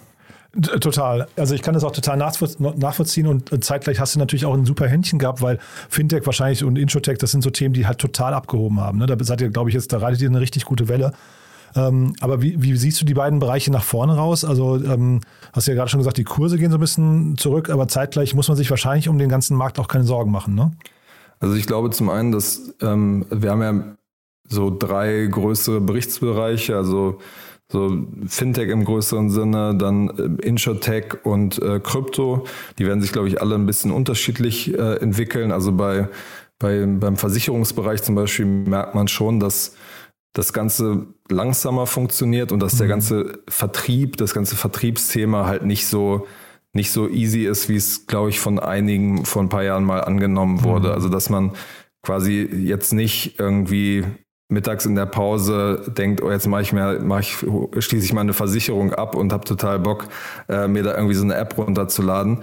Total. 0.61 1.27
Also 1.37 1.55
ich 1.55 1.63
kann 1.63 1.75
das 1.75 1.83
auch 1.83 1.91
total 1.91 2.17
nachvollziehen 2.17 3.27
und 3.27 3.65
zeitgleich 3.65 3.99
hast 3.99 4.15
du 4.15 4.21
natürlich 4.21 4.47
auch 4.47 4.55
ein 4.55 4.65
super 4.65 4.87
Händchen 4.87 5.19
gehabt, 5.19 5.43
weil 5.43 5.59
Fintech 5.89 6.25
wahrscheinlich 6.27 6.63
und 6.63 6.79
Introtech, 6.79 7.19
das 7.19 7.33
sind 7.33 7.43
so 7.43 7.51
Themen, 7.51 7.75
die 7.75 7.87
halt 7.87 7.99
total 7.99 8.35
abgehoben 8.35 8.81
haben. 8.81 8.99
Ne? 8.99 9.07
Da 9.07 9.17
seid 9.25 9.41
ihr, 9.41 9.51
glaube 9.51 9.71
ich, 9.71 9.75
jetzt, 9.75 9.93
da 9.93 9.99
reitet 9.99 10.23
ihr 10.23 10.29
eine 10.29 10.41
richtig 10.41 10.65
gute 10.65 10.89
Welle. 10.89 11.13
Ähm, 11.77 12.15
aber 12.21 12.41
wie, 12.41 12.63
wie, 12.63 12.77
siehst 12.77 13.01
du 13.01 13.05
die 13.05 13.15
beiden 13.15 13.41
Bereiche 13.41 13.73
nach 13.73 13.83
vorne 13.83 14.15
raus? 14.15 14.45
Also 14.45 14.77
ähm, 14.77 15.21
hast 15.53 15.67
du 15.67 15.73
ja 15.73 15.77
gerade 15.77 15.91
schon 15.91 15.99
gesagt, 15.99 16.19
die 16.19 16.25
Kurse 16.25 16.57
gehen 16.57 16.71
so 16.71 16.77
ein 16.77 16.81
bisschen 16.81 17.37
zurück, 17.37 17.69
aber 17.69 17.89
zeitgleich 17.89 18.35
muss 18.35 18.47
man 18.47 18.57
sich 18.57 18.71
wahrscheinlich 18.71 19.09
um 19.09 19.19
den 19.19 19.29
ganzen 19.29 19.57
Markt 19.57 19.81
auch 19.81 19.89
keine 19.89 20.05
Sorgen 20.05 20.31
machen, 20.31 20.55
ne? 20.55 20.73
Also 21.41 21.57
ich 21.57 21.67
glaube 21.67 21.91
zum 21.91 22.11
einen, 22.11 22.31
dass 22.31 22.75
ähm, 22.81 23.27
wir 23.29 23.51
haben 23.51 23.63
ja 23.63 23.97
so 24.49 24.75
drei 24.75 25.27
größere 25.31 25.81
Berichtsbereiche, 25.81 26.77
also 26.77 27.19
so 27.75 28.07
Fintech 28.27 28.71
im 28.71 28.85
größeren 28.85 29.29
Sinne, 29.31 29.77
dann 29.77 30.09
äh, 30.11 30.47
Insurtech 30.47 31.25
und 31.25 31.61
äh, 31.61 31.81
Krypto. 31.81 32.47
Die 32.79 32.87
werden 32.87 33.03
sich, 33.03 33.13
glaube 33.13 33.29
ich, 33.29 33.43
alle 33.43 33.57
ein 33.57 33.67
bisschen 33.67 33.91
unterschiedlich 33.91 34.73
äh, 34.73 34.97
entwickeln. 35.01 35.51
Also 35.53 35.73
bei, 35.73 36.09
bei, 36.59 36.87
beim 36.87 37.17
Versicherungsbereich 37.17 38.03
zum 38.03 38.15
Beispiel 38.15 38.47
merkt 38.47 38.95
man 38.95 39.09
schon, 39.09 39.41
dass 39.41 39.77
das 40.35 40.53
Ganze 40.53 41.07
langsamer 41.29 41.87
funktioniert 41.87 42.53
und 42.53 42.61
dass 42.61 42.79
der 42.79 42.87
mhm. 42.87 42.91
ganze 42.91 43.39
Vertrieb, 43.49 44.17
das 44.17 44.33
ganze 44.33 44.57
Vertriebsthema 44.57 45.47
halt 45.47 45.65
nicht 45.65 45.87
so 45.87 46.27
nicht 46.77 46.91
so 46.91 47.09
easy 47.09 47.45
ist, 47.45 47.69
wie 47.69 47.77
es, 47.77 48.09
glaube 48.09 48.31
ich, 48.31 48.41
von 48.41 48.59
einigen 48.59 49.25
vor 49.25 49.43
ein 49.43 49.49
paar 49.49 49.63
Jahren 49.63 49.85
mal 49.85 50.01
angenommen 50.01 50.65
wurde. 50.65 50.89
Mhm. 50.89 50.95
Also 50.95 51.09
dass 51.09 51.31
man 51.31 51.53
quasi 52.03 52.49
jetzt 52.53 52.93
nicht 52.93 53.39
irgendwie 53.39 54.05
mittags 54.55 54.87
in 54.87 54.95
der 54.95 55.07
Pause 55.07 55.83
denkt, 55.87 56.23
oh, 56.23 56.31
jetzt 56.31 56.47
mache 56.47 56.63
ich 56.63 56.73
mir, 56.73 57.01
mach 57.03 57.21
ich, 57.21 57.37
schließe 57.37 58.07
ich 58.07 58.13
mal 58.13 58.23
eine 58.23 58.33
Versicherung 58.33 58.95
ab 58.95 59.15
und 59.15 59.33
habe 59.33 59.45
total 59.45 59.79
Bock, 59.79 60.07
äh, 60.49 60.67
mir 60.67 60.83
da 60.83 60.95
irgendwie 60.95 61.15
so 61.15 61.25
eine 61.25 61.35
App 61.35 61.59
runterzuladen. 61.59 62.43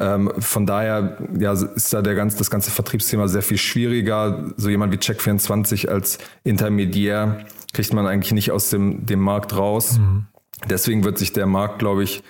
Ähm, 0.00 0.32
von 0.38 0.66
daher 0.66 1.18
ja, 1.38 1.52
ist 1.52 1.92
da 1.92 2.02
der 2.02 2.14
ganz, 2.14 2.34
das 2.36 2.50
ganze 2.50 2.70
Vertriebsthema 2.70 3.28
sehr 3.28 3.42
viel 3.42 3.58
schwieriger. 3.58 4.52
So 4.56 4.70
jemand 4.70 4.92
wie 4.92 4.96
Check24 4.96 5.88
als 5.88 6.18
Intermediär 6.44 7.44
kriegt 7.72 7.92
man 7.92 8.06
eigentlich 8.06 8.32
nicht 8.32 8.50
aus 8.50 8.70
dem, 8.70 9.06
dem 9.06 9.20
Markt 9.20 9.56
raus. 9.56 9.98
Mhm. 9.98 10.26
Deswegen 10.68 11.04
wird 11.04 11.18
sich 11.18 11.32
der 11.32 11.46
Markt, 11.46 11.78
glaube 11.78 12.02
ich, 12.02 12.22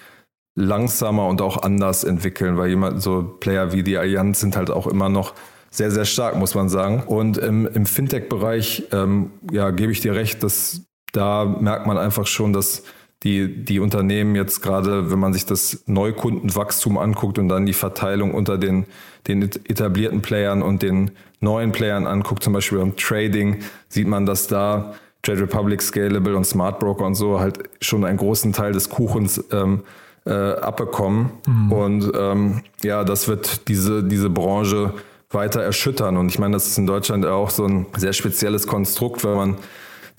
langsamer 0.55 1.27
und 1.29 1.41
auch 1.41 1.63
anders 1.63 2.05
entwickeln, 2.05 2.57
weil 2.59 2.69
jemand, 2.69 3.03
so 3.03 3.23
Player 3.41 3.73
wie 3.73 3.83
die 3.83 3.97
Allianz 3.97 4.41
sind 4.41 4.57
halt 4.57 4.71
auch 4.71 4.87
immer 4.87 5.09
noch 5.09 5.35
sehr, 5.73 5.91
sehr 5.91 6.05
stark, 6.05 6.37
muss 6.37 6.55
man 6.55 6.69
sagen. 6.69 7.03
Und 7.07 7.39
im, 7.39 7.67
im 7.67 7.87
Fintech-Bereich, 7.87 8.85
ähm, 8.93 9.31
ja, 9.51 9.71
gebe 9.71 9.91
ich 9.91 10.01
dir 10.01 10.15
recht, 10.15 10.43
dass 10.43 10.83
da 11.13 11.45
merkt 11.45 11.87
man 11.87 11.99
einfach 11.99 12.27
schon, 12.27 12.53
dass 12.53 12.85
die, 13.23 13.65
die 13.65 13.81
Unternehmen 13.81 14.35
jetzt 14.35 14.63
gerade, 14.63 15.11
wenn 15.11 15.19
man 15.19 15.33
sich 15.33 15.47
das 15.47 15.85
Neukundenwachstum 15.87 16.99
anguckt 16.99 17.39
und 17.39 17.49
dann 17.49 17.67
die 17.67 17.73
Verteilung 17.73 18.35
unter 18.35 18.59
den, 18.59 18.87
den 19.29 19.43
etablierten 19.43 20.23
Playern 20.23 20.63
und 20.63 20.83
den 20.83 21.13
neuen 21.41 21.73
Playern 21.73 22.07
anguckt, 22.07 22.43
zum 22.43 22.53
Beispiel 22.53 22.79
beim 22.79 22.97
Trading, 22.97 23.63
sieht 23.89 24.09
man, 24.09 24.27
dass 24.27 24.49
da 24.49 24.95
Trade 25.23 25.43
Republic, 25.43 25.81
Scalable 25.81 26.37
und 26.37 26.45
Smart 26.45 26.81
Broker 26.81 27.07
und 27.07 27.15
so 27.15 27.41
halt 27.41 27.71
schon 27.81 28.05
einen 28.05 28.19
großen 28.19 28.53
Teil 28.53 28.73
des 28.73 28.91
Kuchens 28.91 29.43
ähm, 29.53 29.85
äh, 30.27 30.33
abbekommen. 30.33 31.31
Mhm. 31.47 31.73
Und 31.73 32.13
ähm, 32.17 32.63
ja, 32.83 33.05
das 33.05 33.29
wird 33.29 33.69
diese, 33.69 34.03
diese 34.03 34.31
Branche 34.31 34.95
weiter 35.35 35.63
erschüttern. 35.63 36.17
Und 36.17 36.29
ich 36.29 36.39
meine, 36.39 36.55
das 36.55 36.67
ist 36.67 36.79
in 36.79 36.87
Deutschland 36.87 37.27
auch 37.27 37.51
so 37.51 37.65
ein 37.65 37.87
sehr 37.97 38.13
spezielles 38.13 38.67
Konstrukt, 38.67 39.25
wenn 39.25 39.35
man 39.35 39.57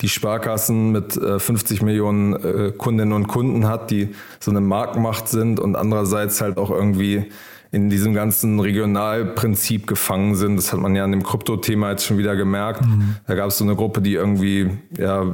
die 0.00 0.08
Sparkassen 0.08 0.92
mit 0.92 1.12
50 1.12 1.80
äh, 1.80 1.84
Millionen 1.84 2.34
äh, 2.34 2.72
Kundinnen 2.76 3.12
und 3.12 3.28
Kunden 3.28 3.66
hat, 3.66 3.90
die 3.90 4.14
so 4.40 4.50
eine 4.50 4.60
Marktmacht 4.60 5.28
sind 5.28 5.60
und 5.60 5.76
andererseits 5.76 6.40
halt 6.40 6.58
auch 6.58 6.70
irgendwie 6.70 7.26
in 7.74 7.90
diesem 7.90 8.14
ganzen 8.14 8.60
Regionalprinzip 8.60 9.88
gefangen 9.88 10.36
sind. 10.36 10.56
Das 10.56 10.72
hat 10.72 10.78
man 10.78 10.94
ja 10.94 11.02
an 11.02 11.10
dem 11.10 11.24
Krypto-Thema 11.24 11.90
jetzt 11.90 12.06
schon 12.06 12.18
wieder 12.18 12.36
gemerkt. 12.36 12.82
Mhm. 12.82 13.16
Da 13.26 13.34
gab 13.34 13.48
es 13.48 13.58
so 13.58 13.64
eine 13.64 13.74
Gruppe, 13.74 14.00
die 14.00 14.14
irgendwie 14.14 14.70
ja, 14.96 15.24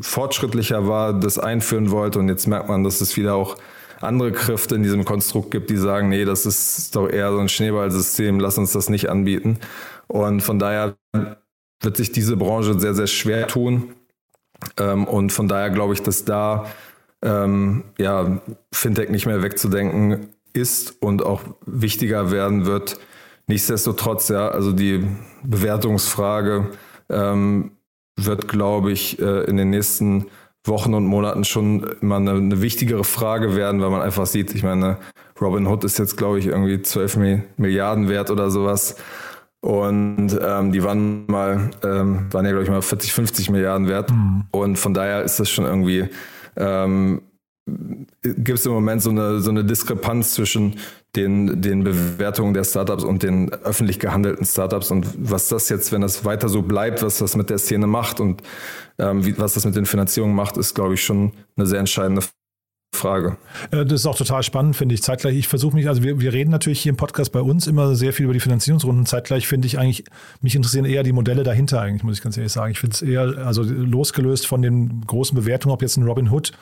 fortschrittlicher 0.00 0.88
war, 0.88 1.12
das 1.12 1.38
einführen 1.38 1.90
wollte 1.90 2.18
und 2.18 2.28
jetzt 2.28 2.46
merkt 2.46 2.68
man, 2.68 2.82
dass 2.82 3.02
es 3.02 3.16
wieder 3.18 3.34
auch 3.34 3.56
andere 4.02 4.32
Kräfte 4.32 4.74
in 4.74 4.82
diesem 4.82 5.04
Konstrukt 5.04 5.50
gibt, 5.50 5.70
die 5.70 5.76
sagen, 5.76 6.08
nee, 6.08 6.24
das 6.24 6.46
ist 6.46 6.94
doch 6.96 7.08
eher 7.08 7.30
so 7.32 7.38
ein 7.38 7.48
Schneeballsystem, 7.48 8.40
lass 8.40 8.58
uns 8.58 8.72
das 8.72 8.88
nicht 8.88 9.08
anbieten. 9.08 9.58
Und 10.08 10.40
von 10.40 10.58
daher 10.58 10.96
wird 11.80 11.96
sich 11.96 12.12
diese 12.12 12.36
Branche 12.36 12.78
sehr, 12.78 12.94
sehr 12.94 13.06
schwer 13.06 13.46
tun. 13.46 13.94
Ähm, 14.78 15.04
und 15.06 15.32
von 15.32 15.48
daher 15.48 15.70
glaube 15.70 15.94
ich, 15.94 16.02
dass 16.02 16.24
da 16.24 16.66
ähm, 17.22 17.84
ja, 17.98 18.40
Fintech 18.72 19.10
nicht 19.10 19.26
mehr 19.26 19.42
wegzudenken 19.42 20.28
ist 20.52 21.02
und 21.02 21.24
auch 21.24 21.42
wichtiger 21.66 22.30
werden 22.30 22.66
wird. 22.66 22.98
Nichtsdestotrotz, 23.46 24.28
ja, 24.28 24.48
also 24.48 24.72
die 24.72 25.06
Bewertungsfrage 25.42 26.70
ähm, 27.08 27.72
wird, 28.16 28.48
glaube 28.48 28.92
ich, 28.92 29.18
äh, 29.20 29.44
in 29.44 29.56
den 29.56 29.70
nächsten 29.70 30.26
Wochen 30.64 30.94
und 30.94 31.06
Monaten 31.06 31.44
schon 31.44 31.84
immer 32.00 32.16
eine, 32.16 32.32
eine, 32.32 32.62
wichtigere 32.62 33.04
Frage 33.04 33.56
werden, 33.56 33.80
weil 33.80 33.90
man 33.90 34.00
einfach 34.00 34.26
sieht, 34.26 34.54
ich 34.54 34.62
meine, 34.62 34.98
Robin 35.40 35.66
Hood 35.66 35.82
ist 35.84 35.98
jetzt, 35.98 36.16
glaube 36.16 36.38
ich, 36.38 36.46
irgendwie 36.46 36.80
12 36.80 37.16
Milliarden 37.56 38.08
wert 38.08 38.30
oder 38.30 38.50
sowas. 38.50 38.96
Und 39.60 40.38
ähm, 40.40 40.72
die 40.72 40.82
waren 40.82 41.26
mal, 41.26 41.70
ähm, 41.84 42.26
waren 42.32 42.44
ja, 42.44 42.50
glaube 42.50 42.64
ich, 42.64 42.70
mal 42.70 42.82
40, 42.82 43.12
50 43.12 43.50
Milliarden 43.50 43.88
wert. 43.88 44.10
Mhm. 44.10 44.44
Und 44.50 44.76
von 44.76 44.94
daher 44.94 45.22
ist 45.22 45.40
das 45.40 45.50
schon 45.50 45.64
irgendwie, 45.64 46.08
ähm, 46.56 47.22
gibt 48.22 48.58
es 48.58 48.66
im 48.66 48.72
Moment 48.72 49.02
so 49.02 49.10
eine, 49.10 49.40
so 49.40 49.50
eine 49.50 49.64
Diskrepanz 49.64 50.34
zwischen 50.34 50.76
den, 51.16 51.60
den 51.60 51.84
Bewertungen 51.84 52.54
der 52.54 52.64
Startups 52.64 53.04
und 53.04 53.22
den 53.22 53.52
öffentlich 53.52 53.98
gehandelten 53.98 54.46
Startups 54.46 54.90
und 54.90 55.06
was 55.18 55.48
das 55.48 55.68
jetzt, 55.68 55.92
wenn 55.92 56.00
das 56.00 56.24
weiter 56.24 56.48
so 56.48 56.62
bleibt, 56.62 57.02
was 57.02 57.18
das 57.18 57.36
mit 57.36 57.50
der 57.50 57.58
Szene 57.58 57.86
macht 57.86 58.18
und 58.18 58.42
ähm, 58.98 59.24
wie, 59.24 59.36
was 59.38 59.54
das 59.54 59.66
mit 59.66 59.76
den 59.76 59.84
Finanzierungen 59.84 60.34
macht, 60.34 60.56
ist, 60.56 60.74
glaube 60.74 60.94
ich, 60.94 61.04
schon 61.04 61.32
eine 61.56 61.66
sehr 61.66 61.80
entscheidende 61.80 62.22
Frage. 62.94 63.36
Äh, 63.70 63.84
das 63.84 64.00
ist 64.00 64.06
auch 64.06 64.16
total 64.16 64.42
spannend, 64.42 64.76
finde 64.76 64.94
ich. 64.94 65.02
Zeitgleich, 65.02 65.36
ich 65.36 65.48
versuche 65.48 65.74
mich, 65.74 65.88
also 65.88 66.02
wir, 66.02 66.20
wir 66.20 66.32
reden 66.32 66.50
natürlich 66.50 66.80
hier 66.80 66.90
im 66.90 66.96
Podcast 66.96 67.32
bei 67.32 67.40
uns 67.40 67.66
immer 67.66 67.94
sehr 67.94 68.12
viel 68.12 68.24
über 68.24 68.34
die 68.34 68.40
Finanzierungsrunden. 68.40 69.06
Zeitgleich 69.06 69.48
finde 69.48 69.66
ich 69.66 69.78
eigentlich, 69.78 70.04
mich 70.40 70.54
interessieren 70.54 70.84
eher 70.84 71.02
die 71.02 71.12
Modelle 71.12 71.42
dahinter 71.42 71.80
eigentlich, 71.80 72.04
muss 72.04 72.18
ich 72.18 72.22
ganz 72.22 72.36
ehrlich 72.36 72.52
sagen. 72.52 72.72
Ich 72.72 72.78
finde 72.78 72.94
es 72.94 73.02
eher, 73.02 73.46
also 73.46 73.62
losgelöst 73.62 74.46
von 74.46 74.62
den 74.62 75.02
großen 75.06 75.34
Bewertungen, 75.34 75.72
ob 75.72 75.82
jetzt 75.82 75.96
ein 75.96 76.04
Robin 76.04 76.30
Hood 76.30 76.52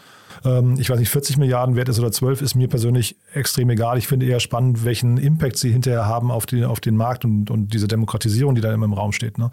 ähm, 0.44 0.76
ich 0.78 0.88
weiß 0.90 0.98
nicht, 0.98 1.10
40 1.10 1.36
Milliarden 1.36 1.76
wert 1.76 1.88
ist 1.88 1.98
oder 1.98 2.12
12, 2.12 2.42
ist 2.42 2.54
mir 2.54 2.68
persönlich 2.68 3.16
extrem 3.34 3.70
egal. 3.70 3.98
Ich 3.98 4.06
finde 4.06 4.26
eher 4.26 4.40
spannend, 4.40 4.84
welchen 4.84 5.18
Impact 5.18 5.56
sie 5.58 5.70
hinterher 5.70 6.06
haben 6.06 6.30
auf, 6.30 6.46
die, 6.46 6.64
auf 6.64 6.80
den 6.80 6.96
Markt 6.96 7.24
und, 7.24 7.50
und 7.50 7.72
diese 7.74 7.88
Demokratisierung, 7.88 8.54
die 8.54 8.60
da 8.60 8.72
immer 8.72 8.86
im 8.86 8.92
Raum 8.92 9.12
steht. 9.12 9.38
Ne? 9.38 9.50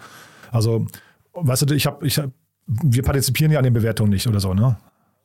Also, 0.52 0.86
weißt 1.34 1.70
du, 1.70 1.76
ich 1.76 1.86
habe, 1.86 2.06
ich 2.06 2.20
hab, 2.20 2.32
wir 2.68 3.04
partizipieren 3.04 3.52
ja 3.52 3.60
an 3.60 3.63
den 3.63 3.74
Bewertungen 3.74 4.10
nicht 4.10 4.28
oder 4.28 4.40
so, 4.40 4.54
ne? 4.54 4.78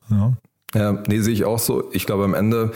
Ja. 0.09 0.33
Ja, 0.73 1.03
nee, 1.07 1.19
sehe 1.19 1.33
ich 1.33 1.45
auch 1.45 1.59
so. 1.59 1.89
Ich 1.91 2.05
glaube, 2.05 2.23
am 2.23 2.33
Ende 2.33 2.71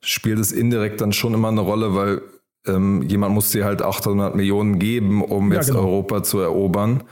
spielt 0.00 0.38
es 0.38 0.52
indirekt 0.52 1.00
dann 1.00 1.12
schon 1.12 1.34
immer 1.34 1.48
eine 1.48 1.60
Rolle, 1.60 1.94
weil 1.94 2.22
ähm, 2.66 3.02
jemand 3.02 3.34
muss 3.34 3.50
dir 3.50 3.64
halt 3.64 3.82
800 3.82 4.34
Millionen 4.34 4.78
geben, 4.78 5.22
um 5.22 5.50
ja, 5.50 5.58
jetzt 5.58 5.68
genau. 5.68 5.80
Europa 5.80 6.22
zu 6.22 6.38
erobern 6.38 7.02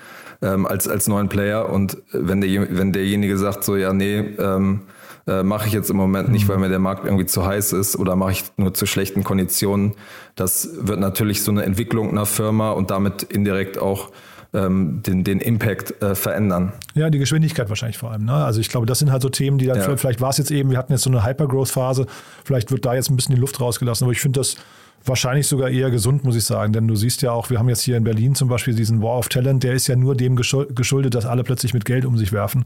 ähm, 0.42 0.66
als, 0.66 0.88
als 0.88 1.09
neuen 1.09 1.29
Player. 1.29 1.68
Und 1.70 1.98
wenn, 2.12 2.40
der, 2.40 2.76
wenn 2.76 2.92
derjenige 2.92 3.37
sagt 3.37 3.64
so, 3.64 3.76
ja, 3.76 3.92
nee, 3.92 4.18
ähm, 4.38 4.83
äh, 5.26 5.42
mache 5.42 5.66
ich 5.66 5.72
jetzt 5.72 5.90
im 5.90 5.96
Moment 5.96 6.31
nicht, 6.31 6.44
mhm. 6.44 6.48
weil 6.53 6.59
mir 6.59 6.68
der 6.68 6.79
Markt 6.79 7.05
irgendwie 7.05 7.26
zu 7.26 7.44
heiß 7.44 7.72
ist 7.72 7.96
oder 7.96 8.16
mache 8.16 8.33
ich 8.33 8.44
nur 8.57 8.74
zu 8.74 8.87
schlechten 8.87 9.24
Konditionen. 9.24 9.94
Das 10.35 10.68
wird 10.81 11.00
natürlich 11.00 11.42
so 11.42 11.50
eine 11.50 11.64
Entwicklung 11.64 12.11
einer 12.11 12.26
Firma 12.26 12.70
und 12.70 12.90
damit 12.90 13.24
indirekt 13.24 13.79
auch 13.79 14.11
ähm, 14.52 15.02
den, 15.06 15.24
den 15.24 15.40
Impact 15.40 16.02
äh, 16.02 16.14
verändern. 16.14 16.72
Ja, 16.94 17.10
die 17.10 17.18
Geschwindigkeit 17.18 17.68
wahrscheinlich 17.68 17.98
vor 17.98 18.10
allem. 18.10 18.24
Ne? 18.24 18.32
Also 18.32 18.60
ich 18.60 18.68
glaube, 18.68 18.86
das 18.86 18.98
sind 18.98 19.12
halt 19.12 19.22
so 19.22 19.28
Themen, 19.28 19.58
die 19.58 19.66
dann, 19.66 19.78
ja. 19.78 19.96
vielleicht 19.96 20.20
war 20.20 20.30
es 20.30 20.38
jetzt 20.38 20.50
eben, 20.50 20.70
wir 20.70 20.78
hatten 20.78 20.92
jetzt 20.92 21.02
so 21.02 21.10
eine 21.10 21.24
Hypergrowth-Phase, 21.24 22.06
vielleicht 22.44 22.70
wird 22.70 22.84
da 22.84 22.94
jetzt 22.94 23.10
ein 23.10 23.16
bisschen 23.16 23.34
die 23.34 23.40
Luft 23.40 23.60
rausgelassen, 23.60 24.04
aber 24.04 24.12
ich 24.12 24.20
finde 24.20 24.40
das 24.40 24.56
wahrscheinlich 25.04 25.46
sogar 25.46 25.70
eher 25.70 25.90
gesund, 25.90 26.24
muss 26.24 26.36
ich 26.36 26.44
sagen. 26.44 26.72
Denn 26.72 26.88
du 26.88 26.96
siehst 26.96 27.22
ja 27.22 27.32
auch, 27.32 27.50
wir 27.50 27.58
haben 27.58 27.68
jetzt 27.68 27.82
hier 27.82 27.96
in 27.96 28.04
Berlin 28.04 28.34
zum 28.34 28.48
Beispiel 28.48 28.74
diesen 28.74 29.02
War 29.02 29.18
of 29.18 29.28
Talent, 29.28 29.62
der 29.62 29.72
ist 29.74 29.86
ja 29.86 29.96
nur 29.96 30.14
dem 30.14 30.36
geschuldet, 30.36 31.14
dass 31.14 31.26
alle 31.26 31.44
plötzlich 31.44 31.74
mit 31.74 31.84
Geld 31.84 32.04
um 32.04 32.18
sich 32.18 32.32
werfen. 32.32 32.64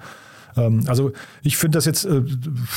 Ähm, 0.57 0.85
also 0.87 1.13
ich 1.43 1.57
finde 1.57 1.79
das 1.79 1.85
jetzt, 1.85 2.05
äh, 2.05 2.23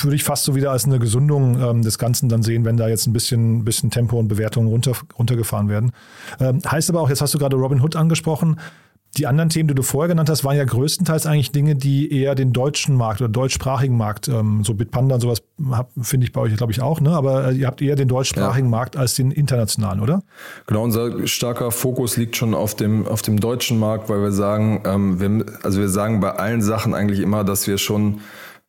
würde 0.01 0.15
ich 0.15 0.23
fast 0.23 0.43
so 0.43 0.55
wieder 0.55 0.71
als 0.71 0.85
eine 0.85 0.99
Gesundung 0.99 1.61
ähm, 1.61 1.81
des 1.81 1.97
Ganzen 1.97 2.29
dann 2.29 2.43
sehen, 2.43 2.65
wenn 2.65 2.77
da 2.77 2.87
jetzt 2.87 3.07
ein 3.07 3.13
bisschen, 3.13 3.65
bisschen 3.65 3.89
Tempo 3.89 4.19
und 4.19 4.27
Bewertungen 4.27 4.67
runter, 4.67 4.93
runtergefahren 5.17 5.69
werden. 5.69 5.91
Ähm, 6.39 6.59
heißt 6.69 6.89
aber 6.89 7.01
auch, 7.01 7.09
jetzt 7.09 7.21
hast 7.21 7.33
du 7.33 7.37
gerade 7.37 7.55
Robin 7.55 7.81
Hood 7.81 7.95
angesprochen, 7.95 8.59
die 9.17 9.27
anderen 9.27 9.49
Themen, 9.49 9.67
die 9.67 9.75
du 9.75 9.83
vorher 9.83 10.07
genannt 10.07 10.29
hast, 10.29 10.43
waren 10.43 10.55
ja 10.55 10.63
größtenteils 10.63 11.25
eigentlich 11.25 11.51
Dinge, 11.51 11.75
die 11.75 12.11
eher 12.11 12.35
den 12.35 12.53
deutschen 12.53 12.95
Markt 12.95 13.21
oder 13.21 13.29
deutschsprachigen 13.29 13.97
Markt, 13.97 14.27
ähm, 14.27 14.63
so 14.63 14.73
Bitpanda 14.73 15.15
und 15.15 15.21
sowas, 15.21 15.41
finde 16.01 16.25
ich 16.25 16.33
bei 16.33 16.41
euch, 16.41 16.55
glaube 16.55 16.71
ich, 16.71 16.81
auch, 16.81 17.01
ne? 17.01 17.11
aber 17.11 17.49
äh, 17.49 17.55
ihr 17.55 17.67
habt 17.67 17.81
eher 17.81 17.95
den 17.95 18.07
deutschsprachigen 18.07 18.67
ja. 18.67 18.71
Markt 18.71 18.95
als 18.95 19.15
den 19.15 19.31
internationalen, 19.31 19.99
oder? 19.99 20.21
Genau, 20.67 20.83
unser 20.83 21.27
starker 21.27 21.71
Fokus 21.71 22.17
liegt 22.17 22.35
schon 22.35 22.53
auf 22.53 22.75
dem, 22.75 23.07
auf 23.07 23.21
dem 23.21 23.39
deutschen 23.39 23.79
Markt, 23.79 24.09
weil 24.09 24.21
wir 24.21 24.31
sagen, 24.31 24.83
ähm, 24.85 25.19
wir, 25.19 25.45
also 25.63 25.79
wir 25.79 25.89
sagen 25.89 26.19
bei 26.19 26.31
allen 26.31 26.61
Sachen 26.61 26.93
eigentlich 26.93 27.19
immer, 27.19 27.43
dass 27.43 27.67
wir 27.67 27.77
schon 27.77 28.21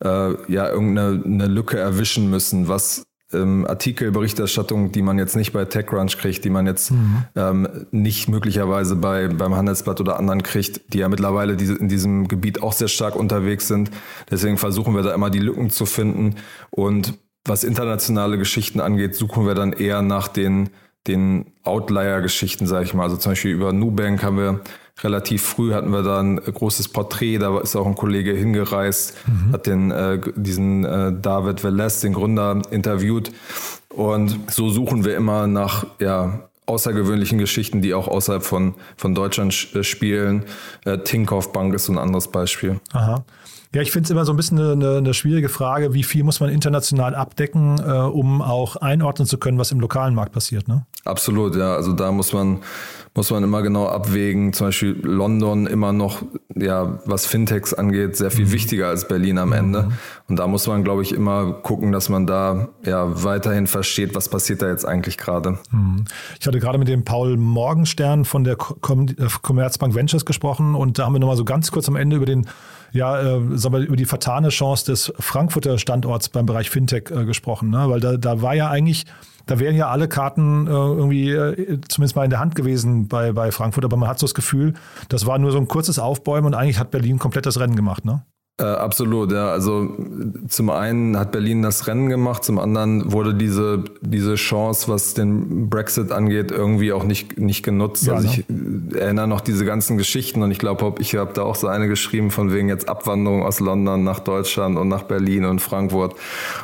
äh, 0.03 0.33
ja 0.51 0.69
irgendeine 0.69 1.47
Lücke 1.47 1.77
erwischen 1.77 2.29
müssen, 2.29 2.67
was 2.67 3.03
ähm, 3.33 3.65
Artikelberichterstattung, 3.67 4.91
die 4.91 5.01
man 5.01 5.17
jetzt 5.17 5.35
nicht 5.35 5.53
bei 5.53 5.65
TechCrunch 5.65 6.17
kriegt, 6.17 6.43
die 6.45 6.49
man 6.49 6.65
jetzt 6.65 6.91
mhm. 6.91 7.23
ähm, 7.35 7.67
nicht 7.91 8.27
möglicherweise 8.27 8.95
bei, 8.95 9.27
beim 9.27 9.55
Handelsblatt 9.55 10.01
oder 10.01 10.17
anderen 10.17 10.43
kriegt, 10.43 10.93
die 10.93 10.99
ja 10.99 11.09
mittlerweile 11.09 11.55
diese, 11.55 11.75
in 11.75 11.87
diesem 11.87 12.27
Gebiet 12.27 12.63
auch 12.63 12.73
sehr 12.73 12.87
stark 12.87 13.15
unterwegs 13.15 13.67
sind. 13.67 13.91
Deswegen 14.29 14.57
versuchen 14.57 14.95
wir 14.95 15.03
da 15.03 15.13
immer 15.13 15.29
die 15.29 15.39
Lücken 15.39 15.69
zu 15.69 15.85
finden. 15.85 16.35
Und 16.71 17.13
was 17.45 17.63
internationale 17.63 18.37
Geschichten 18.37 18.79
angeht, 18.79 19.15
suchen 19.15 19.45
wir 19.45 19.55
dann 19.55 19.73
eher 19.73 20.01
nach 20.01 20.27
den, 20.27 20.69
den 21.07 21.53
Outlier-Geschichten, 21.63 22.67
sage 22.67 22.85
ich 22.85 22.93
mal. 22.93 23.03
Also 23.03 23.17
zum 23.17 23.33
Beispiel 23.33 23.51
über 23.51 23.73
Nubank 23.73 24.23
haben 24.23 24.37
wir 24.37 24.61
relativ 25.03 25.43
früh 25.43 25.73
hatten 25.73 25.91
wir 25.91 26.03
da 26.03 26.19
ein 26.19 26.37
großes 26.37 26.89
Porträt, 26.89 27.37
da 27.39 27.59
ist 27.59 27.75
auch 27.75 27.85
ein 27.85 27.95
Kollege 27.95 28.33
hingereist, 28.33 29.15
mhm. 29.27 29.53
hat 29.53 29.65
den, 29.65 29.91
äh, 29.91 30.19
diesen 30.35 30.83
äh, 30.83 31.13
David 31.13 31.63
Veles, 31.63 32.01
den 32.01 32.13
Gründer, 32.13 32.61
interviewt. 32.71 33.31
Und 33.89 34.39
so 34.51 34.69
suchen 34.69 35.05
wir 35.05 35.15
immer 35.15 35.47
nach 35.47 35.85
ja, 35.99 36.49
außergewöhnlichen 36.69 37.39
Geschichten, 37.39 37.81
die 37.81 37.93
auch 37.93 38.07
außerhalb 38.07 38.43
von, 38.43 38.75
von 38.95 39.15
Deutschland 39.15 39.67
äh, 39.73 39.83
spielen. 39.83 40.45
Äh, 40.85 40.99
Tinkoff 40.99 41.51
Bank 41.51 41.73
ist 41.73 41.85
so 41.85 41.93
ein 41.93 41.97
anderes 41.97 42.29
Beispiel. 42.29 42.79
Aha. 42.93 43.23
Ja, 43.73 43.83
ich 43.83 43.91
finde 43.91 44.05
es 44.05 44.09
immer 44.09 44.25
so 44.25 44.33
ein 44.33 44.35
bisschen 44.35 44.57
eine, 44.57 44.97
eine, 44.97 45.13
schwierige 45.13 45.47
Frage, 45.47 45.93
wie 45.93 46.01
viel 46.01 46.23
muss 46.23 46.39
man 46.39 46.49
international 46.49 47.13
abdecken, 47.13 47.79
äh, 47.79 47.91
um 47.91 48.41
auch 48.41 48.77
einordnen 48.77 49.27
zu 49.27 49.37
können, 49.37 49.59
was 49.59 49.71
im 49.71 49.79
lokalen 49.79 50.15
Markt 50.15 50.31
passiert. 50.31 50.67
Ne? 50.67 50.87
Absolut, 51.05 51.55
ja. 51.55 51.75
Also 51.75 51.93
da 51.93 52.11
muss 52.11 52.33
man 52.33 52.61
muss 53.19 53.31
man 53.31 53.43
immer 53.43 53.61
genau 53.61 53.85
abwägen. 53.85 54.53
Zum 54.53 54.67
Beispiel 54.67 54.97
London 55.03 55.67
immer 55.67 55.91
noch, 55.91 56.21
ja, 56.55 56.99
was 57.03 57.25
Fintechs 57.25 57.73
angeht, 57.73 58.15
sehr 58.15 58.31
viel 58.31 58.45
mhm. 58.45 58.53
wichtiger 58.53 58.87
als 58.87 59.09
Berlin 59.09 59.37
am 59.39 59.51
Ende. 59.51 59.83
Mhm. 59.83 59.93
Und 60.29 60.39
da 60.39 60.47
muss 60.47 60.65
man, 60.67 60.85
glaube 60.85 61.01
ich, 61.01 61.11
immer 61.11 61.51
gucken, 61.51 61.91
dass 61.91 62.07
man 62.07 62.25
da 62.25 62.69
ja 62.85 63.21
weiterhin 63.25 63.67
versteht, 63.67 64.15
was 64.15 64.29
passiert 64.29 64.61
da 64.61 64.69
jetzt 64.69 64.85
eigentlich 64.85 65.17
gerade. 65.17 65.57
Mhm. 65.69 66.05
Ich 66.39 66.47
hatte 66.47 66.59
gerade 66.61 66.77
mit 66.77 66.87
dem 66.87 67.03
Paul 67.03 67.35
Morgenstern 67.35 68.23
von 68.23 68.45
der 68.45 68.53
äh, 68.53 69.27
Commerzbank 69.41 69.95
Ventures 69.95 70.23
gesprochen 70.23 70.73
und 70.73 70.97
da 70.97 71.05
haben 71.05 71.11
wir 71.11 71.19
nochmal 71.19 71.35
so 71.35 71.43
ganz 71.43 71.71
kurz 71.71 71.89
am 71.89 71.97
Ende 71.97 72.15
über 72.15 72.25
den 72.25 72.47
ja, 72.91 73.19
äh, 73.19 73.41
sagen 73.57 73.75
wir, 73.75 73.81
über 73.81 73.97
die 73.97 74.05
vertane 74.05 74.47
Chance 74.47 74.85
des 74.85 75.13
Frankfurter 75.19 75.77
Standorts 75.77 76.29
beim 76.29 76.45
Bereich 76.45 76.69
Fintech 76.69 77.11
äh, 77.11 77.25
gesprochen. 77.25 77.69
Ne? 77.69 77.89
Weil 77.89 77.99
da, 77.99 78.15
da 78.15 78.41
war 78.41 78.55
ja 78.55 78.69
eigentlich 78.69 79.05
da 79.49 79.59
wären 79.59 79.75
ja 79.75 79.89
alle 79.89 80.07
Karten 80.07 80.67
äh, 80.67 80.69
irgendwie 80.69 81.31
äh, 81.31 81.81
zumindest 81.87 82.15
mal 82.15 82.23
in 82.23 82.29
der 82.29 82.39
Hand 82.39 82.53
gewesen 82.53 83.07
bei, 83.07 83.31
bei 83.31 83.51
Frankfurt, 83.51 83.83
aber 83.83 83.97
man 83.97 84.07
hat 84.07 84.19
so 84.19 84.27
das 84.27 84.35
Gefühl, 84.35 84.75
das 85.09 85.25
war 85.25 85.39
nur 85.39 85.51
so 85.51 85.57
ein 85.57 85.67
kurzes 85.67 85.97
Aufbäumen 85.97 86.45
und 86.45 86.53
eigentlich 86.53 86.79
hat 86.79 86.91
Berlin 86.91 87.17
komplett 87.17 87.47
das 87.47 87.59
Rennen 87.59 87.75
gemacht, 87.75 88.05
ne? 88.05 88.23
Äh, 88.59 88.63
absolut, 88.63 89.31
ja. 89.31 89.51
Also 89.51 89.95
zum 90.49 90.69
einen 90.69 91.17
hat 91.17 91.31
Berlin 91.31 91.61
das 91.61 91.87
Rennen 91.87 92.09
gemacht, 92.09 92.43
zum 92.43 92.59
anderen 92.59 93.09
wurde 93.09 93.33
diese, 93.33 93.85
diese 94.01 94.35
Chance, 94.35 94.89
was 94.89 95.13
den 95.13 95.69
Brexit 95.69 96.11
angeht, 96.11 96.51
irgendwie 96.51 96.91
auch 96.91 97.05
nicht, 97.05 97.39
nicht 97.39 97.63
genutzt. 97.63 98.07
Ja, 98.07 98.15
also 98.15 98.27
ich 98.27 98.43
ne? 98.49 98.99
erinnere 98.99 99.29
noch 99.29 99.39
diese 99.39 99.63
ganzen 99.63 99.97
Geschichten 99.97 100.43
und 100.43 100.51
ich 100.51 100.59
glaube, 100.59 100.93
ich 100.99 101.15
habe 101.15 101.31
da 101.33 101.43
auch 101.43 101.55
so 101.55 101.67
eine 101.67 101.87
geschrieben 101.87 102.31
von 102.31 102.51
wegen 102.51 102.67
jetzt 102.67 102.89
Abwanderung 102.89 103.43
aus 103.43 103.61
London 103.61 104.03
nach 104.03 104.19
Deutschland 104.19 104.77
und 104.77 104.89
nach 104.89 105.03
Berlin 105.03 105.45
und 105.45 105.61
Frankfurt. 105.61 106.15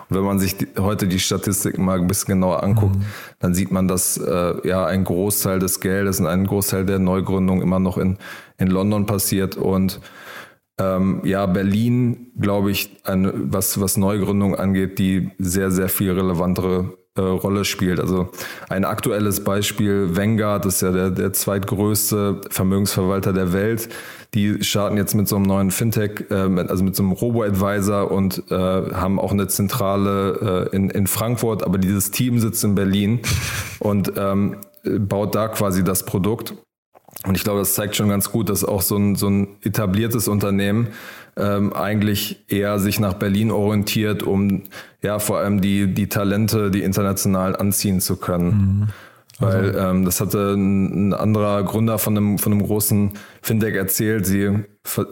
Und 0.09 0.17
wenn 0.17 0.23
man 0.23 0.37
sich 0.37 0.57
die, 0.57 0.67
heute 0.77 1.07
die 1.07 1.19
Statistiken 1.19 1.85
mal 1.85 2.01
ein 2.01 2.07
bisschen 2.07 2.33
genauer 2.33 2.61
anguckt, 2.61 2.97
mhm. 2.97 3.05
dann 3.39 3.53
sieht 3.53 3.71
man, 3.71 3.87
dass 3.87 4.17
äh, 4.17 4.67
ja 4.67 4.85
ein 4.85 5.05
Großteil 5.05 5.59
des 5.59 5.79
Geldes 5.79 6.19
und 6.19 6.27
ein 6.27 6.45
Großteil 6.45 6.85
der 6.85 6.99
Neugründung 6.99 7.61
immer 7.61 7.79
noch 7.79 7.97
in, 7.97 8.17
in 8.57 8.67
London 8.67 9.05
passiert 9.05 9.55
und 9.55 10.01
ähm, 10.77 11.21
ja, 11.23 11.45
Berlin, 11.45 12.31
glaube 12.39 12.71
ich, 12.71 12.89
eine, 13.03 13.33
was, 13.35 13.79
was 13.79 13.97
Neugründung 13.97 14.55
angeht, 14.55 14.99
die 14.99 15.31
sehr, 15.39 15.71
sehr 15.71 15.89
viel 15.89 16.11
relevantere 16.11 16.97
äh, 17.17 17.21
Rolle 17.21 17.63
spielt. 17.63 18.01
Also 18.01 18.29
ein 18.67 18.83
aktuelles 18.83 19.43
Beispiel, 19.43 20.17
Vanguard 20.17 20.65
ist 20.65 20.81
ja 20.81 20.91
der, 20.91 21.11
der 21.11 21.31
zweitgrößte 21.31 22.41
Vermögensverwalter 22.49 23.31
der 23.31 23.53
Welt. 23.53 23.87
Die 24.33 24.61
starten 24.65 24.97
jetzt 24.97 25.15
mit 25.15 25.29
so 25.29 25.37
einem 25.37 25.45
neuen 25.45 25.71
Fintech, 25.71 26.25
äh, 26.29 26.33
also 26.33 26.83
mit 26.83 26.95
so 26.95 27.03
einem 27.03 27.13
Robo-Advisor 27.13 28.11
und 28.11 28.43
äh, 28.51 28.53
haben 28.53 29.17
auch 29.17 29.31
eine 29.31 29.47
Zentrale 29.47 30.67
äh, 30.71 30.75
in, 30.75 30.89
in 30.89 31.07
Frankfurt, 31.07 31.63
aber 31.63 31.77
dieses 31.77 32.11
Team 32.11 32.39
sitzt 32.39 32.65
in 32.65 32.75
Berlin 32.75 33.21
und 33.79 34.11
ähm, 34.17 34.57
baut 34.83 35.35
da 35.35 35.47
quasi 35.47 35.85
das 35.85 36.05
Produkt. 36.05 36.53
Und 37.25 37.35
ich 37.35 37.43
glaube, 37.43 37.59
das 37.59 37.73
zeigt 37.73 37.95
schon 37.95 38.09
ganz 38.09 38.31
gut, 38.31 38.49
dass 38.49 38.63
auch 38.63 38.81
so 38.81 38.97
ein, 38.97 39.15
so 39.15 39.27
ein 39.27 39.47
etabliertes 39.63 40.27
Unternehmen 40.27 40.89
ähm, 41.37 41.73
eigentlich 41.73 42.45
eher 42.47 42.79
sich 42.79 42.99
nach 42.99 43.13
Berlin 43.13 43.51
orientiert, 43.51 44.23
um 44.23 44.63
ja 45.01 45.19
vor 45.19 45.39
allem 45.39 45.61
die, 45.61 45.93
die 45.93 46.07
Talente, 46.07 46.71
die 46.71 46.83
international 46.83 47.55
anziehen 47.55 47.99
zu 47.99 48.17
können. 48.17 48.47
Mhm. 48.47 48.87
Also. 49.39 49.57
Weil 49.57 49.75
ähm, 49.77 50.05
das 50.05 50.21
hatte 50.21 50.53
ein, 50.53 51.09
ein, 51.09 51.13
anderer 51.13 51.63
Gründer 51.63 51.97
von 51.97 52.15
einem, 52.15 52.37
von 52.37 52.53
einem 52.53 52.63
großen 52.63 53.11
Fintech 53.41 53.75
erzählt. 53.75 54.25
Sie, 54.25 54.63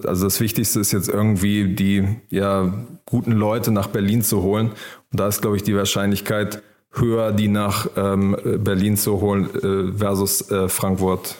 also 0.06 0.26
das 0.26 0.39
Wichtigste 0.39 0.80
ist 0.80 0.93
jetzt 0.93 1.10
irgendwie 1.10 1.76
die 1.76 2.08
ja, 2.30 2.73
guten 3.06 3.34
Leute 3.34 3.71
nach 3.71 3.88
Berlin 3.88 4.21
zu 4.21 4.41
holen. 4.41 4.69
Und 5.12 5.19
da 5.19 5.28
ist, 5.28 5.41
glaube 5.41 5.58
ich, 5.58 5.63
die 5.63 5.76
Wahrscheinlichkeit 5.76 6.63
höher, 6.91 7.34
die 7.34 7.49
nach 7.49 7.88
ähm, 7.97 8.38
Berlin 8.60 8.95
zu 8.95 9.19
holen 9.19 9.49
äh, 9.56 9.97
versus 9.97 10.49
äh, 10.49 10.69
Frankfurt. 10.69 11.36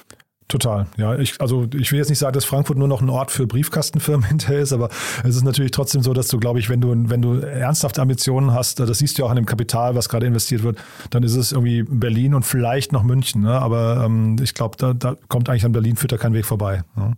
Total, 0.47 0.88
ja. 0.97 1.17
Ich, 1.17 1.39
also 1.39 1.67
ich 1.73 1.91
will 1.91 1.99
jetzt 1.99 2.10
nicht 2.10 2.19
sagen, 2.19 2.34
dass 2.34 2.45
Frankfurt 2.45 2.77
nur 2.77 2.88
noch 2.88 3.01
ein 3.01 3.10
Ort 3.10 3.32
für 3.32 3.47
Briefkastenfirmen 3.47 4.23
hinterher 4.27 4.60
ist, 4.60 4.73
aber 4.73 4.89
es 5.23 5.36
ist 5.36 5.43
natürlich 5.43 5.71
trotzdem 5.71 6.03
so, 6.03 6.13
dass 6.13 6.27
du, 6.27 6.39
glaube 6.39 6.60
ich, 6.60 6.69
wenn 6.69 6.82
du, 6.82 7.10
wenn 7.10 7.21
du 7.21 7.36
ernsthafte 7.36 8.01
Ambitionen 8.01 8.53
hast, 8.53 8.79
das 8.79 8.97
siehst 8.97 9.17
du 9.17 9.21
ja 9.21 9.25
auch 9.25 9.32
an 9.32 9.38
dem 9.38 9.45
Kapital, 9.45 9.95
was 9.95 10.10
gerade 10.10 10.25
investiert 10.25 10.63
wird, 10.63 10.77
dann 11.10 11.23
ist 11.23 11.36
es 11.36 11.51
irgendwie 11.51 11.84
Berlin 11.84 12.34
und 12.36 12.43
vielleicht 12.43 12.91
noch 12.91 13.03
München. 13.03 13.41
Ne? 13.41 13.53
Aber 13.53 14.03
ähm, 14.06 14.36
ich 14.41 14.53
glaube, 14.53 14.77
da, 14.77 14.93
da 14.93 15.15
kommt 15.27 15.49
eigentlich 15.49 15.65
an 15.65 15.71
Berlin 15.71 15.95
führt 15.95 16.12
da 16.12 16.17
kein 16.17 16.34
Weg 16.34 16.45
vorbei. 16.45 16.84
Ne? 16.95 17.13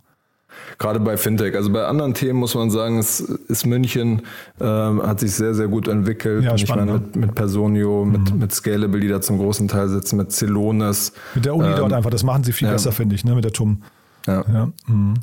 Gerade 0.78 1.00
bei 1.00 1.18
Fintech. 1.18 1.56
Also 1.56 1.72
bei 1.72 1.86
anderen 1.86 2.13
Themen 2.13 2.39
muss 2.39 2.56
man 2.56 2.70
sagen, 2.70 2.98
es 2.98 3.20
ist 3.20 3.65
München, 3.65 4.22
ähm, 4.60 5.02
hat 5.02 5.20
sich 5.20 5.34
sehr, 5.34 5.54
sehr 5.54 5.68
gut 5.68 5.88
entwickelt. 5.88 6.44
Ja, 6.44 6.56
ich 6.56 6.68
meine, 6.68 6.94
mit, 6.94 7.15
mit 7.15 7.36
Personio, 7.36 8.06
mhm. 8.06 8.12
mit, 8.12 8.36
mit 8.36 8.52
Scalable, 8.54 9.00
die 9.00 9.08
da 9.08 9.22
zum 9.22 9.38
großen 9.38 9.68
Teil 9.68 9.88
sitzen, 9.88 10.18
mit 10.18 10.32
Celonis. 10.32 11.13
Mit 11.34 11.46
der 11.46 11.56
Uni 11.56 11.68
ähm, 11.68 11.76
dort 11.78 11.94
einfach, 11.94 12.10
das 12.10 12.24
machen 12.24 12.44
sie 12.44 12.52
viel 12.52 12.68
ja. 12.68 12.74
besser, 12.74 12.91
finde 12.91 13.15
ich, 13.15 13.24
ne, 13.24 13.36
mit 13.36 13.44
der 13.44 13.54
TUM. 13.54 13.82
Ja. 14.28 14.44
ja. 14.52 14.72
Mhm. 14.88 15.15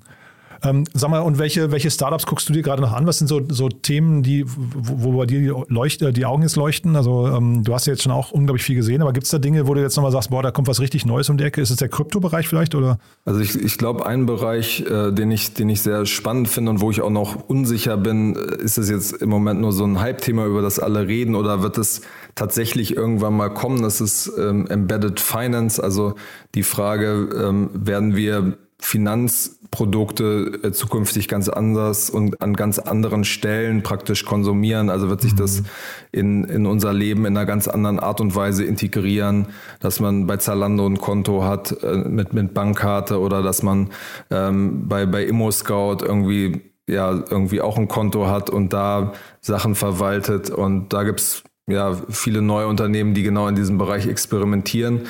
Ähm, 0.65 0.85
sag 0.95 1.11
mal, 1.11 1.21
und 1.21 1.39
welche, 1.39 1.73
welche 1.73 1.91
Startups 1.91 2.27
guckst 2.27 2.49
du 2.49 2.53
dir 2.53 2.63
gerade 2.63 2.81
noch 2.83 2.93
an? 2.93 3.07
Was 3.07 3.19
sind 3.19 3.27
so, 3.27 3.41
so 3.49 3.69
Themen, 3.69 4.23
die, 4.23 4.45
wo, 4.47 5.03
wo 5.03 5.19
bei 5.19 5.27
dir 5.27 5.41
die, 5.41 5.73
Leucht, 5.73 6.17
die 6.17 6.25
Augen 6.25 6.43
jetzt 6.43 6.57
leuchten? 6.57 6.95
Also 6.95 7.27
ähm, 7.27 7.65
du 7.65 7.75
hast 7.75 7.87
ja 7.87 7.95
jetzt 7.95 8.03
schon 8.03 8.13
auch 8.13 8.31
unglaublich 8.31 8.65
viel 8.65 8.77
gesehen, 8.77 9.03
aber 9.03 9.13
gibt 9.13 9.25
es 9.25 9.31
da 9.31 9.39
Dinge, 9.39 9.67
wo 9.67 9.75
du 9.75 9.81
jetzt 9.81 9.97
nochmal 9.97 10.13
sagst, 10.13 10.31
boah, 10.31 10.43
da 10.43 10.53
kommt 10.53 10.69
was 10.69 10.81
richtig 10.81 11.05
Neues 11.05 11.29
um 11.31 11.37
die 11.37 11.45
Ecke? 11.45 11.61
Ist 11.61 11.71
es 11.71 11.77
der 11.77 11.89
Kryptobereich 11.89 12.47
vielleicht? 12.47 12.75
Oder? 12.75 12.99
Also 13.25 13.41
ich, 13.41 13.61
ich 13.61 13.77
glaube, 13.77 14.07
ein 14.07 14.27
Bereich, 14.27 14.85
äh, 14.89 15.11
den, 15.11 15.33
ich, 15.33 15.55
den 15.55 15.69
ich 15.69 15.83
sehr 15.83 16.07
spannend 16.07 16.49
finde 16.49 16.71
und 16.71 16.81
wo 16.81 16.91
ich 16.91 17.01
auch 17.01 17.11
noch 17.11 17.49
unsicher 17.49 17.97
bin, 17.97 18.37
äh, 18.37 18.63
ist 18.63 18.79
es 18.79 18.89
jetzt 18.89 19.15
im 19.15 19.31
Moment 19.31 19.61
nur 19.61 19.73
so 19.73 19.85
ein 19.85 20.01
Hype-Thema, 20.01 20.47
über 20.47 20.63
das 20.63 20.79
alle 20.79 21.09
reden 21.09 21.35
oder 21.35 21.63
wird 21.63 21.77
es 21.77 22.03
tatsächlich 22.37 22.97
irgendwann 22.97 23.37
mal 23.37 23.49
kommen? 23.49 23.83
Das 23.83 24.01
ist 24.01 24.31
ähm, 24.39 24.69
Embedded 24.69 25.19
Finance, 25.19 25.83
also 25.83 26.15
die 26.55 26.63
Frage, 26.63 27.29
ähm, 27.37 27.71
werden 27.75 28.15
wir 28.15 28.59
Finanzprodukte 28.85 30.61
äh, 30.65 30.73
zukünftig 30.73 31.29
ganz 31.29 31.49
anders 31.49 32.11
und 32.11 32.43
an 32.43 32.55
ganz 32.55 32.81
anderen 32.81 33.23
Stellen 33.25 33.85
praktisch 33.85 34.25
konsumieren. 34.25 34.91
Also 34.91 35.09
wird 35.09 35.23
sich 35.23 35.37
das 35.37 35.61
mhm. 35.61 35.67
in, 36.11 36.45
in 36.45 36.67
unser 36.67 36.93
Leben 36.93 37.25
in 37.25 37.37
einer 37.37 37.47
ganz 37.47 37.69
anderen 37.69 38.01
Art 38.01 38.21
und 38.21 38.35
Weise 38.35 38.65
integrieren, 38.65 39.47
dass 39.79 40.01
man 40.01 40.27
bei 40.27 40.37
Zalando 40.37 40.85
ein 40.85 40.99
Konto 40.99 41.45
hat 41.45 41.83
äh, 41.83 41.97
mit, 42.09 42.33
mit 42.33 42.55
Bankkarte 42.55 43.21
oder 43.21 43.43
dass 43.43 43.63
man 43.63 43.91
ähm, 44.31 44.89
bei, 44.89 45.07
bei 45.07 45.25
ImmoScout 45.25 45.99
irgendwie 46.03 46.61
ja 46.89 47.13
irgendwie 47.13 47.61
auch 47.61 47.79
ein 47.79 47.87
Konto 47.87 48.27
hat 48.27 48.51
und 48.51 48.73
da 48.73 49.13
Sachen 49.41 49.77
verwaltet. 49.77 50.51
Und 50.51 50.93
da 50.93 51.05
gibt's 51.05 51.45
ja 51.69 51.97
viele 52.11 52.43
neue 52.43 52.67
Unternehmen, 52.67 53.15
die 53.15 53.23
genau 53.23 53.47
in 53.47 53.55
diesem 53.55 53.79
Bereich 53.79 54.09
experimentieren. 54.09 55.03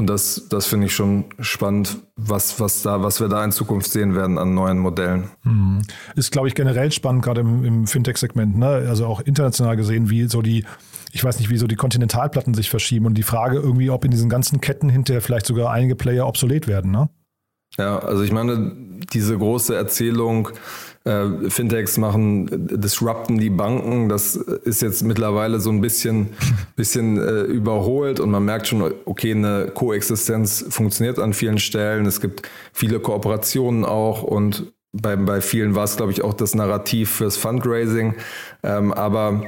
Und 0.00 0.06
das, 0.06 0.46
das 0.48 0.64
finde 0.64 0.86
ich 0.86 0.94
schon 0.94 1.26
spannend, 1.40 1.98
was, 2.16 2.58
was, 2.58 2.80
da, 2.80 3.02
was 3.02 3.20
wir 3.20 3.28
da 3.28 3.44
in 3.44 3.52
Zukunft 3.52 3.90
sehen 3.90 4.14
werden 4.14 4.38
an 4.38 4.54
neuen 4.54 4.78
Modellen. 4.78 5.28
Mhm. 5.42 5.82
Ist, 6.16 6.32
glaube 6.32 6.48
ich, 6.48 6.54
generell 6.54 6.90
spannend, 6.90 7.22
gerade 7.22 7.42
im, 7.42 7.66
im 7.66 7.86
Fintech-Segment, 7.86 8.56
ne? 8.56 8.66
also 8.66 9.04
auch 9.04 9.20
international 9.20 9.76
gesehen, 9.76 10.08
wie 10.08 10.26
so 10.26 10.40
die, 10.40 10.64
ich 11.12 11.22
weiß 11.22 11.38
nicht, 11.38 11.50
wie 11.50 11.58
so 11.58 11.66
die 11.66 11.76
Kontinentalplatten 11.76 12.54
sich 12.54 12.70
verschieben 12.70 13.04
und 13.04 13.12
die 13.12 13.22
Frage 13.22 13.58
irgendwie, 13.58 13.90
ob 13.90 14.06
in 14.06 14.10
diesen 14.10 14.30
ganzen 14.30 14.62
Ketten 14.62 14.88
hinterher 14.88 15.20
vielleicht 15.20 15.44
sogar 15.44 15.70
einige 15.70 15.96
Player 15.96 16.26
obsolet 16.26 16.66
werden. 16.66 16.90
Ne? 16.92 17.10
Ja, 17.76 17.98
also 17.98 18.22
ich 18.22 18.32
meine, 18.32 18.72
diese 19.12 19.36
große 19.36 19.76
Erzählung, 19.76 20.48
äh, 21.04 21.48
Fintechs 21.48 21.96
machen, 21.96 22.48
disrupten 22.50 23.38
die 23.38 23.50
Banken. 23.50 24.08
Das 24.08 24.36
ist 24.36 24.82
jetzt 24.82 25.02
mittlerweile 25.02 25.60
so 25.60 25.70
ein 25.70 25.80
bisschen, 25.80 26.30
bisschen 26.76 27.18
äh, 27.18 27.42
überholt 27.42 28.20
und 28.20 28.30
man 28.30 28.44
merkt 28.44 28.68
schon, 28.68 28.92
okay, 29.04 29.32
eine 29.32 29.70
Koexistenz 29.74 30.64
funktioniert 30.68 31.18
an 31.18 31.32
vielen 31.32 31.58
Stellen. 31.58 32.06
Es 32.06 32.20
gibt 32.20 32.42
viele 32.72 33.00
Kooperationen 33.00 33.84
auch 33.84 34.22
und 34.22 34.72
bei, 34.92 35.16
bei 35.16 35.40
vielen 35.40 35.74
war 35.74 35.84
es, 35.84 35.96
glaube 35.96 36.12
ich, 36.12 36.22
auch 36.22 36.34
das 36.34 36.54
Narrativ 36.54 37.10
fürs 37.10 37.36
Fundraising. 37.36 38.14
Ähm, 38.62 38.92
aber 38.92 39.42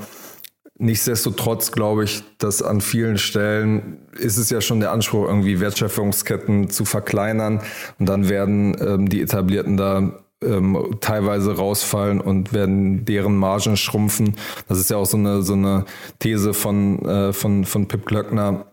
Nichtsdestotrotz 0.78 1.70
glaube 1.70 2.02
ich, 2.02 2.24
dass 2.38 2.60
an 2.60 2.80
vielen 2.80 3.16
Stellen 3.16 3.98
ist 4.18 4.36
es 4.36 4.50
ja 4.50 4.60
schon 4.60 4.80
der 4.80 4.90
Anspruch, 4.90 5.28
irgendwie 5.28 5.60
Wertschöpfungsketten 5.60 6.70
zu 6.70 6.84
verkleinern 6.84 7.60
und 8.00 8.08
dann 8.08 8.28
werden 8.28 8.76
ähm, 8.80 9.08
die 9.08 9.20
Etablierten 9.20 9.76
da 9.76 10.24
ähm, 10.44 10.96
teilweise 11.00 11.56
rausfallen 11.56 12.20
und 12.20 12.52
werden 12.52 13.04
deren 13.04 13.36
Margen 13.36 13.76
schrumpfen. 13.76 14.36
Das 14.68 14.78
ist 14.78 14.90
ja 14.90 14.96
auch 14.96 15.06
so 15.06 15.16
eine, 15.16 15.42
so 15.42 15.54
eine 15.54 15.84
These 16.18 16.54
von, 16.54 17.04
äh, 17.04 17.32
von, 17.32 17.64
von 17.64 17.88
Pip 17.88 18.06
Glöckner, 18.06 18.66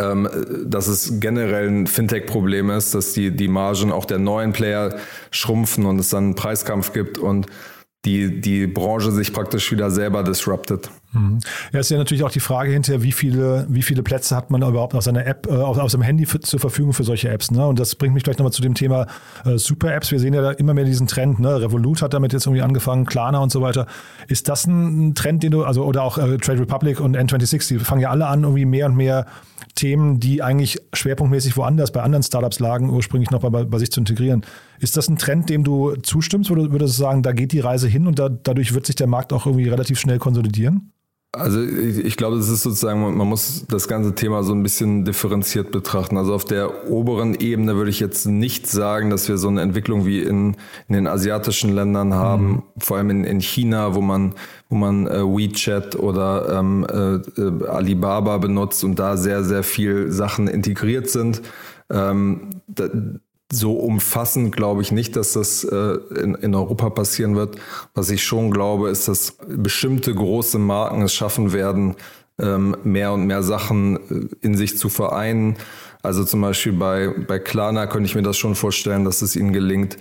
ähm, 0.00 0.28
dass 0.64 0.86
es 0.86 1.20
generell 1.20 1.68
ein 1.68 1.86
Fintech-Problem 1.86 2.70
ist, 2.70 2.94
dass 2.94 3.12
die, 3.12 3.34
die 3.34 3.48
Margen 3.48 3.92
auch 3.92 4.04
der 4.04 4.18
neuen 4.18 4.52
Player 4.52 4.96
schrumpfen 5.30 5.86
und 5.86 5.98
es 5.98 6.10
dann 6.10 6.24
einen 6.24 6.34
Preiskampf 6.34 6.92
gibt 6.92 7.18
und 7.18 7.46
die, 8.04 8.40
die 8.40 8.66
Branche 8.66 9.10
sich 9.10 9.32
praktisch 9.32 9.72
wieder 9.72 9.90
selber 9.90 10.22
disruptet. 10.22 10.90
Mhm. 11.12 11.38
Ja, 11.72 11.80
ist 11.80 11.90
ja 11.90 11.96
natürlich 11.96 12.22
auch 12.22 12.30
die 12.30 12.40
Frage 12.40 12.70
hinterher, 12.70 13.02
wie 13.02 13.12
viele, 13.12 13.66
wie 13.70 13.80
viele 13.80 14.02
Plätze 14.02 14.36
hat 14.36 14.50
man 14.50 14.62
überhaupt 14.62 14.94
auf 14.94 15.02
seiner 15.02 15.26
App, 15.26 15.46
äh, 15.46 15.54
auf, 15.54 15.90
seinem 15.90 16.02
Handy 16.02 16.26
für, 16.26 16.40
zur 16.40 16.60
Verfügung 16.60 16.92
für 16.92 17.04
solche 17.04 17.30
Apps. 17.30 17.50
Ne? 17.50 17.66
Und 17.66 17.78
das 17.78 17.94
bringt 17.94 18.14
mich 18.14 18.24
gleich 18.24 18.36
nochmal 18.36 18.52
zu 18.52 18.60
dem 18.60 18.74
Thema 18.74 19.06
äh, 19.44 19.56
Super-Apps. 19.56 20.10
Wir 20.10 20.20
sehen 20.20 20.34
ja 20.34 20.42
da 20.42 20.50
immer 20.50 20.74
mehr 20.74 20.84
diesen 20.84 21.06
Trend. 21.06 21.40
Ne? 21.40 21.62
Revolut 21.62 22.02
hat 22.02 22.12
damit 22.12 22.34
jetzt 22.34 22.46
irgendwie 22.46 22.62
angefangen, 22.62 23.06
Klarna 23.06 23.38
und 23.38 23.50
so 23.50 23.62
weiter. 23.62 23.86
Ist 24.26 24.48
das 24.48 24.66
ein 24.66 25.14
Trend, 25.14 25.42
den 25.42 25.52
du, 25.52 25.64
also 25.64 25.84
oder 25.84 26.02
auch 26.02 26.18
äh, 26.18 26.36
Trade 26.36 26.60
Republic 26.60 27.00
und 27.00 27.16
N26, 27.16 27.68
die 27.68 27.78
fangen 27.78 28.02
ja 28.02 28.10
alle 28.10 28.26
an, 28.26 28.42
irgendwie 28.42 28.66
mehr 28.66 28.86
und 28.86 28.96
mehr 28.96 29.24
Themen, 29.76 30.20
die 30.20 30.42
eigentlich 30.42 30.78
schwerpunktmäßig 30.92 31.56
woanders 31.56 31.92
bei 31.92 32.02
anderen 32.02 32.22
Startups 32.22 32.58
lagen, 32.58 32.90
ursprünglich 32.90 33.30
noch 33.30 33.40
bei, 33.40 33.64
bei 33.64 33.78
sich 33.78 33.90
zu 33.90 34.00
integrieren. 34.00 34.44
Ist 34.80 34.96
das 34.96 35.08
ein 35.08 35.16
Trend, 35.16 35.48
dem 35.48 35.64
du 35.64 35.96
zustimmst, 35.96 36.50
oder 36.50 36.70
würdest 36.70 36.98
du 36.98 37.02
sagen, 37.02 37.22
da 37.22 37.32
geht 37.32 37.52
die 37.52 37.60
Reise 37.60 37.88
hin 37.88 38.06
und 38.06 38.18
da, 38.18 38.28
dadurch 38.28 38.74
wird 38.74 38.86
sich 38.86 38.96
der 38.96 39.06
Markt 39.06 39.32
auch 39.32 39.46
irgendwie 39.46 39.68
relativ 39.68 39.98
schnell 39.98 40.18
konsolidieren? 40.18 40.92
Also 41.32 41.62
ich, 41.62 41.98
ich 41.98 42.16
glaube, 42.16 42.36
es 42.36 42.48
ist 42.48 42.62
sozusagen, 42.62 43.00
man 43.00 43.28
muss 43.28 43.66
das 43.68 43.86
ganze 43.86 44.14
Thema 44.14 44.42
so 44.42 44.54
ein 44.54 44.62
bisschen 44.62 45.04
differenziert 45.04 45.70
betrachten. 45.70 46.16
Also 46.16 46.34
auf 46.34 46.46
der 46.46 46.88
oberen 46.90 47.34
Ebene 47.34 47.76
würde 47.76 47.90
ich 47.90 48.00
jetzt 48.00 48.24
nicht 48.24 48.66
sagen, 48.66 49.10
dass 49.10 49.28
wir 49.28 49.36
so 49.36 49.48
eine 49.48 49.60
Entwicklung 49.60 50.06
wie 50.06 50.22
in, 50.22 50.56
in 50.88 50.94
den 50.94 51.06
asiatischen 51.06 51.74
Ländern 51.74 52.14
haben, 52.14 52.46
mhm. 52.46 52.62
vor 52.78 52.96
allem 52.96 53.10
in, 53.10 53.24
in 53.24 53.40
China, 53.42 53.94
wo 53.94 54.00
man, 54.00 54.34
wo 54.70 54.76
man 54.76 55.06
äh, 55.06 55.22
WeChat 55.22 55.96
oder 55.96 56.58
ähm, 56.58 56.86
äh, 56.90 57.16
äh 57.40 57.66
Alibaba 57.66 58.38
benutzt 58.38 58.82
und 58.82 58.98
da 58.98 59.18
sehr, 59.18 59.44
sehr 59.44 59.62
viel 59.62 60.10
Sachen 60.10 60.48
integriert 60.48 61.10
sind. 61.10 61.42
Ähm, 61.90 62.48
da, 62.68 62.88
so 63.50 63.72
umfassend 63.72 64.54
glaube 64.54 64.82
ich 64.82 64.92
nicht, 64.92 65.16
dass 65.16 65.32
das 65.32 65.64
äh, 65.64 65.98
in, 66.22 66.34
in 66.34 66.54
Europa 66.54 66.90
passieren 66.90 67.34
wird. 67.34 67.56
Was 67.94 68.10
ich 68.10 68.22
schon 68.22 68.50
glaube, 68.50 68.90
ist, 68.90 69.08
dass 69.08 69.36
bestimmte 69.46 70.14
große 70.14 70.58
Marken 70.58 71.02
es 71.02 71.14
schaffen 71.14 71.52
werden, 71.52 71.96
ähm, 72.38 72.76
mehr 72.84 73.12
und 73.12 73.26
mehr 73.26 73.42
Sachen 73.42 73.96
äh, 73.96 74.46
in 74.46 74.56
sich 74.56 74.76
zu 74.76 74.88
vereinen. 74.88 75.56
Also 76.02 76.24
zum 76.24 76.42
Beispiel 76.42 76.72
bei, 76.72 77.08
bei 77.26 77.38
Klarna 77.38 77.86
könnte 77.86 78.06
ich 78.06 78.14
mir 78.14 78.22
das 78.22 78.36
schon 78.36 78.54
vorstellen, 78.54 79.04
dass 79.04 79.22
es 79.22 79.34
ihnen 79.34 79.52
gelingt, 79.52 79.96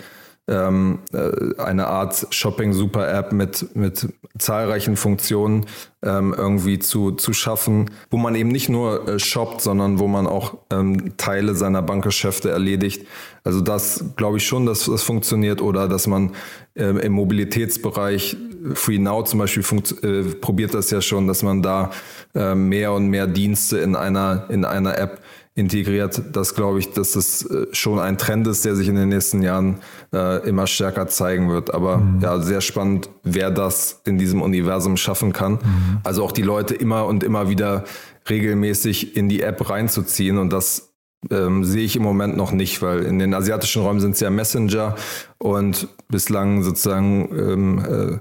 ähm, 0.47 0.99
äh, 1.13 1.61
eine 1.61 1.87
Art 1.87 2.27
Shopping-Super-App 2.31 3.33
mit, 3.33 3.75
mit 3.75 4.07
zahlreichen 4.37 4.95
Funktionen 4.95 5.65
ähm, 6.03 6.33
irgendwie 6.37 6.79
zu, 6.79 7.11
zu 7.11 7.33
schaffen, 7.33 7.91
wo 8.09 8.17
man 8.17 8.35
eben 8.35 8.49
nicht 8.49 8.69
nur 8.69 9.07
äh, 9.07 9.19
shoppt, 9.19 9.61
sondern 9.61 9.99
wo 9.99 10.07
man 10.07 10.27
auch 10.27 10.57
ähm, 10.71 11.17
Teile 11.17 11.55
seiner 11.55 11.81
Bankgeschäfte 11.81 12.49
erledigt. 12.49 13.05
Also 13.43 13.61
das 13.61 14.05
glaube 14.15 14.37
ich 14.37 14.45
schon, 14.45 14.65
dass 14.65 14.85
das 14.85 15.03
funktioniert 15.03 15.61
oder 15.61 15.87
dass 15.87 16.07
man 16.07 16.33
äh, 16.75 16.85
im 16.85 17.13
Mobilitätsbereich 17.13 18.37
Free 18.73 18.99
Now 18.99 19.23
zum 19.23 19.39
Beispiel 19.39 19.63
äh, 20.01 20.23
probiert 20.35 20.73
das 20.73 20.89
ja 20.91 21.01
schon, 21.01 21.27
dass 21.27 21.43
man 21.43 21.61
da 21.61 21.91
äh, 22.35 22.55
mehr 22.55 22.93
und 22.93 23.07
mehr 23.07 23.27
Dienste 23.27 23.79
in 23.79 23.95
einer, 23.95 24.45
in 24.49 24.65
einer 24.65 24.97
App 24.97 25.21
integriert. 25.57 26.21
Das 26.33 26.53
glaube 26.53 26.77
ich, 26.79 26.91
dass 26.91 27.13
das 27.13 27.43
äh, 27.43 27.65
schon 27.71 27.99
ein 27.99 28.17
Trend 28.17 28.45
ist, 28.47 28.63
der 28.63 28.75
sich 28.75 28.87
in 28.87 28.95
den 28.95 29.09
nächsten 29.09 29.41
Jahren 29.41 29.79
äh, 30.13 30.47
immer 30.47 30.67
stärker 30.67 31.07
zeigen 31.07 31.49
wird. 31.49 31.73
Aber 31.73 31.97
mhm. 31.97 32.21
ja, 32.21 32.39
sehr 32.39 32.61
spannend, 32.61 33.09
wer 33.23 33.49
das 33.49 34.01
in 34.05 34.19
diesem 34.19 34.41
Universum 34.41 34.97
schaffen 34.97 35.33
kann. 35.33 35.53
Mhm. 35.53 35.97
Also 36.03 36.23
auch 36.23 36.31
die 36.31 36.43
Leute 36.43 36.75
immer 36.75 37.07
und 37.07 37.23
immer 37.23 37.49
wieder 37.49 37.85
regelmäßig 38.29 39.17
in 39.17 39.29
die 39.29 39.41
App 39.41 39.67
reinzuziehen 39.69 40.37
und 40.37 40.53
das 40.53 40.93
ähm, 41.31 41.63
sehe 41.63 41.83
ich 41.83 41.95
im 41.95 42.03
Moment 42.03 42.37
noch 42.37 42.51
nicht, 42.51 42.81
weil 42.83 42.99
in 43.03 43.17
den 43.17 43.33
asiatischen 43.33 43.81
Räumen 43.81 43.99
sind 43.99 44.11
es 44.11 44.19
ja 44.19 44.29
Messenger 44.29 44.95
und 45.39 45.87
bislang 46.07 46.61
sozusagen 46.61 47.29
ähm, 47.35 47.79
äh, 47.79 48.17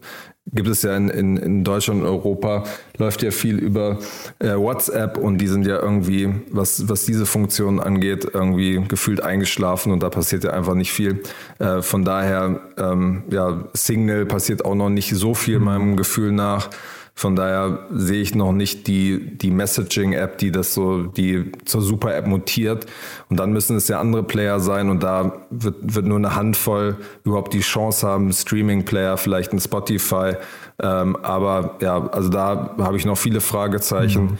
gibt 0.53 0.69
es 0.69 0.83
ja 0.83 0.97
in, 0.97 1.09
in, 1.09 1.37
in 1.37 1.65
Deutschland 1.65 2.03
und 2.03 2.07
Europa, 2.07 2.65
läuft 2.99 3.23
ja 3.23 3.31
viel 3.31 3.59
über 3.59 3.99
äh, 4.39 4.55
WhatsApp 4.55 5.19
und 5.19 5.39
die 5.39 5.49
sind 5.49 5.67
ja 5.67 5.81
irgendwie, 5.81 6.33
was, 6.51 6.89
was 6.89 7.05
diese 7.05 7.27
Funktion 7.27 7.81
angeht, 7.81 8.29
irgendwie 8.33 8.83
gefühlt 8.87 9.23
eingeschlafen 9.23 9.93
und 9.93 10.03
da 10.03 10.11
passiert 10.11 10.45
ja 10.45 10.51
einfach 10.51 10.75
nicht 10.75 10.93
viel. 10.93 11.23
Äh, 11.59 11.83
von 11.83 12.05
daher, 12.05 12.61
ähm, 12.79 13.25
ja, 13.31 13.65
Signal 13.73 14.25
passiert 14.27 14.65
auch 14.65 14.75
noch 14.75 14.91
nicht 14.91 15.15
so 15.15 15.35
viel 15.35 15.59
meinem 15.59 15.97
Gefühl 15.97 16.33
nach. 16.33 16.71
Von 17.19 17.35
daher 17.35 17.87
sehe 17.91 18.21
ich 18.21 18.35
noch 18.35 18.53
nicht 18.53 18.87
die, 18.87 19.39
die 19.39 19.51
Messaging-App, 19.51 20.37
die 20.37 20.53
das 20.53 20.75
so, 20.75 21.05
die 21.05 21.51
zur 21.65 21.81
Super-App 21.81 22.27
mutiert. 22.27 22.85
Und 23.31 23.39
dann 23.41 23.53
müssen 23.53 23.75
es 23.75 23.89
ja 23.89 23.99
andere 24.01 24.23
Player 24.23 24.61
sein 24.61 24.91
und 24.91 25.03
da 25.03 25.47
wird, 25.49 25.77
wird 25.81 26.05
nur 26.05 26.19
eine 26.19 26.37
Handvoll 26.37 26.97
überhaupt 27.25 27.55
die 27.55 27.61
Chance 27.61 28.07
haben, 28.07 28.31
Streaming-Player, 28.31 29.17
vielleicht 29.17 29.55
ein 29.55 29.61
Spotify. 29.61 30.35
Ähm, 30.83 31.17
aber 31.23 31.79
ja, 31.81 32.07
also 32.07 32.29
da 32.29 32.75
habe 32.77 32.99
ich 32.99 33.07
noch 33.07 33.17
viele 33.17 33.41
Fragezeichen. 33.41 34.25
Mhm. 34.25 34.39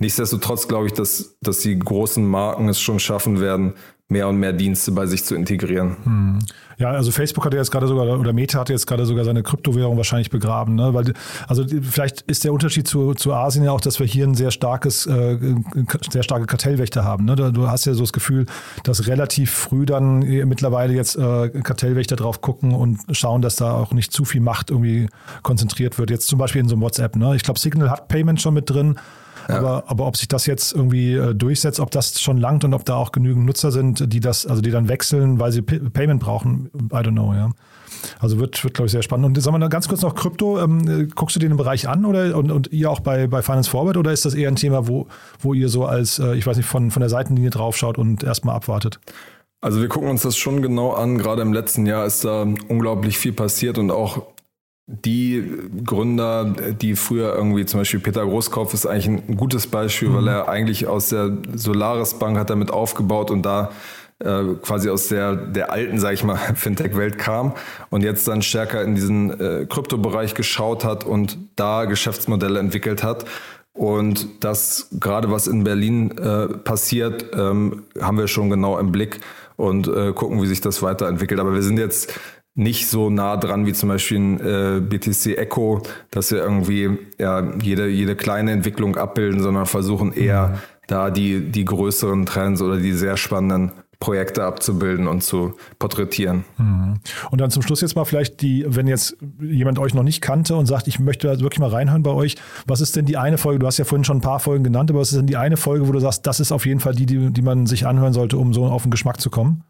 Nichtsdestotrotz 0.00 0.66
glaube 0.66 0.86
ich, 0.86 0.94
dass, 0.94 1.36
dass 1.40 1.60
die 1.60 1.78
großen 1.78 2.26
Marken 2.26 2.68
es 2.68 2.80
schon 2.80 2.98
schaffen 2.98 3.40
werden, 3.40 3.74
mehr 4.08 4.28
und 4.28 4.36
mehr 4.36 4.52
Dienste 4.52 4.92
bei 4.92 5.06
sich 5.06 5.24
zu 5.24 5.34
integrieren. 5.34 5.96
Hm. 6.04 6.38
Ja, 6.78 6.90
also 6.90 7.10
Facebook 7.10 7.44
hat 7.44 7.54
jetzt 7.54 7.70
gerade 7.70 7.88
sogar, 7.88 8.06
oder 8.20 8.32
Meta 8.32 8.60
hat 8.60 8.68
jetzt 8.68 8.86
gerade 8.86 9.04
sogar 9.06 9.24
seine 9.24 9.42
Kryptowährung 9.42 9.96
wahrscheinlich 9.96 10.30
begraben. 10.30 10.74
Ne? 10.74 10.94
Weil, 10.94 11.14
also 11.48 11.64
vielleicht 11.82 12.20
ist 12.22 12.44
der 12.44 12.52
Unterschied 12.52 12.86
zu, 12.86 13.14
zu 13.14 13.32
Asien 13.32 13.64
ja 13.64 13.72
auch, 13.72 13.80
dass 13.80 13.98
wir 13.98 14.06
hier 14.06 14.26
ein 14.26 14.34
sehr 14.34 14.50
starkes, 14.50 15.06
äh, 15.06 15.38
sehr 16.10 16.22
starke 16.22 16.46
Kartellwächter 16.46 17.02
haben. 17.02 17.24
Ne? 17.24 17.34
Du 17.34 17.68
hast 17.68 17.86
ja 17.86 17.94
so 17.94 18.02
das 18.02 18.12
Gefühl, 18.12 18.46
dass 18.84 19.08
relativ 19.08 19.50
früh 19.50 19.86
dann 19.86 20.18
mittlerweile 20.20 20.92
jetzt 20.92 21.16
äh, 21.16 21.48
Kartellwächter 21.48 22.14
drauf 22.14 22.42
gucken 22.42 22.74
und 22.74 23.00
schauen, 23.10 23.42
dass 23.42 23.56
da 23.56 23.72
auch 23.72 23.92
nicht 23.92 24.12
zu 24.12 24.24
viel 24.24 24.42
Macht 24.42 24.70
irgendwie 24.70 25.08
konzentriert 25.42 25.98
wird. 25.98 26.10
Jetzt 26.10 26.28
zum 26.28 26.38
Beispiel 26.38 26.60
in 26.60 26.68
so 26.68 26.74
einem 26.74 26.82
WhatsApp. 26.82 27.16
Ne? 27.16 27.34
Ich 27.34 27.42
glaube, 27.42 27.58
Signal 27.58 27.90
hat 27.90 28.08
Payment 28.08 28.40
schon 28.40 28.54
mit 28.54 28.68
drin. 28.70 28.96
Ja. 29.48 29.58
Aber, 29.58 29.84
aber 29.86 30.06
ob 30.06 30.16
sich 30.16 30.28
das 30.28 30.46
jetzt 30.46 30.74
irgendwie 30.74 31.14
äh, 31.14 31.34
durchsetzt, 31.34 31.80
ob 31.80 31.90
das 31.90 32.20
schon 32.20 32.38
langt 32.38 32.64
und 32.64 32.74
ob 32.74 32.84
da 32.84 32.96
auch 32.96 33.12
genügend 33.12 33.46
Nutzer 33.46 33.70
sind, 33.70 34.12
die 34.12 34.20
das, 34.20 34.46
also 34.46 34.62
die 34.62 34.70
dann 34.70 34.88
wechseln, 34.88 35.38
weil 35.38 35.52
sie 35.52 35.62
P 35.62 35.78
Payment 35.78 36.20
brauchen, 36.20 36.70
I 36.74 36.96
don't 36.96 37.12
know, 37.12 37.32
ja. 37.32 37.50
Also 38.18 38.38
wird, 38.38 38.62
wird 38.62 38.74
glaube 38.74 38.86
ich, 38.86 38.92
sehr 38.92 39.02
spannend. 39.02 39.26
Und 39.26 39.40
sagen 39.40 39.58
wir 39.58 39.68
ganz 39.68 39.88
kurz 39.88 40.02
noch 40.02 40.14
Krypto. 40.14 40.60
Ähm, 40.60 41.08
guckst 41.14 41.36
du 41.36 41.40
dir 41.40 41.48
den 41.48 41.56
Bereich 41.56 41.88
an 41.88 42.04
oder 42.04 42.36
und, 42.36 42.50
und 42.50 42.72
ihr 42.72 42.90
auch 42.90 43.00
bei, 43.00 43.26
bei 43.26 43.42
Finance 43.42 43.70
Forward 43.70 43.96
oder 43.96 44.12
ist 44.12 44.24
das 44.24 44.34
eher 44.34 44.48
ein 44.48 44.56
Thema, 44.56 44.86
wo, 44.88 45.06
wo 45.40 45.54
ihr 45.54 45.68
so 45.68 45.86
als, 45.86 46.18
äh, 46.18 46.34
ich 46.34 46.46
weiß 46.46 46.56
nicht, 46.56 46.66
von, 46.66 46.90
von 46.90 47.00
der 47.00 47.08
Seitenlinie 47.08 47.50
draufschaut 47.50 47.98
und 47.98 48.22
erstmal 48.22 48.54
abwartet? 48.54 49.00
Also 49.60 49.80
wir 49.80 49.88
gucken 49.88 50.08
uns 50.08 50.22
das 50.22 50.36
schon 50.36 50.62
genau 50.62 50.92
an. 50.92 51.18
Gerade 51.18 51.42
im 51.42 51.52
letzten 51.52 51.86
Jahr 51.86 52.06
ist 52.06 52.24
da 52.24 52.46
unglaublich 52.68 53.18
viel 53.18 53.32
passiert 53.32 53.78
und 53.78 53.90
auch 53.90 54.22
die 54.86 55.44
Gründer, 55.84 56.44
die 56.44 56.94
früher 56.94 57.34
irgendwie, 57.34 57.66
zum 57.66 57.80
Beispiel 57.80 57.98
Peter 57.98 58.24
Großkopf 58.24 58.72
ist 58.72 58.86
eigentlich 58.86 59.08
ein 59.08 59.36
gutes 59.36 59.66
Beispiel, 59.66 60.08
mhm. 60.08 60.14
weil 60.14 60.28
er 60.28 60.48
eigentlich 60.48 60.86
aus 60.86 61.08
der 61.08 61.38
Solaris 61.54 62.14
Bank 62.14 62.38
hat 62.38 62.50
damit 62.50 62.70
aufgebaut 62.70 63.32
und 63.32 63.42
da 63.42 63.72
äh, 64.20 64.44
quasi 64.62 64.88
aus 64.88 65.08
der, 65.08 65.34
der 65.34 65.72
alten, 65.72 65.98
sag 65.98 66.14
ich 66.14 66.22
mal, 66.22 66.36
Fintech-Welt 66.54 67.18
kam 67.18 67.52
und 67.90 68.02
jetzt 68.02 68.28
dann 68.28 68.42
stärker 68.42 68.82
in 68.82 68.94
diesen 68.94 69.40
äh, 69.40 69.66
Kryptobereich 69.68 70.34
geschaut 70.34 70.84
hat 70.84 71.04
und 71.04 71.36
da 71.56 71.84
Geschäftsmodelle 71.84 72.60
entwickelt 72.60 73.02
hat. 73.02 73.24
Und 73.72 74.42
das 74.42 74.88
gerade 74.92 75.30
was 75.30 75.48
in 75.48 75.64
Berlin 75.64 76.16
äh, 76.16 76.46
passiert, 76.46 77.26
ähm, 77.34 77.82
haben 78.00 78.16
wir 78.16 78.26
schon 78.26 78.48
genau 78.48 78.78
im 78.78 78.90
Blick 78.90 79.20
und 79.56 79.86
äh, 79.88 80.12
gucken, 80.12 80.40
wie 80.40 80.46
sich 80.46 80.62
das 80.62 80.82
weiterentwickelt. 80.82 81.40
Aber 81.40 81.52
wir 81.52 81.62
sind 81.62 81.78
jetzt 81.78 82.18
nicht 82.56 82.88
so 82.88 83.10
nah 83.10 83.36
dran 83.36 83.66
wie 83.66 83.74
zum 83.74 83.90
Beispiel 83.90 84.18
ein 84.18 84.40
äh, 84.40 84.80
BTC 84.80 85.38
Echo, 85.38 85.82
dass 86.10 86.32
wir 86.32 86.38
irgendwie 86.38 86.98
ja, 87.18 87.52
jede, 87.62 87.86
jede 87.86 88.16
kleine 88.16 88.50
Entwicklung 88.50 88.96
abbilden, 88.96 89.40
sondern 89.42 89.66
versuchen 89.66 90.12
eher 90.12 90.48
mhm. 90.48 90.54
da 90.86 91.10
die, 91.10 91.50
die 91.52 91.66
größeren 91.66 92.24
Trends 92.24 92.62
oder 92.62 92.78
die 92.78 92.92
sehr 92.92 93.18
spannenden 93.18 93.72
Projekte 93.98 94.44
abzubilden 94.44 95.06
und 95.06 95.22
zu 95.22 95.54
porträtieren. 95.78 96.44
Mhm. 96.58 96.94
Und 97.30 97.40
dann 97.40 97.50
zum 97.50 97.62
Schluss 97.62 97.82
jetzt 97.82 97.94
mal 97.94 98.04
vielleicht 98.04 98.40
die, 98.40 98.64
wenn 98.66 98.86
jetzt 98.86 99.16
jemand 99.40 99.78
euch 99.78 99.94
noch 99.94 100.02
nicht 100.02 100.20
kannte 100.22 100.56
und 100.56 100.66
sagt, 100.66 100.88
ich 100.88 100.98
möchte 100.98 101.28
wirklich 101.40 101.60
mal 101.60 101.70
reinhören 101.70 102.02
bei 102.02 102.10
euch, 102.10 102.36
was 102.66 102.80
ist 102.80 102.96
denn 102.96 103.04
die 103.04 103.18
eine 103.18 103.38
Folge, 103.38 103.58
du 103.58 103.66
hast 103.66 103.78
ja 103.78 103.84
vorhin 103.84 104.04
schon 104.04 104.18
ein 104.18 104.22
paar 104.22 104.40
Folgen 104.40 104.64
genannt, 104.64 104.90
aber 104.90 105.00
was 105.00 105.12
ist 105.12 105.18
denn 105.18 105.26
die 105.26 105.36
eine 105.36 105.56
Folge, 105.56 105.88
wo 105.88 105.92
du 105.92 106.00
sagst, 106.00 106.26
das 106.26 106.40
ist 106.40 106.52
auf 106.52 106.66
jeden 106.66 106.80
Fall 106.80 106.94
die, 106.94 107.06
die, 107.06 107.32
die 107.32 107.42
man 107.42 107.66
sich 107.66 107.86
anhören 107.86 108.12
sollte, 108.12 108.38
um 108.38 108.52
so 108.52 108.64
auf 108.66 108.82
den 108.82 108.90
Geschmack 108.90 109.20
zu 109.20 109.28
kommen? 109.28 109.62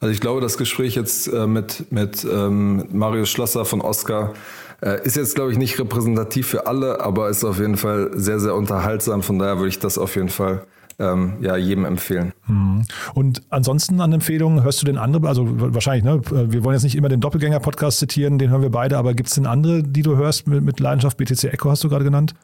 Also 0.00 0.12
ich 0.12 0.20
glaube, 0.20 0.40
das 0.40 0.56
Gespräch 0.56 0.94
jetzt 0.94 1.28
äh, 1.28 1.46
mit, 1.46 1.92
mit 1.92 2.24
ähm, 2.24 2.86
Marius 2.90 3.28
Schlosser 3.28 3.66
von 3.66 3.82
Oscar 3.82 4.32
äh, 4.80 5.04
ist 5.04 5.16
jetzt, 5.16 5.34
glaube 5.34 5.52
ich, 5.52 5.58
nicht 5.58 5.78
repräsentativ 5.78 6.46
für 6.46 6.66
alle, 6.66 7.00
aber 7.00 7.28
ist 7.28 7.44
auf 7.44 7.58
jeden 7.58 7.76
Fall 7.76 8.10
sehr, 8.14 8.40
sehr 8.40 8.54
unterhaltsam. 8.54 9.22
Von 9.22 9.38
daher 9.38 9.58
würde 9.58 9.68
ich 9.68 9.78
das 9.78 9.98
auf 9.98 10.16
jeden 10.16 10.30
Fall 10.30 10.64
ähm, 10.98 11.34
ja, 11.42 11.54
jedem 11.56 11.84
empfehlen. 11.84 12.32
Hm. 12.46 12.84
Und 13.12 13.42
ansonsten 13.50 14.00
an 14.00 14.12
Empfehlungen 14.14 14.64
hörst 14.64 14.80
du 14.80 14.86
den 14.86 14.96
anderen, 14.96 15.26
also 15.26 15.46
wahrscheinlich, 15.46 16.04
ne? 16.04 16.22
wir 16.30 16.64
wollen 16.64 16.76
jetzt 16.76 16.84
nicht 16.84 16.96
immer 16.96 17.10
den 17.10 17.20
Doppelgänger-Podcast 17.20 17.98
zitieren, 17.98 18.38
den 18.38 18.48
hören 18.48 18.62
wir 18.62 18.70
beide, 18.70 18.96
aber 18.96 19.12
gibt 19.12 19.28
es 19.28 19.34
denn 19.34 19.46
andere, 19.46 19.82
die 19.82 20.02
du 20.02 20.16
hörst 20.16 20.46
mit, 20.46 20.64
mit 20.64 20.80
Leidenschaft? 20.80 21.18
BTC 21.18 21.44
Echo 21.44 21.70
hast 21.70 21.84
du 21.84 21.90
gerade 21.90 22.04
genannt? 22.04 22.34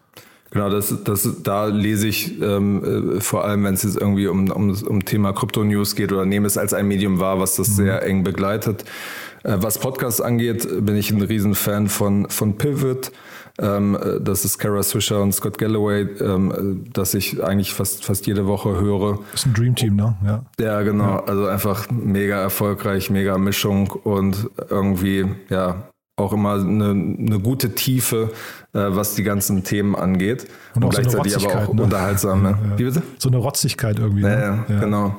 Genau, 0.50 0.70
das, 0.70 0.94
das, 1.04 1.28
da 1.42 1.66
lese 1.66 2.08
ich 2.08 2.40
ähm, 2.40 3.16
äh, 3.16 3.20
vor 3.20 3.44
allem, 3.44 3.64
wenn 3.64 3.74
es 3.74 3.82
jetzt 3.82 3.96
irgendwie 3.96 4.26
um, 4.28 4.50
um, 4.50 4.70
um 4.70 5.04
Thema 5.04 5.32
Krypto-News 5.32 5.96
geht 5.96 6.12
oder 6.12 6.24
nehme 6.24 6.46
es 6.46 6.56
als 6.56 6.72
ein 6.72 6.86
Medium 6.86 7.18
wahr, 7.18 7.40
was 7.40 7.56
das 7.56 7.68
mhm. 7.70 7.74
sehr 7.74 8.02
eng 8.04 8.22
begleitet. 8.22 8.84
Äh, 9.42 9.56
was 9.60 9.78
Podcasts 9.78 10.20
angeht, 10.20 10.66
bin 10.84 10.96
ich 10.96 11.10
ein 11.10 11.20
Riesenfan 11.20 11.88
von, 11.88 12.28
von 12.30 12.56
Pivot. 12.56 13.10
Ähm, 13.58 13.96
äh, 13.96 14.20
das 14.20 14.44
ist 14.44 14.58
Kara 14.58 14.82
Swisher 14.82 15.20
und 15.20 15.32
Scott 15.32 15.58
Galloway, 15.58 16.02
ähm, 16.20 16.84
das 16.92 17.14
ich 17.14 17.42
eigentlich 17.42 17.72
fast, 17.72 18.04
fast 18.04 18.26
jede 18.26 18.46
Woche 18.46 18.78
höre. 18.80 19.20
Das 19.32 19.40
ist 19.40 19.46
ein 19.46 19.54
Dream 19.54 19.74
Team, 19.74 19.96
ne? 19.96 20.16
Ja, 20.24 20.44
ja 20.60 20.82
genau. 20.82 21.04
Ja. 21.04 21.24
Also 21.24 21.46
einfach 21.46 21.90
mega 21.90 22.40
erfolgreich, 22.40 23.10
mega 23.10 23.38
Mischung 23.38 23.90
und 23.90 24.50
irgendwie, 24.68 25.26
ja, 25.48 25.88
auch 26.16 26.32
immer 26.32 26.54
eine, 26.54 26.90
eine 26.90 27.40
gute 27.40 27.74
Tiefe, 27.74 28.30
äh, 28.72 28.78
was 28.88 29.14
die 29.14 29.22
ganzen 29.22 29.64
Themen 29.64 29.94
angeht. 29.94 30.46
Und, 30.74 30.84
und 30.84 30.90
gleichzeitig 30.90 31.34
so 31.34 31.48
aber 31.48 31.68
auch 31.68 31.74
ne? 31.74 31.82
unterhaltsam. 31.82 32.44
Ja, 32.44 32.50
ja. 32.50 32.78
Wie 32.78 32.84
bitte? 32.84 33.02
So 33.18 33.28
eine 33.28 33.36
Rotzigkeit 33.36 33.98
irgendwie. 33.98 34.22
Ne? 34.22 34.30
Ja, 34.30 34.74
ja, 34.74 34.80
genau. 34.80 35.14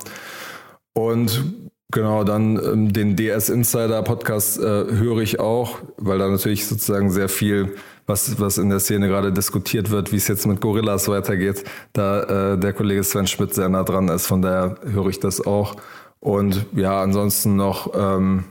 Und 0.93 1.43
genau, 1.91 2.24
dann 2.24 2.58
ähm, 2.58 2.93
den 2.93 3.16
DS 3.16 3.50
Insider 3.50 4.02
Podcast 4.02 4.60
äh, 4.60 4.64
höre 4.64 5.20
ich 5.20 5.39
auch, 5.39 5.78
weil 5.98 6.18
da 6.18 6.28
natürlich 6.28 6.66
sozusagen 6.66 7.12
sehr 7.12 7.30
viel, 7.30 7.76
was, 8.08 8.39
was 8.39 8.58
in 8.58 8.70
der 8.70 8.80
Szene 8.80 9.08
gerade 9.08 9.32
diskutiert 9.32 9.91
wird, 9.91 10.12
wie 10.12 10.16
es 10.16 10.28
jetzt 10.28 10.48
mit 10.48 10.62
Gorillas 10.62 11.08
weitergeht, 11.08 11.64
da 11.93 12.54
äh, 12.54 12.58
der 12.58 12.74
Kollege 12.74 13.04
Sven 13.04 13.28
Schmidt 13.28 13.54
sehr 13.54 13.70
nah 13.70 13.84
dran 13.84 14.08
ist. 14.08 14.26
Von 14.26 14.41
daher 14.41 14.78
höre 14.84 15.10
ich 15.10 15.20
das 15.20 15.45
auch. 15.45 15.76
Und 16.20 16.66
ja, 16.76 17.04
ansonsten 17.04 17.56
noch, 17.56 17.91
ähm, 17.93 18.45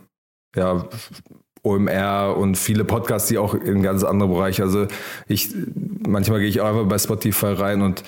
ja, 0.55 0.89
OMR 1.67 2.37
und 2.37 2.57
viele 2.57 2.85
Podcasts, 2.85 3.29
die 3.29 3.39
auch 3.39 3.55
in 3.55 3.83
ganz 3.83 4.05
andere 4.05 4.29
Bereiche. 4.29 4.63
Also 4.63 4.87
ich, 5.27 5.55
manchmal 6.07 6.41
gehe 6.41 6.49
ich 6.49 6.61
auch 6.61 6.69
einfach 6.69 6.87
bei 6.87 6.99
Spotify 6.99 7.47
rein 7.47 7.83
und 7.83 8.05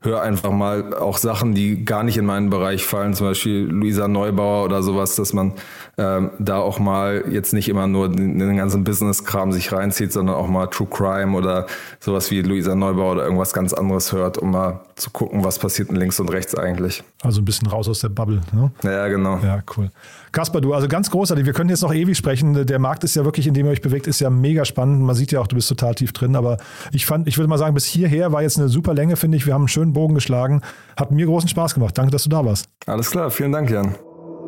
höre 0.00 0.22
einfach 0.22 0.52
mal 0.52 0.94
auch 0.94 1.16
Sachen, 1.16 1.54
die 1.54 1.84
gar 1.84 2.04
nicht 2.04 2.18
in 2.18 2.24
meinen 2.24 2.50
Bereich 2.50 2.84
fallen, 2.84 3.14
zum 3.14 3.26
Beispiel 3.26 3.64
Luisa 3.64 4.06
Neubauer 4.06 4.64
oder 4.64 4.82
sowas, 4.82 5.16
dass 5.16 5.32
man 5.32 5.54
ähm, 5.98 6.30
da 6.38 6.58
auch 6.58 6.78
mal 6.78 7.24
jetzt 7.28 7.52
nicht 7.52 7.68
immer 7.68 7.88
nur 7.88 8.08
den, 8.08 8.38
den 8.38 8.56
ganzen 8.56 8.84
Business-Kram 8.84 9.52
sich 9.52 9.72
reinzieht, 9.72 10.12
sondern 10.12 10.36
auch 10.36 10.46
mal 10.46 10.68
True 10.68 10.86
Crime 10.88 11.36
oder 11.36 11.66
sowas 11.98 12.30
wie 12.30 12.40
Luisa 12.40 12.76
Neubauer 12.76 13.12
oder 13.12 13.24
irgendwas 13.24 13.52
ganz 13.52 13.72
anderes 13.72 14.12
hört, 14.12 14.38
um 14.38 14.52
mal 14.52 14.80
zu 14.94 15.10
gucken, 15.10 15.44
was 15.44 15.58
passiert 15.58 15.90
links 15.90 16.20
und 16.20 16.30
rechts 16.30 16.54
eigentlich. 16.54 17.02
Also 17.22 17.40
ein 17.40 17.44
bisschen 17.44 17.66
raus 17.66 17.88
aus 17.88 17.98
der 17.98 18.10
Bubble. 18.10 18.40
Ne? 18.52 18.70
Ja, 18.84 19.08
genau. 19.08 19.38
Ja, 19.42 19.60
cool. 19.76 19.90
Kasper, 20.30 20.60
du, 20.60 20.72
also 20.72 20.86
ganz 20.86 21.10
großartig. 21.10 21.46
Wir 21.46 21.52
können 21.52 21.70
jetzt 21.70 21.82
noch 21.82 21.92
ewig 21.92 22.16
sprechen. 22.16 22.64
Der 22.66 22.78
Markt 22.78 23.02
ist 23.02 23.16
ja 23.16 23.24
wirklich, 23.24 23.48
in 23.48 23.54
dem 23.54 23.66
ihr 23.66 23.72
euch 23.72 23.82
bewegt, 23.82 24.06
ist 24.06 24.20
ja 24.20 24.30
mega 24.30 24.64
spannend. 24.64 25.02
Man 25.02 25.16
sieht 25.16 25.32
ja 25.32 25.40
auch, 25.40 25.48
du 25.48 25.56
bist 25.56 25.68
total 25.68 25.96
tief 25.96 26.12
drin. 26.12 26.36
Aber 26.36 26.58
ich 26.92 27.06
fand, 27.06 27.26
ich 27.26 27.38
würde 27.38 27.48
mal 27.48 27.58
sagen, 27.58 27.74
bis 27.74 27.86
hierher 27.86 28.30
war 28.32 28.42
jetzt 28.42 28.58
eine 28.58 28.68
super 28.68 28.94
Länge, 28.94 29.16
finde 29.16 29.36
ich. 29.36 29.46
Wir 29.46 29.54
haben 29.54 29.62
einen 29.62 29.68
schönen 29.68 29.92
Bogen 29.92 30.14
geschlagen. 30.14 30.62
Hat 30.96 31.10
mir 31.10 31.26
großen 31.26 31.48
Spaß 31.48 31.74
gemacht. 31.74 31.98
Danke, 31.98 32.12
dass 32.12 32.22
du 32.22 32.28
da 32.28 32.44
warst. 32.44 32.68
Alles 32.86 33.10
klar. 33.10 33.30
Vielen 33.30 33.52
Dank, 33.52 33.68
Jan. 33.70 33.96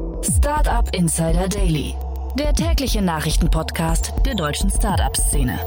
Startup 0.00 0.88
Insider 0.94 1.48
Daily. 1.48 1.94
Der 2.38 2.52
tägliche 2.54 3.02
Nachrichtenpodcast 3.02 4.12
der 4.24 4.34
deutschen 4.34 4.70
Startup-Szene. 4.70 5.58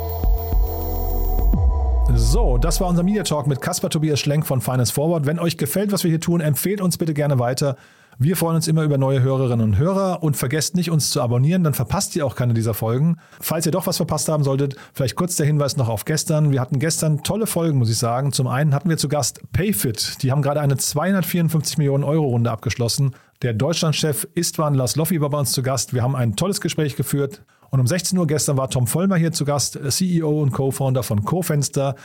So, 2.15 2.57
das 2.57 2.81
war 2.81 2.87
unser 2.87 3.03
Media 3.03 3.23
Talk 3.23 3.47
mit 3.47 3.61
Caspar 3.61 3.89
Tobias 3.89 4.19
Schlenk 4.19 4.45
von 4.45 4.61
Finance 4.61 4.93
Forward. 4.93 5.25
Wenn 5.25 5.39
euch 5.39 5.57
gefällt, 5.57 5.91
was 5.91 6.03
wir 6.03 6.09
hier 6.09 6.19
tun, 6.19 6.41
empfehlt 6.41 6.81
uns 6.81 6.97
bitte 6.97 7.13
gerne 7.13 7.39
weiter. 7.39 7.75
Wir 8.19 8.37
freuen 8.37 8.55
uns 8.55 8.67
immer 8.67 8.83
über 8.83 8.97
neue 8.97 9.21
Hörerinnen 9.21 9.65
und 9.65 9.77
Hörer 9.77 10.21
und 10.21 10.37
vergesst 10.37 10.75
nicht, 10.75 10.91
uns 10.91 11.09
zu 11.09 11.21
abonnieren, 11.21 11.63
dann 11.63 11.73
verpasst 11.73 12.15
ihr 12.15 12.25
auch 12.25 12.35
keine 12.35 12.53
dieser 12.53 12.73
Folgen. 12.73 13.17
Falls 13.39 13.65
ihr 13.65 13.71
doch 13.71 13.87
was 13.87 13.97
verpasst 13.97 14.29
haben 14.29 14.43
solltet, 14.43 14.75
vielleicht 14.93 15.15
kurz 15.15 15.35
der 15.35 15.47
Hinweis 15.47 15.77
noch 15.77 15.89
auf 15.89 16.05
gestern. 16.05 16.51
Wir 16.51 16.61
hatten 16.61 16.79
gestern 16.79 17.23
tolle 17.23 17.47
Folgen, 17.47 17.79
muss 17.79 17.89
ich 17.89 17.97
sagen. 17.97 18.31
Zum 18.31 18.47
einen 18.47 18.75
hatten 18.75 18.89
wir 18.89 18.97
zu 18.97 19.09
Gast 19.09 19.41
Payfit. 19.51 20.21
Die 20.21 20.31
haben 20.31 20.41
gerade 20.41 20.61
eine 20.61 20.77
254 20.77 21.77
Millionen 21.77 22.03
Euro 22.03 22.25
Runde 22.27 22.51
abgeschlossen. 22.51 23.13
Der 23.43 23.53
Deutschlandchef 23.53 24.25
Istvan 24.35 24.73
Laszlofi 24.73 25.19
war 25.19 25.29
bei 25.29 25.37
uns 25.37 25.51
zu 25.51 25.63
Gast. 25.63 25.93
Wir 25.93 26.01
haben 26.01 26.15
ein 26.15 26.37
tolles 26.37 26.61
Gespräch 26.61 26.95
geführt. 26.95 27.43
Und 27.71 27.81
um 27.81 27.87
16 27.87 28.17
Uhr 28.17 28.25
gestern 28.25 28.55
war 28.55 28.69
Tom 28.69 28.87
Vollmer 28.87 29.17
hier 29.17 29.33
zu 29.33 29.43
Gast, 29.43 29.77
CEO 29.89 30.41
und 30.41 30.53
Co-Founder 30.53 31.03
von 31.03 31.25
CoFenster. 31.25 31.95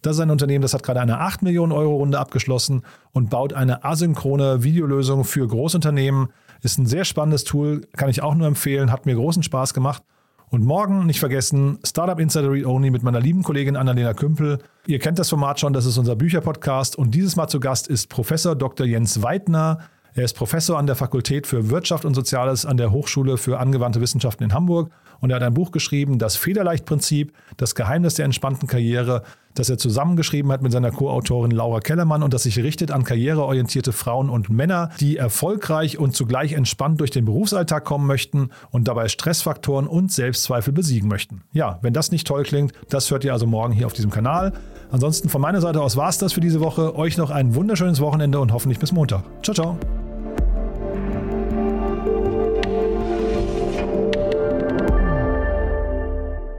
Das 0.00 0.16
ist 0.16 0.22
ein 0.22 0.30
Unternehmen, 0.30 0.62
das 0.62 0.72
hat 0.72 0.82
gerade 0.82 1.00
eine 1.00 1.18
8 1.18 1.42
Millionen 1.42 1.72
Euro 1.72 1.96
Runde 1.96 2.18
abgeschlossen 2.18 2.82
und 3.12 3.28
baut 3.28 3.52
eine 3.52 3.84
asynchrone 3.84 4.62
Videolösung 4.62 5.24
für 5.24 5.46
Großunternehmen. 5.46 6.28
Ist 6.62 6.78
ein 6.78 6.86
sehr 6.86 7.04
spannendes 7.04 7.44
Tool, 7.44 7.82
kann 7.98 8.08
ich 8.08 8.22
auch 8.22 8.34
nur 8.34 8.46
empfehlen, 8.46 8.90
hat 8.90 9.04
mir 9.04 9.16
großen 9.16 9.42
Spaß 9.42 9.74
gemacht. 9.74 10.02
Und 10.48 10.64
morgen, 10.64 11.04
nicht 11.04 11.20
vergessen, 11.20 11.78
Startup 11.84 12.18
Insider 12.18 12.50
Read 12.50 12.64
Only 12.64 12.90
mit 12.90 13.02
meiner 13.02 13.20
lieben 13.20 13.42
Kollegin 13.42 13.76
Annalena 13.76 14.14
Kümpel. 14.14 14.60
Ihr 14.86 15.00
kennt 15.00 15.18
das 15.18 15.28
Format 15.28 15.60
schon, 15.60 15.74
das 15.74 15.84
ist 15.84 15.98
unser 15.98 16.16
Bücherpodcast. 16.16 16.96
Und 16.96 17.14
dieses 17.14 17.36
Mal 17.36 17.48
zu 17.48 17.60
Gast 17.60 17.86
ist 17.86 18.08
Professor 18.08 18.54
Dr. 18.54 18.86
Jens 18.86 19.22
Weidner. 19.22 19.80
Er 20.16 20.24
ist 20.24 20.32
Professor 20.32 20.78
an 20.78 20.86
der 20.86 20.96
Fakultät 20.96 21.46
für 21.46 21.68
Wirtschaft 21.68 22.06
und 22.06 22.14
Soziales 22.14 22.64
an 22.64 22.78
der 22.78 22.90
Hochschule 22.90 23.36
für 23.36 23.58
angewandte 23.58 24.00
Wissenschaften 24.00 24.44
in 24.44 24.54
Hamburg 24.54 24.90
und 25.20 25.28
er 25.28 25.36
hat 25.36 25.42
ein 25.42 25.52
Buch 25.52 25.72
geschrieben, 25.72 26.18
Das 26.18 26.36
Federleichtprinzip, 26.36 27.34
das 27.58 27.74
Geheimnis 27.74 28.14
der 28.14 28.24
entspannten 28.24 28.66
Karriere, 28.66 29.24
das 29.52 29.68
er 29.68 29.76
zusammengeschrieben 29.76 30.50
hat 30.52 30.62
mit 30.62 30.72
seiner 30.72 30.90
Co-Autorin 30.90 31.50
Laura 31.50 31.80
Kellermann 31.80 32.22
und 32.22 32.32
das 32.32 32.44
sich 32.44 32.58
richtet 32.58 32.92
an 32.92 33.04
karriereorientierte 33.04 33.92
Frauen 33.92 34.30
und 34.30 34.48
Männer, 34.48 34.88
die 35.00 35.18
erfolgreich 35.18 35.98
und 35.98 36.16
zugleich 36.16 36.54
entspannt 36.54 36.98
durch 37.00 37.10
den 37.10 37.26
Berufsalltag 37.26 37.84
kommen 37.84 38.06
möchten 38.06 38.48
und 38.70 38.88
dabei 38.88 39.08
Stressfaktoren 39.08 39.86
und 39.86 40.12
Selbstzweifel 40.12 40.72
besiegen 40.72 41.10
möchten. 41.10 41.42
Ja, 41.52 41.78
wenn 41.82 41.92
das 41.92 42.10
nicht 42.10 42.26
toll 42.26 42.44
klingt, 42.44 42.72
das 42.88 43.10
hört 43.10 43.22
ihr 43.24 43.34
also 43.34 43.46
morgen 43.46 43.74
hier 43.74 43.86
auf 43.86 43.92
diesem 43.92 44.10
Kanal. 44.10 44.54
Ansonsten 44.90 45.28
von 45.28 45.42
meiner 45.42 45.60
Seite 45.60 45.82
aus 45.82 45.96
war 45.98 46.08
es 46.08 46.16
das 46.16 46.32
für 46.32 46.40
diese 46.40 46.60
Woche. 46.60 46.96
Euch 46.96 47.18
noch 47.18 47.30
ein 47.30 47.54
wunderschönes 47.54 48.00
Wochenende 48.00 48.40
und 48.40 48.52
hoffentlich 48.52 48.78
bis 48.78 48.92
Montag. 48.92 49.24
Ciao, 49.42 49.54
ciao. 49.54 50.05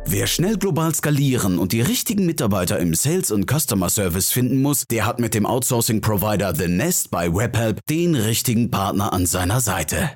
Wer 0.09 0.25
schnell 0.25 0.57
global 0.57 0.95
skalieren 0.95 1.59
und 1.59 1.73
die 1.73 1.81
richtigen 1.81 2.25
Mitarbeiter 2.25 2.79
im 2.79 2.95
Sales 2.95 3.29
und 3.29 3.45
Customer 3.51 3.89
Service 3.89 4.31
finden 4.31 4.61
muss, 4.61 4.85
der 4.87 5.05
hat 5.05 5.19
mit 5.19 5.33
dem 5.33 5.45
Outsourcing-Provider 5.45 6.55
The 6.55 6.69
Nest 6.69 7.11
bei 7.11 7.33
Webhelp 7.33 7.81
den 7.89 8.15
richtigen 8.15 8.71
Partner 8.71 9.11
an 9.11 9.25
seiner 9.25 9.59
Seite. 9.59 10.11